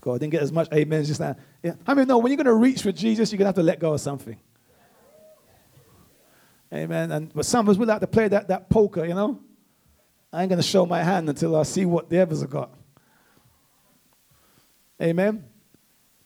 God, 0.02 0.14
I 0.14 0.18
didn't 0.20 0.32
get 0.32 0.44
as 0.44 0.52
much 0.52 0.72
amen 0.72 1.04
just 1.04 1.20
now. 1.20 1.36
Yeah. 1.64 1.74
How 1.86 1.96
many 1.96 2.06
know 2.06 2.20
when 2.20 2.32
you're 2.32 2.38
going 2.38 2.46
to 2.46 2.54
reach 2.54 2.84
for 2.84 2.92
Jesus, 2.92 3.32
you're 3.32 3.38
going 3.38 3.46
to 3.46 3.50
have 3.50 3.56
to 3.56 3.64
let 3.64 3.80
go 3.80 3.94
of 3.94 4.02
something? 4.02 4.38
Amen. 6.74 7.12
And 7.12 7.34
but 7.34 7.46
some 7.46 7.66
of 7.66 7.72
us 7.72 7.78
we 7.78 7.86
like 7.86 8.02
to 8.02 8.08
play 8.08 8.28
that, 8.28 8.48
that 8.50 8.70
poker, 8.70 9.06
you 9.06 9.14
know. 9.14 9.40
I 10.32 10.42
ain't 10.42 10.50
going 10.50 10.62
to 10.62 10.68
show 10.68 10.86
my 10.86 11.02
hand 11.02 11.30
until 11.30 11.56
I 11.56 11.64
see 11.64 11.86
what 11.86 12.10
the 12.10 12.20
others 12.20 12.42
have 12.42 12.50
got. 12.50 12.74
Amen. 15.02 15.46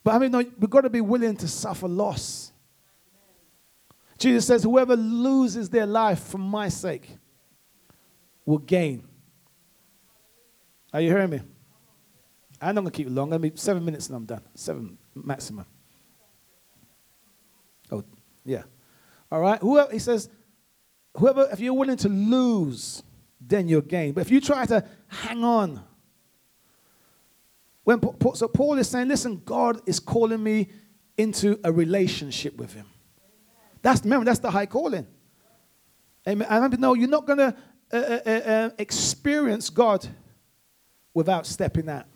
But 0.02 0.14
I 0.14 0.18
mean, 0.18 0.32
no, 0.32 0.38
we've 0.38 0.70
got 0.70 0.82
to 0.82 0.90
be 0.90 1.00
willing 1.00 1.36
to 1.36 1.48
suffer 1.48 1.88
loss. 1.88 2.52
Jesus 4.18 4.46
says, 4.46 4.62
Whoever 4.62 4.96
loses 4.96 5.70
their 5.70 5.86
life 5.86 6.20
for 6.20 6.38
my 6.38 6.68
sake 6.68 7.08
will 8.44 8.58
gain. 8.58 9.06
Are 10.92 11.00
you 11.00 11.08
hearing 11.08 11.30
me? 11.30 11.40
I'm 12.60 12.74
not 12.74 12.82
going 12.82 12.92
to 12.92 12.96
keep 12.96 13.08
long. 13.10 13.30
Me 13.40 13.52
seven 13.54 13.84
minutes 13.84 14.08
and 14.08 14.16
I'm 14.16 14.26
done. 14.26 14.42
Seven 14.54 14.98
maximum. 15.14 15.64
Oh, 17.90 18.04
yeah. 18.44 18.64
All 19.30 19.40
right. 19.40 19.58
Whoever 19.60 19.92
he 19.92 19.98
says, 19.98 20.28
whoever, 21.16 21.48
if 21.52 21.60
you're 21.60 21.74
willing 21.74 21.96
to 21.98 22.08
lose, 22.08 23.02
then 23.40 23.68
you'll 23.68 23.80
gain. 23.80 24.12
But 24.12 24.22
if 24.22 24.30
you 24.30 24.40
try 24.40 24.66
to 24.66 24.84
hang 25.08 25.42
on, 25.42 25.82
when, 27.84 28.00
so 28.34 28.46
Paul 28.46 28.78
is 28.78 28.88
saying, 28.88 29.08
listen, 29.08 29.42
God 29.44 29.80
is 29.86 29.98
calling 29.98 30.42
me 30.42 30.68
into 31.16 31.58
a 31.64 31.72
relationship 31.72 32.56
with 32.56 32.74
him. 32.74 32.86
That's, 33.82 34.02
remember, 34.04 34.26
that's 34.26 34.38
the 34.38 34.50
high 34.50 34.66
calling. 34.66 35.06
Amen. 36.28 36.46
And 36.50 36.78
no, 36.78 36.94
you're 36.94 37.08
not 37.08 37.26
going 37.26 37.38
to 37.38 37.56
uh, 37.92 37.96
uh, 37.96 38.30
uh, 38.30 38.70
experience 38.78 39.70
God 39.70 40.06
without 41.14 41.46
stepping 41.46 41.88
out. 41.88 42.06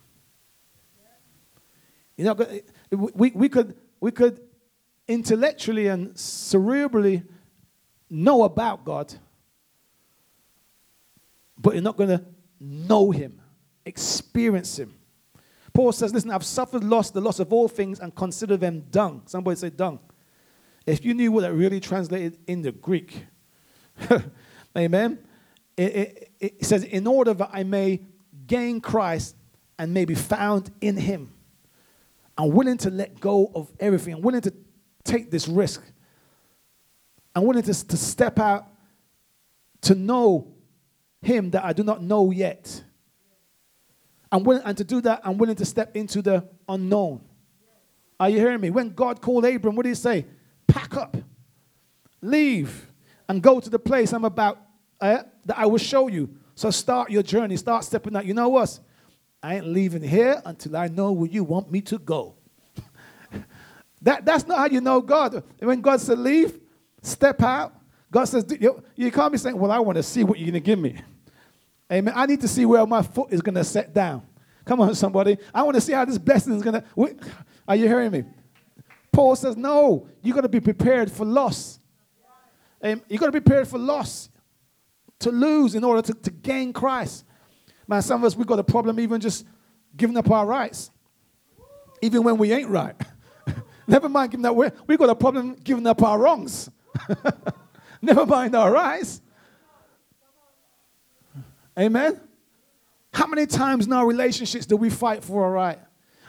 You 2.17 2.25
know, 2.25 2.61
we, 2.91 3.33
we, 3.33 3.49
could, 3.49 3.75
we 4.01 4.13
could 4.13 4.41
intellectually 5.09 5.89
and 5.89 6.15
cerebrally 6.15 7.25
know 8.09 8.45
about 8.45 8.85
God, 8.85 9.13
but 11.59 11.75
you're 11.75 11.83
not 11.83 11.97
going 11.97 12.11
to 12.11 12.25
know 12.61 13.11
Him, 13.11 13.41
experience 13.85 14.79
Him. 14.79 14.95
Paul 15.73 15.91
says, 15.91 16.15
Listen, 16.15 16.31
I've 16.31 16.45
suffered 16.45 16.85
loss, 16.85 17.11
the 17.11 17.21
loss 17.21 17.41
of 17.41 17.53
all 17.53 17.67
things, 17.67 17.99
and 17.99 18.15
consider 18.15 18.57
them 18.57 18.85
dung. 18.91 19.23
Somebody 19.27 19.57
say 19.57 19.71
dung. 19.71 19.99
If 20.87 21.05
you 21.05 21.15
knew 21.15 21.33
what 21.33 21.41
that 21.41 21.53
really 21.53 21.81
translated 21.81 22.39
in 22.47 22.63
the 22.63 22.71
Greek, 22.71 23.27
amen, 24.77 25.19
it, 25.77 25.83
it, 25.83 26.31
it 26.39 26.65
says, 26.65 26.85
In 26.85 27.09
order 27.09 27.35
that 27.35 27.51
I 27.53 27.65
may 27.65 28.03
gain 28.47 28.81
Christ 28.81 29.37
and 29.79 29.93
may 29.93 30.05
be 30.05 30.15
found 30.15 30.71
in 30.81 30.97
Him. 30.97 31.33
I'm 32.37 32.51
willing 32.51 32.79
to 32.79 32.91
let 32.91 33.21
go 33.21 33.51
of 33.55 33.71
everything. 33.79 34.15
I'm 34.15 34.23
willing 34.23 34.41
to 34.43 34.53
take 35.05 35.31
this 35.31 35.49
risk. 35.49 35.83
I'm 37.35 37.45
willing 37.45 37.63
to, 37.63 37.89
to 37.89 37.97
step 37.97 38.39
out 38.39 38.67
to 39.83 39.95
know 39.95 40.53
Him 41.23 41.51
that 41.51 41.65
I 41.65 41.73
do 41.73 41.83
not 41.83 42.03
know 42.03 42.31
yet. 42.31 42.83
I'm 44.31 44.43
willing, 44.43 44.63
and 44.65 44.77
to 44.79 44.85
do 44.85 45.01
that, 45.03 45.21
I'm 45.23 45.39
willing 45.39 45.57
to 45.57 45.65
step 45.65 45.97
into 45.97 46.21
the 46.21 46.49
unknown. 46.69 47.21
Are 48.19 48.29
you 48.29 48.39
hearing 48.39 48.61
me? 48.61 48.71
When 48.71 48.91
God 48.91 49.21
called 49.21 49.45
Abram, 49.45 49.77
what 49.77 49.85
did 49.85 49.91
he 49.91 49.95
say? 49.95 50.27
Pack 50.67 50.97
up, 50.97 51.17
leave, 52.21 52.91
and 53.29 53.43
go 53.43 53.61
to 53.61 53.71
the 53.71 53.79
place 53.79 54.13
I'm 54.13 54.25
about 54.25 54.59
uh, 55.01 55.23
that 55.45 55.59
I 55.59 55.67
will 55.67 55.79
show 55.79 56.09
you. 56.09 56.31
So 56.55 56.71
start 56.71 57.11
your 57.11 57.23
journey, 57.23 57.57
start 57.57 57.85
stepping 57.85 58.17
out. 58.17 58.27
You 58.27 58.35
know 58.35 58.49
what? 58.49 58.79
I 59.43 59.57
ain't 59.57 59.67
leaving 59.67 60.03
here 60.03 60.41
until 60.45 60.77
I 60.77 60.89
know 60.89 61.13
where 61.13 61.29
you 61.29 61.45
want 61.45 61.71
me 61.71 61.81
to 61.83 61.99
go. 61.99 62.37
that, 64.03 64.25
that's 64.25 64.47
not 64.47 64.59
how 64.59 64.67
you 64.67 64.81
know 64.81 65.01
God. 65.01 65.43
When 65.59 65.81
God 65.81 66.01
said 66.01 66.19
leave, 66.19 66.59
step 67.03 67.43
out, 67.43 67.75
God 68.11 68.25
says, 68.25 68.47
you, 68.61 68.83
you 68.95 69.11
can't 69.11 69.33
be 69.33 69.39
saying, 69.39 69.59
Well, 69.59 69.73
I 69.73 69.81
want 69.81 69.97
to 69.97 70.03
see 70.03 70.23
what 70.23 70.39
you're 70.39 70.51
going 70.51 70.55
to 70.55 70.61
give 70.61 70.79
me. 70.79 71.01
Amen. 71.93 72.15
I 72.17 72.27
need 72.27 72.41
to 72.41 72.49
see 72.49 72.65
where 72.65 72.87
my 72.87 73.03
foot 73.03 73.33
is 73.33 73.43
going 73.43 73.57
to 73.57 73.65
set 73.65 73.93
down. 73.93 74.23
Come 74.65 74.81
on, 74.81 74.95
somebody. 74.95 75.37
I 75.53 75.63
want 75.63 75.75
to 75.75 75.81
see 75.81 75.93
how 75.93 76.05
this 76.05 76.17
blessing 76.17 76.55
is 76.55 76.63
going 76.63 76.81
to. 76.81 77.17
Are 77.69 77.77
you 77.77 77.87
hearing 77.87 78.13
me? 78.13 78.25
Paul 79.13 79.37
says, 79.37 79.57
No, 79.57 80.09
you 80.23 80.33
got 80.33 80.43
to 80.43 80.49
be 80.49 80.61
prepared 80.61 81.11
for 81.11 81.25
loss. 81.25 81.81
Um, 82.83 83.03
you 83.09 83.19
got 83.19 83.27
to 83.27 83.33
be 83.33 83.41
prepared 83.41 83.69
for 83.69 83.79
loss, 83.79 84.29
to 85.21 85.31
lose 85.31 85.75
in 85.75 85.85
order 85.85 86.03
to, 86.03 86.15
to 86.15 86.31
gain 86.31 86.73
Christ. 86.73 87.25
Man, 87.87 88.03
some 88.03 88.23
of 88.23 88.27
us, 88.27 88.37
we 88.37 88.45
got 88.45 88.59
a 88.59 88.65
problem 88.65 88.99
even 89.01 89.21
just 89.21 89.47
giving 89.97 90.17
up 90.17 90.31
our 90.31 90.47
rights, 90.47 90.91
even 92.03 92.23
when 92.23 92.39
we 92.39 92.53
ain't 92.53 92.69
right. 92.69 92.95
Never 93.87 94.09
mind 94.09 94.31
giving 94.31 94.47
up, 94.47 94.57
we've 94.87 94.99
got 94.99 95.11
a 95.11 95.15
problem 95.15 95.55
giving 95.63 95.87
up 95.87 96.03
our 96.03 96.19
wrongs. 96.19 96.71
Never 98.03 98.27
mind 98.27 98.55
our 98.55 98.73
rights. 98.73 99.21
Amen? 101.79 102.21
How 103.13 103.27
many 103.27 103.47
times 103.47 103.87
in 103.87 103.93
our 103.93 104.07
relationships 104.07 104.67
do 104.67 104.77
we 104.77 104.91
fight 104.91 105.23
for 105.23 105.45
our 105.45 105.53
right? 105.53 105.79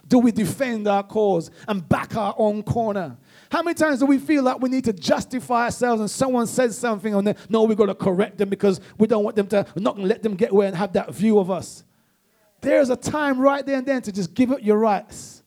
Do 0.07 0.19
we 0.19 0.31
defend 0.31 0.87
our 0.87 1.03
cause 1.03 1.49
and 1.67 1.87
back 1.87 2.15
our 2.15 2.35
own 2.37 2.63
corner? 2.63 3.17
How 3.55 3.63
many 3.63 3.75
times 3.75 3.99
do 3.99 4.05
we 4.05 4.17
feel 4.17 4.43
like 4.43 4.59
we 4.59 4.67
need 4.67 4.83
to 4.83 4.91
justify 4.91 5.63
ourselves 5.63 6.01
and 6.01 6.11
someone 6.11 6.45
says 6.45 6.77
something 6.77 7.15
and 7.15 7.25
then, 7.25 7.37
no, 7.47 7.63
we've 7.63 7.77
got 7.77 7.85
to 7.85 7.95
correct 7.95 8.37
them 8.37 8.49
because 8.49 8.81
we 8.97 9.07
don't 9.07 9.23
want 9.23 9.37
them 9.37 9.47
to, 9.47 9.65
we're 9.73 9.81
not 9.81 9.95
going 9.95 10.05
to 10.05 10.13
let 10.13 10.21
them 10.21 10.35
get 10.35 10.51
away 10.51 10.67
and 10.67 10.75
have 10.75 10.91
that 10.91 11.13
view 11.13 11.39
of 11.39 11.49
us. 11.49 11.85
There's 12.59 12.89
a 12.89 12.97
time 12.97 13.39
right 13.39 13.65
there 13.65 13.77
and 13.77 13.85
then 13.85 14.01
to 14.01 14.11
just 14.11 14.33
give 14.33 14.51
up 14.51 14.59
your 14.61 14.77
rights, 14.77 15.41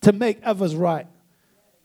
to 0.00 0.12
make 0.12 0.40
others 0.42 0.74
right. 0.74 1.06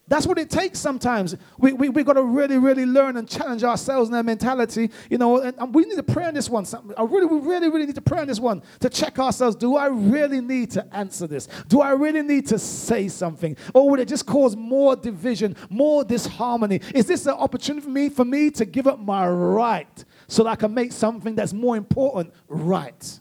That's 0.07 0.27
what 0.27 0.37
it 0.37 0.51
takes 0.51 0.77
sometimes. 0.77 1.35
We, 1.57 1.73
we, 1.73 1.89
we 1.89 2.03
got 2.03 2.13
to 2.13 2.21
really, 2.21 2.59
really 2.59 2.85
learn 2.85 3.17
and 3.17 3.27
challenge 3.27 3.63
ourselves 3.63 4.09
in 4.09 4.15
our 4.15 4.21
mentality. 4.21 4.91
You 5.09 5.17
know, 5.17 5.41
and, 5.41 5.57
and, 5.57 5.73
we 5.73 5.83
need 5.83 5.95
to 5.95 6.03
pray 6.03 6.25
on 6.25 6.35
this 6.35 6.47
one. 6.47 6.65
I 6.95 7.03
really, 7.03 7.25
we 7.25 7.39
really, 7.39 7.69
really 7.69 7.87
need 7.87 7.95
to 7.95 8.01
pray 8.01 8.19
on 8.19 8.27
this 8.27 8.39
one 8.39 8.61
to 8.81 8.89
check 8.89 9.17
ourselves. 9.17 9.55
Do 9.55 9.75
I 9.75 9.87
really 9.87 10.41
need 10.41 10.69
to 10.71 10.95
answer 10.95 11.25
this? 11.25 11.47
Do 11.67 11.81
I 11.81 11.91
really 11.91 12.21
need 12.21 12.45
to 12.47 12.59
say 12.59 13.07
something? 13.07 13.57
Or 13.73 13.89
would 13.89 13.99
it 13.99 14.07
just 14.07 14.27
cause 14.27 14.55
more 14.55 14.95
division, 14.95 15.55
more 15.71 16.03
disharmony? 16.03 16.81
Is 16.93 17.07
this 17.07 17.25
an 17.25 17.33
opportunity 17.33 17.83
for 17.83 17.89
me, 17.89 18.09
for 18.09 18.25
me 18.25 18.51
to 18.51 18.65
give 18.65 18.85
up 18.85 18.99
my 18.99 19.27
right 19.27 20.05
so 20.27 20.43
that 20.43 20.51
I 20.51 20.55
can 20.55 20.71
make 20.71 20.91
something 20.91 21.33
that's 21.33 21.53
more 21.53 21.77
important 21.77 22.31
right? 22.47 23.19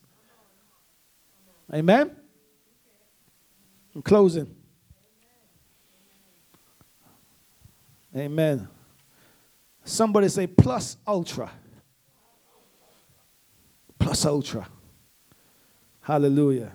Amen? 1.73 2.15
In 3.95 4.03
closing. 4.03 4.55
Amen. 8.17 8.69
Somebody 9.85 10.29
say 10.29 10.47
plus 10.47 10.97
ultra. 11.07 11.51
Plus 13.99 14.25
ultra. 14.25 14.69
Hallelujah. 16.01 16.73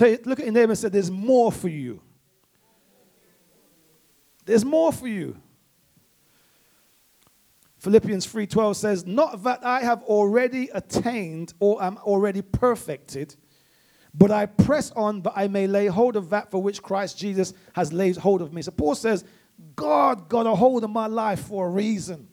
You, 0.00 0.18
look 0.24 0.38
at 0.38 0.46
your 0.46 0.54
neighbor 0.54 0.72
and 0.72 0.78
say, 0.78 0.88
There's 0.88 1.10
more 1.10 1.50
for 1.50 1.68
you. 1.68 2.00
There's 4.44 4.64
more 4.64 4.92
for 4.92 5.08
you. 5.08 5.36
Philippians 7.78 8.26
3:12 8.26 8.76
says, 8.76 9.06
"Not 9.06 9.42
that 9.42 9.64
I 9.64 9.80
have 9.80 10.02
already 10.04 10.70
attained 10.72 11.52
or 11.60 11.82
am 11.82 11.98
already 11.98 12.40
perfected, 12.40 13.36
but 14.14 14.30
I 14.30 14.46
press 14.46 14.90
on 14.92 15.20
that 15.22 15.34
I 15.36 15.48
may 15.48 15.66
lay 15.66 15.88
hold 15.88 16.16
of 16.16 16.30
that 16.30 16.50
for 16.50 16.62
which 16.62 16.82
Christ 16.82 17.18
Jesus 17.18 17.52
has 17.74 17.92
laid 17.92 18.16
hold 18.16 18.40
of 18.40 18.54
me." 18.54 18.62
So 18.62 18.70
Paul 18.70 18.94
says, 18.94 19.24
God 19.76 20.28
got 20.28 20.46
a 20.46 20.54
hold 20.54 20.84
of 20.84 20.90
my 20.90 21.06
life 21.06 21.40
for 21.40 21.66
a 21.66 21.70
reason. 21.70 22.28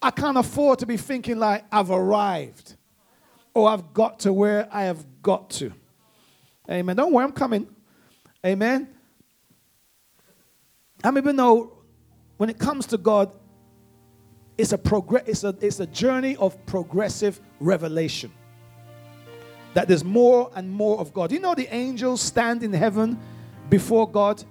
I 0.00 0.10
can't 0.10 0.36
afford 0.36 0.80
to 0.80 0.86
be 0.86 0.96
thinking 0.96 1.38
like 1.38 1.64
I've 1.72 1.90
arrived 1.90 2.76
or 3.54 3.68
I've 3.68 3.94
got 3.94 4.20
to 4.20 4.32
where 4.32 4.68
I 4.70 4.84
have 4.84 5.04
got 5.22 5.50
to. 5.50 5.72
Amen. 6.70 6.96
Don't 6.96 7.12
worry, 7.12 7.24
I'm 7.24 7.32
coming. 7.32 7.68
Amen. 8.44 8.88
I 11.02 11.10
mean, 11.10 11.24
even 11.24 11.36
know 11.36 11.78
when 12.36 12.50
it 12.50 12.58
comes 12.58 12.86
to 12.86 12.98
God, 12.98 13.30
it's 14.56 14.72
a 14.72 14.78
progress, 14.78 15.24
it's 15.26 15.44
a, 15.44 15.56
it's 15.60 15.80
a 15.80 15.86
journey 15.86 16.36
of 16.36 16.64
progressive 16.66 17.40
revelation. 17.60 18.32
That 19.74 19.88
there's 19.88 20.04
more 20.04 20.50
and 20.54 20.70
more 20.70 20.98
of 21.00 21.12
God. 21.12 21.32
You 21.32 21.40
know 21.40 21.54
the 21.54 21.72
angels 21.74 22.20
stand 22.20 22.62
in 22.62 22.72
heaven 22.72 23.18
before 23.68 24.08
God 24.08 24.44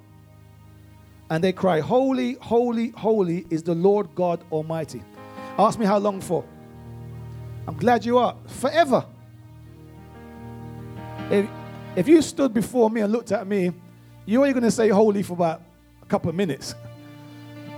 and 1.33 1.43
they 1.43 1.51
cry, 1.51 1.79
Holy, 1.79 2.33
holy, 2.33 2.89
holy 2.89 3.47
is 3.49 3.63
the 3.63 3.73
Lord 3.73 4.07
God 4.13 4.43
Almighty. 4.51 5.01
Ask 5.57 5.79
me 5.79 5.85
how 5.87 5.97
long 5.97 6.21
for. 6.21 6.45
I'm 7.67 7.75
glad 7.75 8.05
you 8.05 8.19
are. 8.19 8.35
Forever. 8.45 9.03
If, 11.31 11.49
if 11.95 12.07
you 12.07 12.21
stood 12.21 12.53
before 12.53 12.91
me 12.91 13.01
and 13.01 13.11
looked 13.11 13.31
at 13.31 13.47
me, 13.47 13.71
you're 14.27 14.41
only 14.41 14.53
going 14.53 14.63
to 14.63 14.69
say 14.69 14.89
holy 14.89 15.23
for 15.23 15.33
about 15.33 15.63
a 16.03 16.05
couple 16.05 16.29
of 16.29 16.35
minutes. 16.35 16.75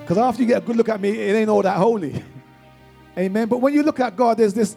Because 0.01 0.17
after 0.17 0.41
you 0.41 0.49
get 0.49 0.61
a 0.61 0.65
good 0.65 0.75
look 0.75 0.89
at 0.89 0.99
me, 0.99 1.17
it 1.17 1.35
ain't 1.35 1.49
all 1.49 1.61
that 1.61 1.77
holy. 1.77 2.21
Amen. 3.17 3.47
But 3.47 3.59
when 3.59 3.73
you 3.73 3.83
look 3.83 4.01
at 4.01 4.17
God, 4.17 4.37
there's 4.37 4.53
this. 4.53 4.75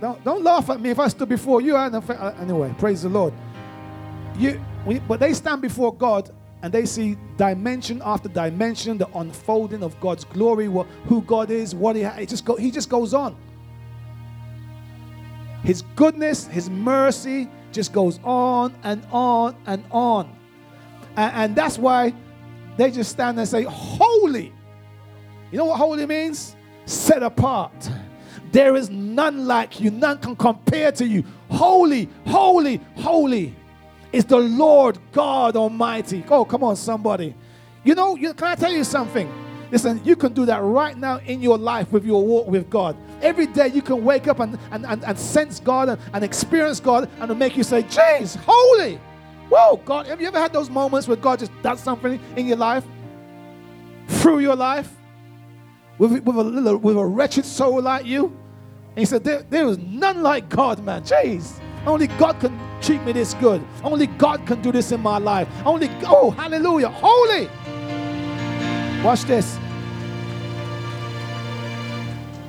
Don't, 0.00 0.22
don't 0.22 0.44
laugh 0.44 0.70
at 0.70 0.80
me 0.80 0.90
if 0.90 1.00
I 1.00 1.08
stood 1.08 1.28
before 1.28 1.60
you. 1.60 1.76
Uh, 1.76 2.34
anyway, 2.40 2.72
praise 2.78 3.02
the 3.02 3.08
Lord. 3.08 3.34
You, 4.38 4.62
but 5.08 5.18
they 5.18 5.34
stand 5.34 5.60
before 5.60 5.92
God 5.92 6.30
and 6.62 6.72
they 6.72 6.86
see 6.86 7.16
dimension 7.36 8.00
after 8.04 8.28
dimension, 8.28 8.98
the 8.98 9.08
unfolding 9.16 9.82
of 9.82 9.98
God's 10.00 10.24
glory, 10.24 10.68
what, 10.68 10.86
who 11.06 11.22
God 11.22 11.50
is, 11.50 11.74
what 11.74 11.96
He 11.96 12.02
it 12.02 12.28
just 12.28 12.44
go, 12.44 12.56
He 12.56 12.70
just 12.70 12.88
goes 12.88 13.14
on. 13.14 13.36
His 15.62 15.82
goodness, 15.96 16.46
His 16.46 16.70
mercy 16.70 17.48
just 17.72 17.92
goes 17.92 18.18
on 18.24 18.74
and 18.82 19.06
on 19.12 19.56
and 19.66 19.84
on, 19.90 20.34
and, 21.16 21.34
and 21.34 21.56
that's 21.56 21.78
why 21.78 22.14
they 22.76 22.90
just 22.90 23.10
stand 23.10 23.38
and 23.38 23.48
say, 23.48 23.62
"Holy." 23.64 24.52
You 25.52 25.58
know 25.58 25.66
what 25.66 25.78
holy 25.78 26.06
means? 26.06 26.56
Set 26.86 27.22
apart. 27.22 27.88
There 28.52 28.76
is 28.76 28.90
none 28.90 29.46
like 29.46 29.80
you, 29.80 29.90
none 29.90 30.18
can 30.18 30.34
compare 30.34 30.90
to 30.92 31.06
you. 31.06 31.24
Holy, 31.50 32.08
holy, 32.26 32.80
holy 32.96 33.54
is 34.16 34.24
the 34.24 34.38
Lord 34.38 34.98
God 35.12 35.56
Almighty. 35.56 36.24
Oh, 36.30 36.44
come 36.44 36.64
on, 36.64 36.76
somebody. 36.76 37.34
You 37.84 37.94
know, 37.94 38.16
you, 38.16 38.32
can 38.32 38.48
I 38.48 38.54
tell 38.54 38.72
you 38.72 38.82
something? 38.82 39.30
Listen, 39.70 40.00
you 40.04 40.16
can 40.16 40.32
do 40.32 40.46
that 40.46 40.62
right 40.62 40.96
now 40.96 41.18
in 41.18 41.42
your 41.42 41.58
life 41.58 41.92
with 41.92 42.04
your 42.04 42.24
walk 42.24 42.46
with 42.46 42.70
God. 42.70 42.96
Every 43.20 43.46
day 43.46 43.68
you 43.68 43.82
can 43.82 44.04
wake 44.04 44.26
up 44.26 44.40
and, 44.40 44.58
and, 44.70 44.86
and, 44.86 45.04
and 45.04 45.18
sense 45.18 45.60
God 45.60 45.90
and, 45.90 46.00
and 46.14 46.24
experience 46.24 46.80
God 46.80 47.10
and 47.14 47.24
it'll 47.24 47.36
make 47.36 47.56
you 47.56 47.62
say, 47.62 47.82
James, 47.82 48.36
holy. 48.46 48.98
Whoa, 49.50 49.76
God, 49.84 50.06
have 50.06 50.20
you 50.20 50.28
ever 50.28 50.38
had 50.38 50.52
those 50.52 50.70
moments 50.70 51.06
where 51.06 51.16
God 51.16 51.38
just 51.38 51.52
does 51.62 51.80
something 51.80 52.18
in 52.36 52.46
your 52.46 52.56
life? 52.56 52.84
Through 54.08 54.38
your 54.40 54.56
life? 54.56 54.90
With, 55.98 56.12
with, 56.24 56.36
a, 56.36 56.42
little, 56.42 56.78
with 56.78 56.96
a 56.96 57.04
wretched 57.04 57.44
soul 57.44 57.82
like 57.82 58.06
you? 58.06 58.26
And 58.90 58.98
he 58.98 59.04
said, 59.04 59.24
there, 59.24 59.42
there 59.42 59.66
is 59.66 59.78
none 59.78 60.22
like 60.22 60.48
God, 60.48 60.82
man. 60.82 61.02
Jeez. 61.02 61.60
Only 61.86 62.06
God 62.06 62.40
can 62.40 62.58
treat 62.80 63.02
me 63.02 63.12
this 63.12 63.34
good. 63.34 63.64
Only 63.82 64.06
God 64.06 64.46
can 64.46 64.62
do 64.62 64.72
this 64.72 64.92
in 64.92 65.00
my 65.00 65.18
life. 65.18 65.48
Only, 65.64 65.90
oh, 66.04 66.30
hallelujah, 66.30 66.88
holy. 66.88 67.48
Watch 69.02 69.22
this. 69.24 69.58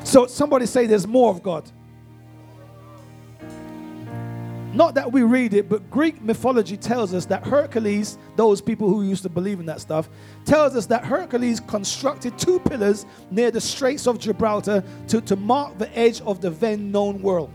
So 0.04 0.26
somebody 0.26 0.66
say 0.66 0.88
there's 0.88 1.06
more 1.08 1.30
of 1.30 1.44
God. 1.44 1.70
Not 4.74 4.94
that 4.94 5.12
we 5.12 5.24
read 5.24 5.56
it, 5.56 5.70
but 5.70 5.90
Greek 5.90 6.22
mythology 6.22 6.78
tells 6.78 7.14
us 7.14 7.26
that 7.26 7.46
Hercules, 7.46 8.18
those 8.36 8.62
people 8.62 8.88
who 8.88 9.02
used 9.02 9.24
to 9.24 9.30
believe 9.30 9.60
in 9.60 9.66
that 9.66 9.82
stuff, 9.82 10.08
tells 10.46 10.76
us 10.76 10.86
that 10.86 11.04
Hercules 11.04 11.60
constructed 11.60 12.38
two 12.38 12.60
pillars 12.60 13.06
near 13.32 13.50
the 13.50 13.60
Straits 13.60 14.08
of 14.08 14.20
Gibraltar 14.20 14.84
to, 15.08 15.20
to 15.22 15.36
mark 15.36 15.80
the 15.80 15.96
edge 15.98 16.22
of 16.22 16.42
the 16.42 16.52
then 16.52 16.92
known 16.92 17.22
world. 17.24 17.52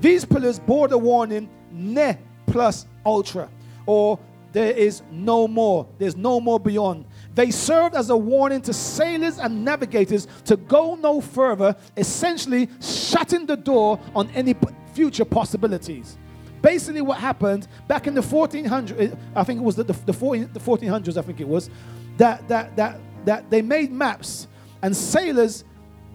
These 0.00 0.24
pillars 0.24 0.58
bore 0.58 0.88
the 0.88 0.98
warning 0.98 1.48
ne 1.72 2.18
plus 2.46 2.86
ultra, 3.04 3.48
or 3.86 4.18
there 4.52 4.72
is 4.72 5.02
no 5.10 5.48
more, 5.48 5.86
there's 5.98 6.16
no 6.16 6.40
more 6.40 6.60
beyond. 6.60 7.06
They 7.34 7.50
served 7.50 7.94
as 7.94 8.10
a 8.10 8.16
warning 8.16 8.60
to 8.62 8.72
sailors 8.72 9.38
and 9.38 9.64
navigators 9.64 10.28
to 10.44 10.56
go 10.56 10.94
no 10.94 11.20
further, 11.20 11.74
essentially 11.96 12.68
shutting 12.80 13.46
the 13.46 13.56
door 13.56 13.98
on 14.14 14.28
any 14.30 14.54
future 14.92 15.24
possibilities. 15.24 16.18
Basically, 16.60 17.00
what 17.00 17.18
happened 17.18 17.66
back 17.88 18.06
in 18.06 18.14
the 18.14 18.20
1400s, 18.20 19.00
eh, 19.00 19.14
I 19.34 19.42
think 19.42 19.60
it 19.60 19.64
was 19.64 19.74
the, 19.74 19.84
the, 19.84 19.94
the, 20.06 20.12
14, 20.12 20.50
the 20.52 20.60
1400s, 20.60 21.16
I 21.16 21.22
think 21.22 21.40
it 21.40 21.48
was, 21.48 21.70
that, 22.18 22.46
that, 22.48 22.76
that, 22.76 23.00
that 23.24 23.50
they 23.50 23.62
made 23.62 23.90
maps 23.90 24.46
and 24.82 24.96
sailors 24.96 25.64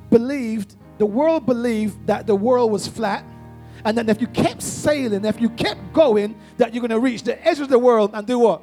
believed, 0.10 0.76
the 1.00 1.06
world 1.06 1.46
believed 1.46 2.06
that 2.08 2.28
the 2.28 2.36
world 2.36 2.72
was 2.72 2.88
flat. 2.88 3.26
And 3.86 3.98
then 3.98 4.10
if 4.10 4.22
you 4.22 4.28
kept 4.28 4.62
sailing, 4.62 5.26
if 5.26 5.40
you 5.40 5.50
kept 5.50 5.94
going, 5.94 6.36
that 6.58 6.74
you're 6.74 6.82
going 6.82 6.92
to 6.92 7.00
reach 7.00 7.24
the 7.24 7.46
edge 7.46 7.60
of 7.60 7.70
the 7.70 7.80
world 7.80 8.12
and 8.14 8.26
do 8.26 8.40
what? 8.40 8.62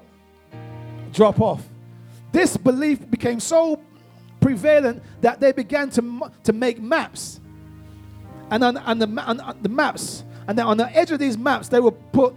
Drop 1.13 1.41
off. 1.41 1.63
This 2.33 2.57
belief 2.57 3.09
became 3.11 3.41
so 3.41 3.81
prevalent 4.41 5.03
that 5.21 5.41
they 5.41 5.53
began 5.53 5.89
to, 5.91 6.31
to 6.43 6.53
make 6.53 6.81
maps. 6.81 7.41
And 8.51 8.63
on, 8.63 8.77
on, 8.77 8.99
the, 8.99 9.07
on 9.23 9.59
the 9.63 9.69
maps, 9.69 10.25
and 10.47 10.59
then 10.59 10.67
on 10.67 10.77
the 10.77 10.95
edge 10.95 11.11
of 11.11 11.19
these 11.19 11.39
maps, 11.39 11.69
they 11.69 11.81
would 11.81 11.95
put 12.13 12.35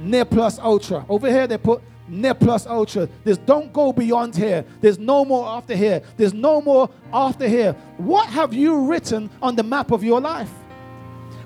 ne 0.00 0.24
plus 0.24 0.58
ultra. 0.58 1.04
Over 1.08 1.28
here, 1.30 1.46
they 1.46 1.58
put 1.58 1.82
ne 2.08 2.32
plus 2.32 2.66
ultra. 2.66 3.08
There's 3.24 3.38
don't 3.38 3.72
go 3.72 3.92
beyond 3.92 4.36
here. 4.36 4.64
There's 4.80 4.98
no 4.98 5.24
more 5.24 5.46
after 5.46 5.76
here. 5.76 6.02
There's 6.16 6.34
no 6.34 6.60
more 6.60 6.88
after 7.12 7.48
here. 7.48 7.72
What 7.96 8.28
have 8.28 8.54
you 8.54 8.86
written 8.86 9.28
on 9.42 9.56
the 9.56 9.62
map 9.62 9.90
of 9.90 10.02
your 10.02 10.20
life? 10.20 10.50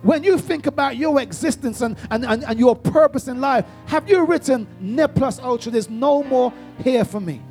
When 0.03 0.25
you 0.25 0.39
think 0.39 0.67
about 0.67 0.97
your 0.97 1.21
existence 1.21 1.83
and, 1.83 1.97
and, 2.11 2.25
and, 2.25 2.45
and 2.45 2.59
your 2.59 2.75
purpose 2.75 3.29
in 3.29 3.41
life, 3.41 3.67
have 3.87 4.09
you 4.09 4.25
written 4.25 4.67
ne 4.81 5.07
plus 5.07 5.39
ultra? 5.39 5.71
There's 5.73 5.91
no 5.91 6.23
more 6.23 6.53
here 6.83 7.05
for 7.05 7.21
me. 7.21 7.43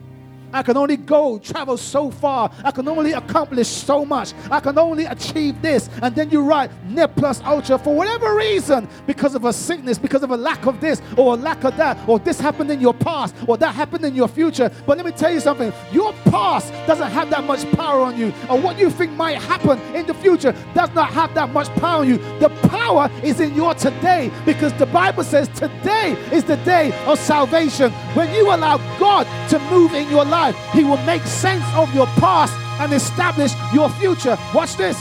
I 0.54 0.64
can 0.64 0.78
only 0.78 0.98
go, 0.98 1.40
travel 1.40 1.78
so 1.78 2.12
far. 2.12 2.52
I 2.64 2.72
can 2.72 2.88
only 2.88 3.14
accomplish 3.14 3.68
so 3.68 4.06
much. 4.06 4.34
I 4.50 4.60
can 4.60 4.78
only 4.78 5.06
achieve 5.06 5.62
this. 5.62 5.90
And 6.02 6.16
then 6.16 6.30
you 6.30 6.42
write 6.42 6.72
ne 6.86 7.08
plus 7.08 7.42
ultra 7.44 7.78
for 7.78 7.96
whatever 7.96 8.36
reason, 8.36 8.88
because 9.06 9.36
of 9.36 9.46
a 9.46 9.54
sickness, 9.54 9.98
because 9.98 10.24
of 10.24 10.32
a 10.32 10.38
lack 10.38 10.66
of 10.66 10.82
this, 10.82 11.02
or 11.18 11.34
a 11.34 11.38
lack 11.38 11.64
of 11.64 11.78
that, 11.78 11.98
or 12.08 12.20
this 12.20 12.40
happened 12.40 12.72
in 12.72 12.82
your 12.82 12.94
past, 12.94 13.36
or 13.48 13.58
that 13.58 13.76
happened 13.76 14.06
in 14.06 14.16
your 14.16 14.28
future. 14.28 14.72
But 14.86 14.98
let 14.98 15.06
me 15.06 15.12
tell 15.12 15.32
you 15.32 15.40
something 15.40 15.72
your 15.92 16.14
past 16.26 16.72
doesn't 16.88 17.12
have 17.12 17.30
that 17.30 17.44
much 17.44 17.70
power 17.74 18.02
on 18.02 18.18
you, 18.18 18.34
or 18.50 18.60
what 18.60 18.80
you 18.80 18.90
think 18.90 19.12
might 19.14 19.38
happen 19.38 19.80
in 19.96 20.06
the 20.06 20.14
future 20.14 20.54
does 20.74 20.94
not 20.94 21.10
have 21.12 21.34
that 21.36 21.52
much 21.52 21.68
power 21.76 22.02
on 22.02 22.08
you. 22.08 22.18
The 22.40 22.50
power 22.70 23.10
is 23.24 23.40
in 23.40 23.54
your 23.56 23.74
today, 23.76 24.32
because 24.46 24.74
the 24.74 24.86
Bible 24.88 25.24
says 25.24 25.48
today 25.50 26.18
is 26.32 26.44
the 26.44 26.58
day 26.58 26.92
of 27.06 27.20
salvation. 27.20 27.92
When 28.14 28.34
you 28.34 28.54
allow 28.54 28.78
God 29.00 29.28
to 29.50 29.60
move 29.70 29.94
in 29.94 30.10
your 30.10 30.26
life, 30.26 30.39
He 30.74 30.84
will 30.84 30.98
make 31.06 31.22
sense 31.24 31.64
of 31.76 31.94
your 31.94 32.08
past 32.18 32.54
and 32.80 32.94
establish 32.94 33.52
your 33.74 33.90
future. 33.92 34.38
Watch 34.54 34.76
this. 34.76 34.98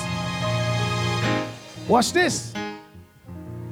Watch 1.88 2.12
this. 2.12 2.52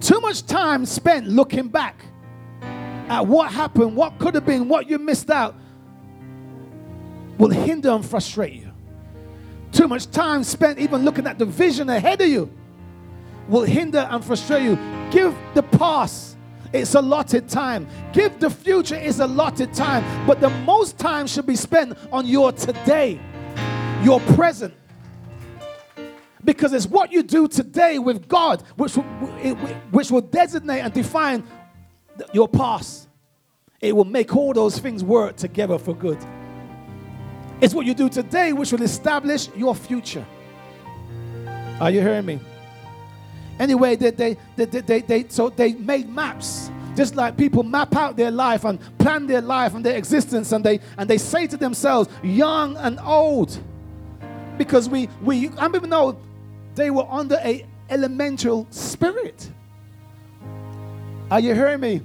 Too 0.00 0.20
much 0.20 0.46
time 0.46 0.86
spent 0.86 1.26
looking 1.26 1.68
back 1.68 2.04
at 3.08 3.26
what 3.26 3.52
happened, 3.52 3.96
what 3.96 4.18
could 4.18 4.34
have 4.34 4.46
been, 4.46 4.68
what 4.68 4.88
you 4.88 4.98
missed 4.98 5.30
out 5.30 5.54
will 7.38 7.50
hinder 7.50 7.90
and 7.90 8.04
frustrate 8.04 8.54
you. 8.54 8.72
Too 9.72 9.88
much 9.88 10.10
time 10.10 10.44
spent 10.44 10.78
even 10.78 11.04
looking 11.04 11.26
at 11.26 11.38
the 11.38 11.44
vision 11.44 11.90
ahead 11.90 12.20
of 12.20 12.28
you 12.28 12.50
will 13.48 13.64
hinder 13.64 14.06
and 14.10 14.24
frustrate 14.24 14.62
you. 14.62 14.76
Give 15.10 15.34
the 15.54 15.62
past 15.62 16.35
it's 16.72 16.94
allotted 16.94 17.48
time. 17.48 17.86
Give 18.12 18.38
the 18.38 18.50
future 18.50 18.96
is 18.96 19.20
allotted 19.20 19.72
time. 19.72 20.26
But 20.26 20.40
the 20.40 20.50
most 20.50 20.98
time 20.98 21.26
should 21.26 21.46
be 21.46 21.56
spent 21.56 21.96
on 22.12 22.26
your 22.26 22.52
today, 22.52 23.20
your 24.02 24.20
present. 24.20 24.74
Because 26.44 26.72
it's 26.72 26.86
what 26.86 27.12
you 27.12 27.22
do 27.22 27.48
today 27.48 27.98
with 27.98 28.28
God 28.28 28.62
which 28.76 28.96
will, 28.96 29.04
which 29.90 30.10
will 30.10 30.20
designate 30.20 30.80
and 30.80 30.92
define 30.92 31.44
your 32.32 32.48
past. 32.48 33.08
It 33.80 33.94
will 33.94 34.04
make 34.04 34.34
all 34.34 34.52
those 34.52 34.78
things 34.78 35.04
work 35.04 35.36
together 35.36 35.78
for 35.78 35.94
good. 35.94 36.18
It's 37.60 37.74
what 37.74 37.86
you 37.86 37.94
do 37.94 38.08
today 38.08 38.52
which 38.52 38.72
will 38.72 38.82
establish 38.82 39.48
your 39.56 39.74
future. 39.74 40.24
Are 41.80 41.90
you 41.90 42.00
hearing 42.00 42.26
me? 42.26 42.40
Anyway, 43.58 43.96
they, 43.96 44.10
they, 44.10 44.36
they, 44.56 44.64
they, 44.64 45.00
they, 45.00 45.28
so 45.28 45.48
they 45.50 45.72
made 45.74 46.08
maps. 46.08 46.70
Just 46.94 47.14
like 47.14 47.36
people 47.36 47.62
map 47.62 47.94
out 47.94 48.16
their 48.16 48.30
life 48.30 48.64
and 48.64 48.78
plan 48.98 49.26
their 49.26 49.42
life 49.42 49.74
and 49.74 49.84
their 49.84 49.96
existence, 49.96 50.52
and 50.52 50.64
they 50.64 50.80
and 50.96 51.10
they 51.10 51.18
say 51.18 51.46
to 51.46 51.56
themselves, 51.58 52.08
young 52.22 52.76
and 52.78 52.98
old. 53.00 53.58
Because 54.56 54.88
we 54.88 55.08
we 55.20 55.50
I 55.58 55.66
even 55.66 55.90
know 55.90 56.18
they 56.74 56.90
were 56.90 57.06
under 57.10 57.38
a 57.44 57.66
elemental 57.90 58.66
spirit. 58.70 59.50
Are 61.30 61.40
you 61.40 61.54
hearing 61.54 61.80
me? 61.80 62.00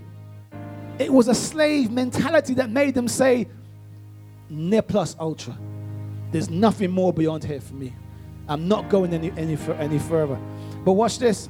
It 0.99 1.11
was 1.11 1.27
a 1.29 1.35
slave 1.35 1.89
mentality 1.89 2.53
that 2.55 2.69
made 2.69 2.93
them 2.93 3.07
say, 3.07 3.47
ne 4.49 4.81
plus 4.81 5.15
ultra. 5.19 5.57
There's 6.31 6.49
nothing 6.49 6.91
more 6.91 7.13
beyond 7.13 7.43
here 7.43 7.61
for 7.61 7.75
me. 7.75 7.93
I'm 8.47 8.67
not 8.67 8.89
going 8.89 9.13
any, 9.13 9.31
any, 9.31 9.57
any 9.79 9.99
further. 9.99 10.39
But 10.83 10.93
watch 10.93 11.19
this. 11.19 11.49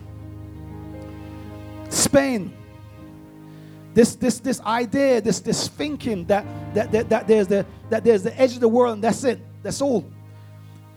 Spain. 1.90 2.54
This, 3.94 4.16
this, 4.16 4.40
this 4.40 4.62
idea, 4.62 5.20
this, 5.20 5.40
this 5.42 5.68
thinking 5.68 6.26
that, 6.26 6.46
that, 6.74 6.92
that, 6.92 7.10
that, 7.10 7.28
there's 7.28 7.48
the, 7.48 7.66
that 7.90 8.04
there's 8.04 8.24
the 8.24 8.40
edge 8.40 8.54
of 8.54 8.62
the 8.62 8.68
world 8.68 8.96
and 8.96 9.04
that's 9.04 9.24
it, 9.26 9.40
that's 9.64 9.82
all, 9.82 10.10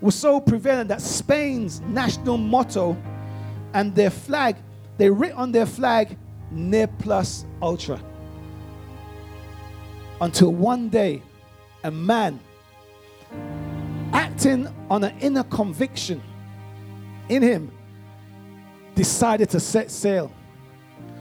was 0.00 0.14
so 0.14 0.40
prevalent 0.40 0.88
that 0.88 1.00
Spain's 1.00 1.80
national 1.80 2.36
motto 2.36 2.96
and 3.72 3.92
their 3.96 4.10
flag, 4.10 4.56
they 4.96 5.10
writ 5.10 5.32
on 5.32 5.50
their 5.50 5.66
flag, 5.66 6.16
ne 6.52 6.86
plus 6.86 7.44
ultra. 7.60 8.00
Until 10.20 10.52
one 10.52 10.88
day, 10.88 11.20
a 11.82 11.90
man 11.90 12.38
acting 14.12 14.68
on 14.88 15.02
an 15.02 15.18
inner 15.18 15.42
conviction 15.42 16.22
in 17.28 17.42
him 17.42 17.72
decided 18.94 19.50
to 19.50 19.60
set 19.60 19.90
sail 19.90 20.32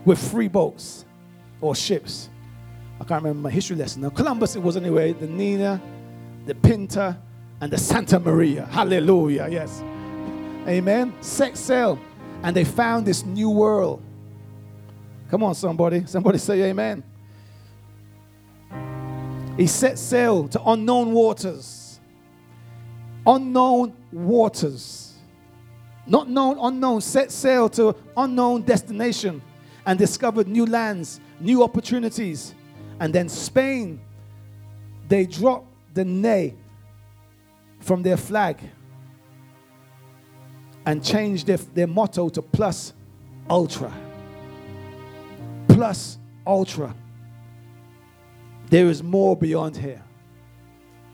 with 0.04 0.18
three 0.30 0.48
boats 0.48 1.04
or 1.60 1.74
ships. 1.74 2.28
I 3.00 3.04
can't 3.04 3.22
remember 3.22 3.42
my 3.42 3.50
history 3.50 3.76
lesson. 3.76 4.02
Now, 4.02 4.10
Columbus, 4.10 4.56
it 4.56 4.62
was 4.62 4.76
anyway 4.76 5.12
the 5.12 5.26
Nina, 5.26 5.80
the 6.46 6.54
Pinta, 6.54 7.18
and 7.60 7.72
the 7.72 7.78
Santa 7.78 8.20
Maria. 8.20 8.66
Hallelujah. 8.66 9.48
Yes. 9.50 9.82
Amen. 10.68 11.14
Set 11.20 11.56
sail. 11.56 11.98
And 12.42 12.54
they 12.54 12.64
found 12.64 13.06
this 13.06 13.24
new 13.24 13.50
world. 13.50 14.02
Come 15.30 15.42
on, 15.42 15.54
somebody. 15.54 16.04
Somebody 16.06 16.38
say 16.38 16.62
amen. 16.64 17.02
He 19.56 19.66
set 19.66 19.98
sail 19.98 20.48
to 20.48 20.62
unknown 20.62 21.12
waters. 21.12 22.00
Unknown 23.26 23.94
waters 24.12 25.03
not 26.06 26.28
known, 26.28 26.58
unknown, 26.60 27.00
set 27.00 27.32
sail 27.32 27.68
to 27.70 27.96
unknown 28.16 28.62
destination 28.62 29.40
and 29.86 29.98
discovered 29.98 30.48
new 30.48 30.66
lands, 30.66 31.20
new 31.40 31.62
opportunities. 31.62 32.54
And 33.00 33.12
then 33.14 33.28
Spain, 33.28 34.00
they 35.08 35.26
dropped 35.26 35.68
the 35.94 36.04
nay 36.04 36.54
from 37.80 38.02
their 38.02 38.16
flag 38.16 38.58
and 40.86 41.02
changed 41.02 41.46
their, 41.46 41.56
their 41.56 41.86
motto 41.86 42.28
to 42.28 42.42
plus 42.42 42.92
ultra. 43.48 43.92
Plus 45.68 46.18
ultra. 46.46 46.94
There 48.68 48.88
is 48.88 49.02
more 49.02 49.36
beyond 49.36 49.76
here. 49.76 50.02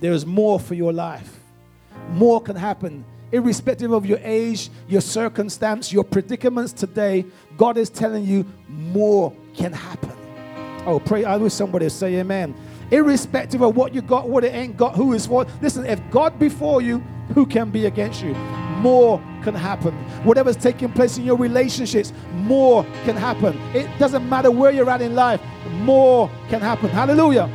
There 0.01 0.13
is 0.13 0.25
more 0.25 0.59
for 0.59 0.75
your 0.75 0.93
life. 0.93 1.39
More 2.13 2.41
can 2.41 2.57
happen 2.57 3.05
irrespective 3.33 3.93
of 3.93 4.07
your 4.07 4.19
age, 4.23 4.71
your 4.89 5.01
circumstance, 5.01 5.93
your 5.93 6.05
predicaments 6.05 6.73
today, 6.73 7.25
God 7.57 7.77
is 7.77 7.91
telling 7.91 8.25
you 8.25 8.47
more 8.69 9.33
can 9.55 9.73
happen. 9.73 10.13
Oh, 10.87 10.99
pray 10.99 11.25
I 11.25 11.37
wish 11.37 11.53
somebody 11.53 11.89
say 11.89 12.17
amen. 12.17 12.55
Irrespective 12.91 13.63
of 13.63 13.77
what 13.77 13.95
you 13.95 14.03
got, 14.03 14.29
what 14.29 14.45
it 14.45 14.55
ain't 14.55 14.77
got, 14.77 14.95
who 14.97 15.13
is 15.13 15.29
what. 15.29 15.49
Listen, 15.63 15.87
if 15.87 16.01
God 16.11 16.39
before 16.39 16.83
you, 16.83 16.99
who 17.35 17.47
can 17.47 17.71
be 17.71 17.87
against 17.87 18.23
you? 18.23 18.35
More 18.81 19.19
can 19.45 19.55
happen. 19.55 19.95
Whatever's 20.25 20.57
taking 20.57 20.91
place 20.93 21.17
in 21.19 21.25
your 21.25 21.37
relationships, 21.37 22.13
more 22.33 22.83
can 23.05 23.17
happen. 23.17 23.57
It 23.75 23.89
doesn't 23.99 24.29
matter 24.29 24.51
where 24.51 24.71
you're 24.71 24.91
at 24.91 25.03
in 25.03 25.15
life, 25.15 25.41
more 25.83 26.31
can 26.49 26.61
happen. 26.61 26.89
Hallelujah. 26.89 27.49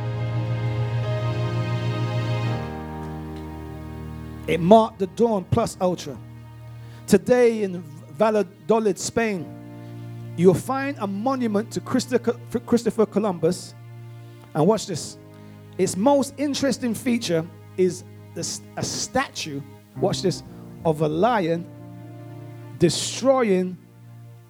It 4.46 4.60
marked 4.60 4.98
the 5.00 5.06
dawn 5.08 5.44
plus 5.50 5.76
ultra. 5.80 6.16
Today 7.06 7.62
in 7.62 7.82
Valladolid, 8.12 8.98
Spain, 8.98 9.46
you'll 10.36 10.54
find 10.54 10.96
a 11.00 11.06
monument 11.06 11.70
to 11.72 11.80
Christopher 11.80 13.06
Columbus. 13.06 13.74
And 14.54 14.66
watch 14.66 14.86
this. 14.86 15.18
Its 15.78 15.96
most 15.96 16.34
interesting 16.38 16.94
feature 16.94 17.46
is 17.76 18.04
a 18.36 18.82
statue, 18.82 19.60
watch 19.98 20.22
this, 20.22 20.42
of 20.84 21.02
a 21.02 21.08
lion 21.08 21.66
destroying 22.78 23.76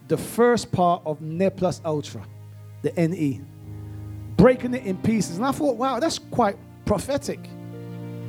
the 0.09 0.17
first 0.17 0.71
part 0.71 1.03
of 1.05 1.21
Ne 1.21 1.51
plus 1.51 1.81
ultra, 1.85 2.23
the 2.83 2.93
NE, 2.93 3.41
breaking 4.37 4.75
it 4.75 4.85
in 4.85 4.97
pieces. 4.99 5.39
And 5.39 5.47
I 5.47 5.53
thought, 5.53 5.77
wow, 5.77 5.99
that's 5.99 6.19
quite 6.19 6.57
prophetic. 6.85 7.41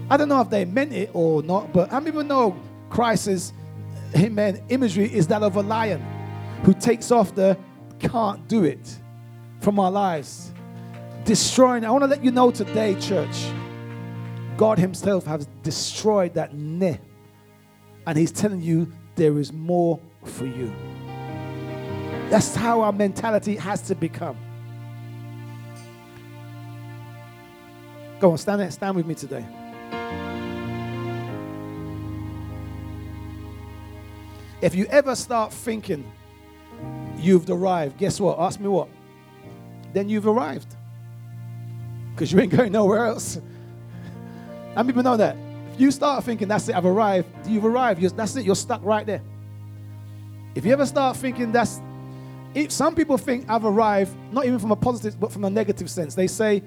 I 0.09 0.17
don't 0.17 0.29
know 0.29 0.41
if 0.41 0.49
they 0.49 0.65
meant 0.65 0.93
it 0.93 1.09
or 1.13 1.43
not, 1.43 1.73
but 1.73 1.89
how 1.89 1.99
many 1.99 2.11
people 2.11 2.23
know 2.23 2.57
Christ's 2.89 3.53
amen, 4.15 4.63
imagery 4.69 5.13
is 5.13 5.27
that 5.27 5.43
of 5.43 5.55
a 5.55 5.61
lion 5.61 6.01
who 6.63 6.73
takes 6.73 7.11
off 7.11 7.35
the 7.35 7.57
can't 7.99 8.47
do 8.47 8.63
it 8.63 8.97
from 9.59 9.79
our 9.79 9.91
lives, 9.91 10.51
destroying. 11.25 11.83
I 11.83 11.91
want 11.91 12.03
to 12.03 12.07
let 12.07 12.23
you 12.23 12.31
know 12.31 12.51
today, 12.51 12.95
church, 12.99 13.35
God 14.55 14.79
Himself 14.79 15.25
has 15.25 15.47
destroyed 15.63 16.33
that 16.35 16.53
ne, 16.53 16.99
and 18.05 18.17
He's 18.17 18.31
telling 18.31 18.61
you 18.61 18.91
there 19.15 19.37
is 19.39 19.51
more 19.51 19.99
for 20.23 20.45
you. 20.45 20.71
That's 22.29 22.55
how 22.55 22.81
our 22.81 22.91
mentality 22.91 23.55
has 23.55 23.81
to 23.83 23.95
become. 23.95 24.37
Go 28.19 28.31
on, 28.31 28.37
stand 28.37 28.61
there, 28.61 28.71
stand 28.71 28.95
with 28.95 29.05
me 29.05 29.15
today. 29.15 29.45
If 34.61 34.73
you 34.73 34.85
ever 34.87 35.15
start 35.15 35.53
thinking 35.53 36.09
you've 37.17 37.49
arrived, 37.49 37.97
guess 37.97 38.19
what? 38.19 38.39
Ask 38.39 38.59
me 38.59 38.67
what? 38.67 38.89
Then 39.93 40.09
you've 40.09 40.27
arrived. 40.27 40.75
Because 42.13 42.31
you 42.31 42.39
ain't 42.39 42.51
going 42.51 42.71
nowhere 42.71 43.05
else. 43.05 43.39
How 44.75 44.81
many 44.81 44.87
people 44.87 45.03
know 45.03 45.17
that? 45.17 45.35
If 45.73 45.81
you 45.81 45.91
start 45.91 46.23
thinking, 46.23 46.47
that's 46.47 46.67
it, 46.69 46.75
I've 46.75 46.85
arrived, 46.85 47.27
you've 47.45 47.65
arrived. 47.65 48.01
You're, 48.01 48.09
that's 48.09 48.35
it, 48.35 48.45
you're 48.45 48.55
stuck 48.55 48.83
right 48.83 49.05
there. 49.05 49.21
If 50.55 50.65
you 50.65 50.73
ever 50.73 50.87
start 50.87 51.17
thinking 51.17 51.51
that's, 51.51 51.79
if 52.55 52.71
some 52.71 52.95
people 52.95 53.19
think 53.19 53.47
I've 53.47 53.65
arrived, 53.65 54.17
not 54.31 54.45
even 54.47 54.57
from 54.57 54.71
a 54.71 54.75
positive, 54.75 55.19
but 55.19 55.31
from 55.31 55.45
a 55.45 55.49
negative 55.51 55.87
sense. 55.87 56.15
They 56.15 56.25
say, 56.25 56.63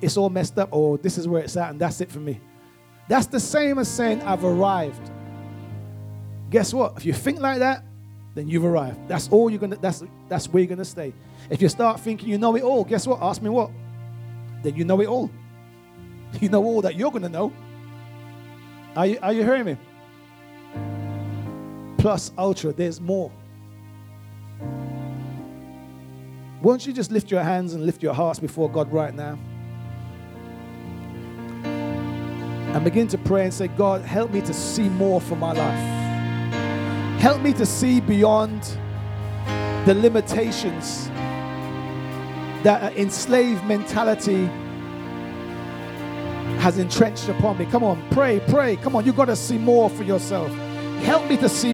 it's 0.00 0.16
all 0.16 0.30
messed 0.30 0.58
up, 0.60 0.68
or 0.70 0.96
this 0.96 1.18
is 1.18 1.26
where 1.26 1.42
it's 1.42 1.56
at, 1.56 1.70
and 1.70 1.80
that's 1.80 2.00
it 2.00 2.10
for 2.10 2.20
me. 2.20 2.40
That's 3.08 3.26
the 3.26 3.40
same 3.40 3.78
as 3.78 3.88
saying 3.88 4.22
I've 4.22 4.44
arrived. 4.44 5.10
Guess 6.50 6.74
what? 6.74 6.96
If 6.96 7.06
you 7.06 7.12
think 7.12 7.40
like 7.40 7.60
that, 7.60 7.84
then 8.34 8.48
you've 8.48 8.64
arrived. 8.64 9.08
That's 9.08 9.28
all 9.28 9.50
you're 9.50 9.58
gonna 9.58 9.76
that's 9.76 10.02
that's 10.28 10.48
where 10.48 10.62
you're 10.62 10.68
gonna 10.68 10.84
stay. 10.84 11.12
If 11.48 11.62
you 11.62 11.68
start 11.68 12.00
thinking 12.00 12.28
you 12.28 12.38
know 12.38 12.54
it 12.56 12.62
all, 12.62 12.84
guess 12.84 13.06
what? 13.06 13.20
Ask 13.22 13.42
me 13.42 13.50
what? 13.50 13.70
Then 14.62 14.74
you 14.76 14.84
know 14.84 15.00
it 15.00 15.08
all. 15.08 15.30
You 16.40 16.48
know 16.48 16.62
all 16.62 16.80
that 16.82 16.94
you're 16.94 17.10
gonna 17.10 17.28
know. 17.28 17.52
Are 18.94 19.04
you 19.04 19.18
are 19.20 19.32
you 19.32 19.42
hearing 19.42 19.64
me? 19.64 19.76
Plus 21.98 22.30
ultra, 22.38 22.72
there's 22.72 23.00
more. 23.00 23.32
Won't 26.62 26.86
you 26.86 26.92
just 26.92 27.10
lift 27.10 27.30
your 27.30 27.42
hands 27.42 27.74
and 27.74 27.84
lift 27.84 28.00
your 28.02 28.14
hearts 28.14 28.38
before 28.38 28.70
God 28.70 28.92
right 28.92 29.12
now? 29.12 29.38
And 31.64 32.84
begin 32.84 33.08
to 33.08 33.18
pray 33.18 33.44
and 33.44 33.52
say, 33.52 33.66
God, 33.68 34.02
help 34.02 34.30
me 34.30 34.40
to 34.42 34.54
see 34.54 34.88
more 34.88 35.20
for 35.20 35.34
my 35.34 35.52
life. 35.52 36.09
Help 37.20 37.42
me 37.42 37.52
to 37.52 37.66
see 37.66 38.00
beyond 38.00 38.62
the 39.84 39.92
limitations 39.92 41.08
that 42.62 42.96
enslaved 42.96 43.62
mentality 43.66 44.46
has 46.60 46.78
entrenched 46.78 47.28
upon 47.28 47.58
me. 47.58 47.66
Come 47.66 47.84
on, 47.84 48.02
pray, 48.08 48.40
pray. 48.48 48.76
Come 48.76 48.96
on, 48.96 49.04
you've 49.04 49.16
got 49.16 49.26
to 49.26 49.36
see 49.36 49.58
more 49.58 49.90
for 49.90 50.02
yourself. 50.02 50.50
Help 51.02 51.28
me 51.28 51.36
to 51.36 51.48
see 51.50 51.68